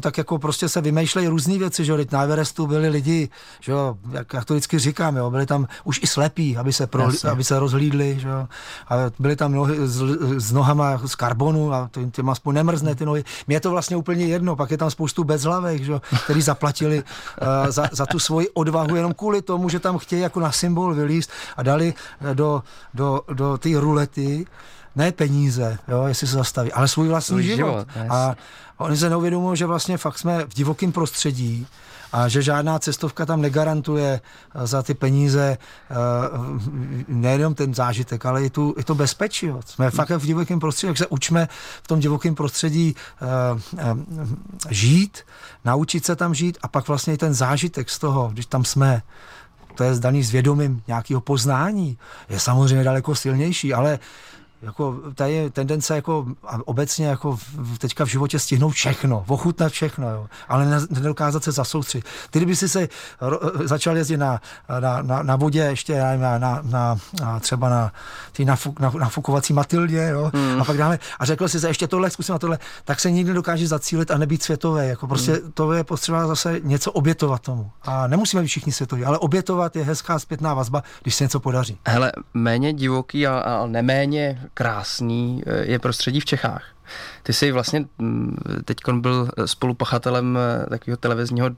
tak 0.00 0.18
jako 0.18 0.38
prostě 0.38 0.68
se 0.68 0.80
vymýšlejí 0.80 1.28
různé 1.28 1.58
věci, 1.58 1.84
že 1.84 2.06
na 2.12 2.22
Everestu 2.22 2.66
byli 2.66 2.88
lidi, 2.88 3.28
že 3.60 3.72
jo, 3.72 3.96
jak, 4.12 4.32
jak 4.34 4.44
to 4.44 4.54
vždycky 4.54 4.78
říkám, 4.78 5.16
jo, 5.16 5.30
byli 5.30 5.46
tam 5.46 5.66
už 5.84 6.00
i 6.02 6.06
slepí, 6.06 6.56
aby 6.56 6.72
se, 6.72 6.86
pro, 6.86 7.10
aby 7.30 7.44
se 7.44 7.58
rozhlídli, 7.58 8.18
že 8.20 8.28
jo, 8.28 8.48
a 8.88 8.94
byli 9.18 9.36
tam 9.36 9.52
nohy 9.52 9.76
s, 9.88 10.02
s 10.38 10.52
nohama 10.52 10.98
z 11.06 11.14
karbonu 11.14 11.74
a 11.74 11.90
těm 12.12 12.30
aspoň 12.30 12.54
nemrzne 12.54 12.94
ty 12.94 13.04
nohy. 13.04 13.24
Mně 13.46 13.56
je 13.56 13.60
to 13.60 13.70
vlastně 13.70 13.96
úplně 13.96 14.26
jedno, 14.26 14.56
pak 14.56 14.70
je 14.70 14.78
tam 14.78 14.90
spoustu 14.90 15.24
bezhlavek, 15.24 15.84
že 15.84 15.92
jo, 15.92 16.02
který 16.24 16.42
zaplatili 16.42 17.02
uh, 17.02 17.70
za, 17.70 17.90
za 17.92 18.06
tu 18.06 18.18
svoji 18.18 18.48
odvahu 18.54 18.96
jenom 18.96 19.14
kvůli 19.14 19.42
tomu, 19.42 19.68
že 19.68 19.80
tam 19.80 19.98
chtějí 19.98 20.22
jako 20.22 20.40
na 20.40 20.52
symbol 20.52 20.94
vylíst 20.94 21.30
a 21.56 21.62
dali 21.62 21.94
do, 22.34 22.62
do, 22.94 23.22
do 23.32 23.58
té 23.58 23.68
rulety 23.74 24.46
ne 24.96 25.12
peníze, 25.12 25.78
jo, 25.88 26.04
jestli 26.04 26.26
se 26.26 26.36
zastaví, 26.36 26.72
ale 26.72 26.88
svůj 26.88 27.08
vlastní 27.08 27.32
svůj 27.32 27.42
život. 27.42 27.56
život 27.56 27.88
yes. 27.96 28.06
A 28.10 28.36
oni 28.76 28.96
se 28.96 29.10
neuvědomují, 29.10 29.56
že 29.56 29.66
vlastně 29.66 29.98
fakt 29.98 30.18
jsme 30.18 30.44
v 30.44 30.54
divokém 30.54 30.92
prostředí 30.92 31.66
a 32.12 32.28
že 32.28 32.42
žádná 32.42 32.78
cestovka 32.78 33.26
tam 33.26 33.40
negarantuje 33.40 34.20
eh, 34.54 34.66
za 34.66 34.82
ty 34.82 34.94
peníze 34.94 35.58
eh, 35.58 35.94
nejenom 37.08 37.54
ten 37.54 37.74
zážitek, 37.74 38.26
ale 38.26 38.44
i, 38.44 38.50
tu, 38.50 38.74
i 38.78 38.84
to 38.84 38.94
bezpečí. 38.94 39.46
Jo. 39.46 39.60
Jsme 39.66 39.84
hmm. 39.84 39.96
fakt 39.96 40.10
v 40.10 40.26
divokém 40.26 40.60
prostředí, 40.60 40.88
takže 40.88 41.04
se 41.04 41.06
učme 41.06 41.48
v 41.82 41.88
tom 41.88 42.00
divokém 42.00 42.34
prostředí 42.34 42.94
uh, 43.22 43.98
žít, 44.70 45.18
naučit 45.64 46.04
se 46.04 46.16
tam 46.16 46.34
žít 46.34 46.58
a 46.62 46.68
pak 46.68 46.88
vlastně 46.88 47.14
i 47.14 47.16
ten 47.16 47.34
zážitek 47.34 47.90
z 47.90 47.98
toho, 47.98 48.30
když 48.32 48.46
tam 48.46 48.64
jsme, 48.64 49.02
to 49.74 49.84
je 49.84 49.94
zdaný 49.94 50.22
s 50.22 50.30
vědomím 50.30 50.82
nějakého 50.86 51.20
poznání, 51.20 51.98
je 52.28 52.40
samozřejmě 52.40 52.84
daleko 52.84 53.14
silnější, 53.14 53.74
ale 53.74 53.98
jako 54.62 54.96
tady 55.14 55.32
je 55.32 55.50
tendence 55.50 55.94
jako 55.94 56.26
obecně 56.64 57.06
jako 57.06 57.38
teďka 57.78 58.04
v 58.04 58.08
životě 58.08 58.38
stihnout 58.38 58.70
všechno, 58.70 59.24
ochutnat 59.28 59.72
všechno, 59.72 60.10
jo, 60.10 60.26
ale 60.48 60.66
nedokázat 60.90 61.44
se 61.44 61.52
zasoustřit. 61.52 62.04
Ty, 62.30 62.38
kdyby 62.38 62.56
si 62.56 62.68
se 62.68 62.88
začal 63.64 63.96
jezdit 63.96 64.16
na, 64.16 64.40
na, 64.80 65.02
na, 65.02 65.22
na 65.22 65.36
vodě, 65.36 65.60
ještě 65.60 66.00
na, 66.16 66.38
na, 66.38 66.60
na, 66.62 66.98
na 67.20 67.40
třeba 67.40 67.68
na 67.68 67.92
ty 68.32 68.44
nafuk, 68.44 68.80
na, 68.80 68.92
nafukovací 68.98 69.52
Matildě, 69.52 70.08
jo, 70.12 70.30
mm. 70.34 70.60
a 70.60 70.64
pak 70.64 70.76
dále, 70.76 70.98
a 71.18 71.24
řekl 71.24 71.48
si 71.48 71.60
se 71.60 71.68
ještě 71.68 71.88
tohle, 71.88 72.10
zkusím 72.10 72.32
na 72.32 72.38
tohle, 72.38 72.58
tak 72.84 73.00
se 73.00 73.10
nikdy 73.10 73.32
dokáže 73.32 73.68
zacílit 73.68 74.10
a 74.10 74.18
nebýt 74.18 74.42
světové. 74.42 74.86
Jako 74.86 75.06
prostě 75.06 75.32
mm. 75.32 75.52
to 75.52 75.72
je 75.72 75.84
potřeba 75.84 76.26
zase 76.26 76.60
něco 76.62 76.92
obětovat 76.92 77.42
tomu. 77.42 77.70
A 77.82 78.06
nemusíme 78.06 78.42
být 78.42 78.48
všichni 78.48 78.72
světoví, 78.72 79.04
ale 79.04 79.18
obětovat 79.18 79.76
je 79.76 79.84
hezká 79.84 80.18
zpětná 80.18 80.54
vazba, 80.54 80.82
když 81.02 81.14
se 81.14 81.24
něco 81.24 81.40
podaří. 81.40 81.78
Hele, 81.86 82.12
méně 82.34 82.72
divoký 82.72 83.26
a, 83.26 83.38
a 83.38 83.66
neméně 83.66 84.42
krásný 84.54 85.42
eh, 85.46 85.64
je 85.66 85.78
prostředí 85.78 86.20
v 86.20 86.24
Čechách. 86.24 86.64
Ty 87.22 87.32
jsi 87.32 87.52
vlastně 87.52 87.84
mm, 87.98 88.36
teď 88.64 88.78
byl 88.92 89.30
spolupachatelem 89.44 90.38
eh, 90.38 90.70
takového 90.70 90.96
televizního 90.96 91.50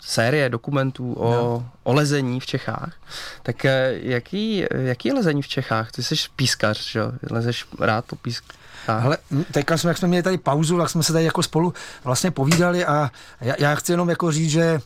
série 0.00 0.48
dokumentů 0.48 1.12
o, 1.12 1.30
no. 1.30 1.70
o 1.82 1.92
lezení 1.92 2.40
v 2.40 2.46
Čechách. 2.46 2.94
Tak 3.42 3.64
eh, 3.64 3.98
jaký, 4.02 4.64
jaký 4.70 5.08
je 5.08 5.14
lezení 5.14 5.42
v 5.42 5.48
Čechách? 5.48 5.92
Ty 5.92 6.02
jsi 6.02 6.14
pískař, 6.36 6.90
že 6.90 6.98
jo? 6.98 7.12
Lezeš 7.30 7.66
rád 7.80 8.04
po 8.04 8.16
písku? 8.16 8.61
Ale 8.88 9.18
teďka 9.52 9.78
jsme, 9.78 9.90
jak 9.90 9.98
jsme 9.98 10.08
měli 10.08 10.22
tady 10.22 10.38
pauzu, 10.38 10.78
tak 10.78 10.90
jsme 10.90 11.02
se 11.02 11.12
tady 11.12 11.24
jako 11.24 11.42
spolu 11.42 11.74
vlastně 12.04 12.30
povídali 12.30 12.86
a 12.86 13.10
já, 13.40 13.54
já 13.58 13.74
chci 13.74 13.92
jenom 13.92 14.10
jako 14.10 14.32
říct, 14.32 14.50
že 14.50 14.62
eh, 14.62 14.80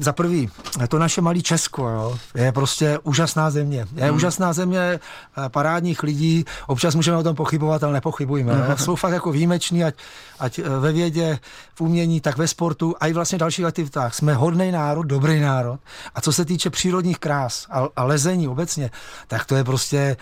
za 0.00 0.12
prvý, 0.12 0.50
to 0.88 0.98
naše 0.98 1.20
malé 1.20 1.40
Česko 1.40 1.88
jo, 1.88 2.18
je 2.34 2.52
prostě 2.52 2.98
úžasná 3.02 3.50
země. 3.50 3.86
Je 3.94 4.04
hmm. 4.04 4.16
úžasná 4.16 4.52
země 4.52 4.80
eh, 4.80 5.00
parádních 5.48 6.02
lidí, 6.02 6.44
občas 6.66 6.94
můžeme 6.94 7.16
o 7.16 7.22
tom 7.22 7.36
pochybovat, 7.36 7.84
ale 7.84 7.92
nepochybujeme. 7.92 8.52
Hmm. 8.52 8.76
Jsou 8.82 8.96
fakt 8.96 9.12
jako 9.12 9.32
výjimeční, 9.32 9.84
ať, 9.84 9.94
ať 10.38 10.58
eh, 10.58 10.62
ve 10.68 10.92
vědě, 10.92 11.38
v 11.74 11.80
umění, 11.80 12.20
tak 12.20 12.36
ve 12.36 12.48
sportu 12.48 12.94
a 13.00 13.06
i 13.06 13.12
vlastně 13.12 13.38
dalších 13.38 13.64
aktivitách. 13.64 14.14
Jsme 14.14 14.34
hodný 14.34 14.72
národ, 14.72 15.02
dobrý 15.02 15.40
národ. 15.40 15.80
A 16.14 16.20
co 16.20 16.32
se 16.32 16.44
týče 16.44 16.70
přírodních 16.70 17.18
krás 17.18 17.66
a, 17.70 17.88
a 17.96 18.04
lezení 18.04 18.48
obecně, 18.48 18.90
tak 19.28 19.44
to 19.44 19.56
je 19.56 19.64
prostě, 19.64 20.16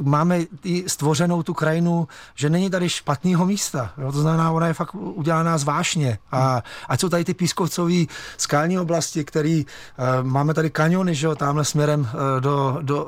máme 0.00 0.40
i 0.64 0.88
stvořenou 0.88 1.42
tu 1.42 1.54
krajinu 1.54 2.08
že 2.34 2.50
není 2.50 2.70
tady 2.70 2.88
špatného 2.88 3.46
místa. 3.46 3.90
Jo? 3.98 4.12
To 4.12 4.20
znamená, 4.20 4.50
ona 4.50 4.66
je 4.66 4.74
fakt 4.74 4.94
udělaná 4.94 5.58
zvláštně. 5.58 6.18
A 6.32 6.62
ať 6.88 7.00
jsou 7.00 7.08
tady 7.08 7.24
ty 7.24 7.34
pískovcové 7.34 8.04
skalní 8.36 8.78
oblasti, 8.78 9.24
který 9.24 9.66
uh, 9.66 10.26
máme 10.26 10.54
tady 10.54 10.70
kaniony, 10.70 11.14
že 11.14 11.26
jo, 11.26 11.34
tamhle 11.34 11.64
směrem 11.64 12.00
uh, 12.00 12.40
do, 12.40 12.78
do 12.82 13.04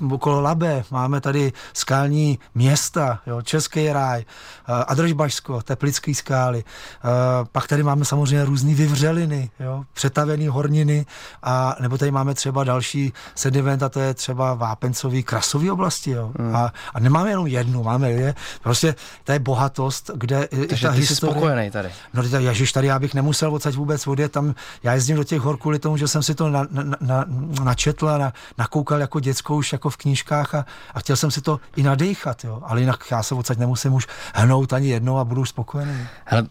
uh, 0.00 0.12
okolo 0.12 0.40
Labe, 0.40 0.84
máme 0.90 1.20
tady 1.20 1.52
skalní 1.72 2.38
města, 2.54 3.20
jo, 3.26 3.42
Český 3.42 3.92
ráj, 3.92 4.24
uh, 4.68 4.74
Adržbašsko, 4.86 5.62
Teplický 5.62 6.14
skály. 6.14 6.64
Uh, 6.64 7.10
pak 7.52 7.66
tady 7.66 7.82
máme 7.82 8.04
samozřejmě 8.04 8.44
různé 8.44 8.74
vyvřeliny, 8.74 9.50
jo, 9.60 9.84
přetavené 9.92 10.50
horniny, 10.50 11.06
a 11.42 11.76
nebo 11.80 11.98
tady 11.98 12.10
máme 12.10 12.34
třeba 12.34 12.64
další 12.64 13.12
sediment, 13.34 13.82
a 13.82 13.88
to 13.88 14.00
je 14.00 14.14
třeba 14.14 14.54
vápencový, 14.54 15.22
krasový 15.22 15.70
oblasti. 15.70 16.10
Jo. 16.10 16.32
Mm. 16.38 16.56
A, 16.56 16.72
a 16.94 17.00
nemáme 17.00 17.30
jenom 17.30 17.46
jednu, 17.46 17.82
máme 17.82 18.10
je 18.10 18.34
Prostě 18.62 18.94
to 19.24 19.32
je 19.32 19.38
bohatost, 19.38 20.10
kde 20.14 20.48
Takže 20.68 20.86
ta 20.86 20.92
ty 20.92 20.98
historie... 20.98 21.06
jsi 21.06 21.16
spokojený 21.16 21.70
tady. 21.70 21.88
No 22.14 22.22
tady, 22.22 22.44
ježiš, 22.44 22.72
tady 22.72 22.86
já 22.86 22.98
bych 22.98 23.14
nemusel 23.14 23.54
odsaď 23.54 23.74
vůbec 23.74 24.06
odjet 24.06 24.32
tam. 24.32 24.54
Já 24.82 24.94
jezdím 24.94 25.16
do 25.16 25.24
těch 25.24 25.40
hor 25.40 25.56
kvůli 25.56 25.78
tomu, 25.78 25.96
že 25.96 26.08
jsem 26.08 26.22
si 26.22 26.34
to 26.34 26.48
na, 26.50 26.66
na, 26.70 26.96
na, 27.00 27.24
načetl 27.64 28.08
a 28.08 28.18
na, 28.18 28.32
nakoukal 28.58 29.00
jako 29.00 29.20
děcko 29.20 29.56
už 29.56 29.72
jako 29.72 29.90
v 29.90 29.96
knížkách 29.96 30.54
a, 30.54 30.66
a 30.94 31.00
chtěl 31.00 31.16
jsem 31.16 31.30
si 31.30 31.40
to 31.40 31.60
i 31.76 31.82
nadechat, 31.82 32.44
jo. 32.44 32.62
Ale 32.66 32.80
jinak 32.80 33.04
já 33.10 33.22
se 33.22 33.34
odsaď 33.34 33.58
nemusím 33.58 33.94
už 33.94 34.06
hnout 34.34 34.72
ani 34.72 34.88
jednou 34.88 35.18
a 35.18 35.24
budu 35.24 35.44
spokojený. 35.44 36.06
Hele, 36.24 36.46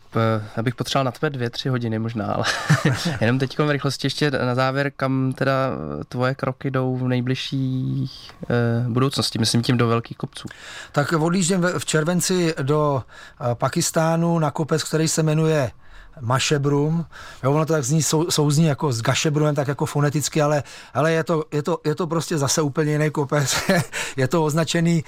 já 0.57 0.63
bych 0.63 0.75
potřeboval 0.75 1.05
na 1.05 1.11
tebe 1.11 1.29
dvě, 1.29 1.49
tři 1.49 1.69
hodiny 1.69 1.99
možná, 1.99 2.25
ale 2.25 2.43
jenom 3.21 3.39
teď 3.39 3.59
v 3.59 3.69
rychlosti 3.69 4.05
ještě 4.05 4.31
na 4.31 4.55
závěr, 4.55 4.91
kam 4.95 5.33
teda 5.33 5.53
tvoje 6.07 6.35
kroky 6.35 6.71
jdou 6.71 6.97
v 6.97 7.07
nejbližší 7.07 8.11
eh, 8.43 8.89
budoucnosti, 8.89 9.39
myslím 9.39 9.61
tím 9.61 9.77
do 9.77 9.87
velkých 9.87 10.17
kopců. 10.17 10.47
Tak 10.91 11.13
odjíždím 11.13 11.61
v 11.81 11.85
červenci 11.85 12.53
do 12.61 13.03
eh, 13.03 13.55
Pakistánu 13.55 14.39
na 14.39 14.51
kopec, 14.51 14.83
který 14.83 15.07
se 15.07 15.23
jmenuje 15.23 15.71
Mašebrum. 16.19 17.05
Jo, 17.43 17.53
ono 17.53 17.65
to 17.65 17.73
tak 17.73 17.83
zní, 17.83 18.03
sou, 18.03 18.31
souzní 18.31 18.65
jako 18.65 18.93
s 18.93 19.01
Gašebrumem, 19.01 19.55
tak 19.55 19.67
jako 19.67 19.85
foneticky, 19.85 20.41
ale, 20.41 20.63
ale 20.93 21.11
je, 21.11 21.23
to, 21.23 21.43
je, 21.51 21.63
to, 21.63 21.77
je 21.85 21.95
to 21.95 22.07
prostě 22.07 22.37
zase 22.37 22.61
úplně 22.61 22.91
jiný 22.91 23.11
kopec. 23.11 23.55
je 24.17 24.27
to 24.27 24.45
označený 24.45 25.03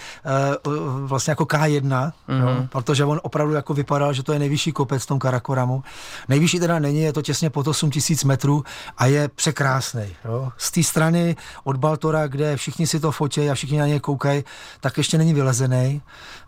uh, 0.66 0.74
vlastně 1.08 1.32
jako 1.32 1.44
K1, 1.44 1.82
mm-hmm. 1.82 2.12
jo, 2.40 2.54
mhm. 2.56 2.68
protože 2.68 3.06
on 3.06 3.20
opravdu 3.24 3.54
jako 3.54 3.74
vypadal, 3.74 4.14
že 4.14 4.24
to 4.24 4.34
je 4.34 4.40
nejvyšší 4.40 4.72
kopec 4.72 5.04
v 5.04 5.08
tom 5.08 5.20
Karakoramu. 5.20 5.84
Nejvyšší 6.30 6.60
teda 6.60 6.80
není, 6.80 7.02
je 7.02 7.14
to 7.14 7.22
těsně 7.22 7.50
pod 7.50 7.68
8000 7.68 8.24
metrů 8.24 8.64
a 8.98 9.06
je 9.06 9.28
překrásný. 9.28 10.16
Z 10.58 10.72
té 10.72 10.84
strany 10.84 11.36
od 11.64 11.78
Baltora, 11.78 12.28
kde 12.28 12.58
všichni 12.58 12.88
si 12.88 13.00
to 13.00 13.12
fotí 13.12 13.50
a 13.50 13.54
všichni 13.54 13.80
na 13.80 13.88
něj 13.88 14.00
koukají, 14.00 14.44
tak 14.80 14.98
ještě 14.98 15.18
není 15.18 15.34
vylezený. 15.34 16.02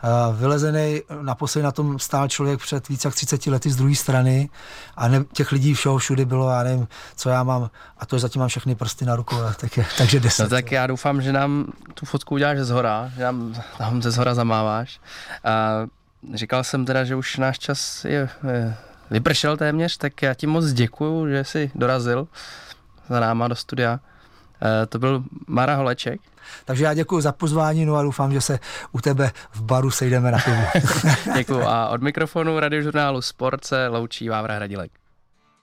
Uh, 0.04 0.36
vylezený 0.36 1.02
naposledy 1.22 1.64
na 1.64 1.72
tom 1.72 2.00
stál 2.00 2.28
člověk 2.28 2.60
před 2.60 2.90
více 2.90 3.08
jak 3.08 3.16
30 3.16 3.48
lety 3.48 3.70
z 3.70 3.76
druhé 3.76 3.96
strany 3.96 4.25
všichni 4.26 4.50
a 4.98 5.08
ne, 5.08 5.24
těch 5.34 5.52
lidí 5.52 5.74
všeho 5.74 5.98
všudy 5.98 6.26
bylo, 6.26 6.50
já 6.52 6.64
nevím, 6.64 6.88
co 7.16 7.30
já 7.30 7.44
mám 7.44 7.70
a 7.98 8.06
to 8.06 8.20
zatím 8.20 8.40
mám 8.40 8.50
všechny 8.50 8.76
prsty 8.76 9.06
na 9.06 9.16
rukou, 9.16 9.36
tak 9.60 9.78
je, 9.78 9.86
takže 9.98 10.20
deset. 10.20 10.44
No 10.44 10.50
tak 10.50 10.72
já 10.72 10.88
doufám, 10.88 11.22
že 11.22 11.34
nám 11.34 11.66
tu 11.94 12.06
fotku 12.06 12.36
uděláš 12.36 12.58
ze 12.58 12.66
zhora, 12.66 13.12
že 13.16 13.24
nám 13.24 13.54
tam 13.78 14.02
ze 14.02 14.12
zhora 14.12 14.36
zamáváš. 14.36 15.00
A 15.44 15.86
říkal 16.34 16.64
jsem 16.64 16.86
teda, 16.86 17.04
že 17.04 17.16
už 17.16 17.38
náš 17.38 17.60
čas 17.60 18.06
je, 18.06 18.30
je 18.52 18.76
vypršel 19.12 19.58
téměř, 19.58 19.98
tak 19.98 20.22
já 20.22 20.34
ti 20.34 20.48
moc 20.48 20.66
děkuju, 20.66 21.28
že 21.28 21.44
jsi 21.44 21.72
dorazil 21.76 22.28
za 23.10 23.20
náma 23.20 23.48
do 23.48 23.56
studia. 23.56 24.00
E, 24.62 24.86
to 24.86 25.00
byl 25.00 25.24
Mara 25.48 25.76
Holeček. 25.76 26.22
Takže 26.66 26.84
já 26.84 26.94
děkuji 26.94 27.22
za 27.22 27.32
pozvání, 27.32 27.86
no 27.86 27.96
a 27.96 28.04
doufám, 28.04 28.34
že 28.34 28.42
se 28.42 28.60
u 28.92 29.02
tebe 29.02 29.32
v 29.52 29.62
baru 29.62 29.92
sejdeme 29.92 30.32
na 30.32 30.38
pivu. 30.40 30.64
děkuji 31.36 31.62
a 31.62 31.88
od 31.88 32.02
mikrofonu 32.02 32.60
radiožurnálu 32.60 33.22
Sport 33.22 33.66
se 33.66 33.88
loučí 33.88 34.30
Vávra 34.30 34.56
Hradilek. 34.56 35.05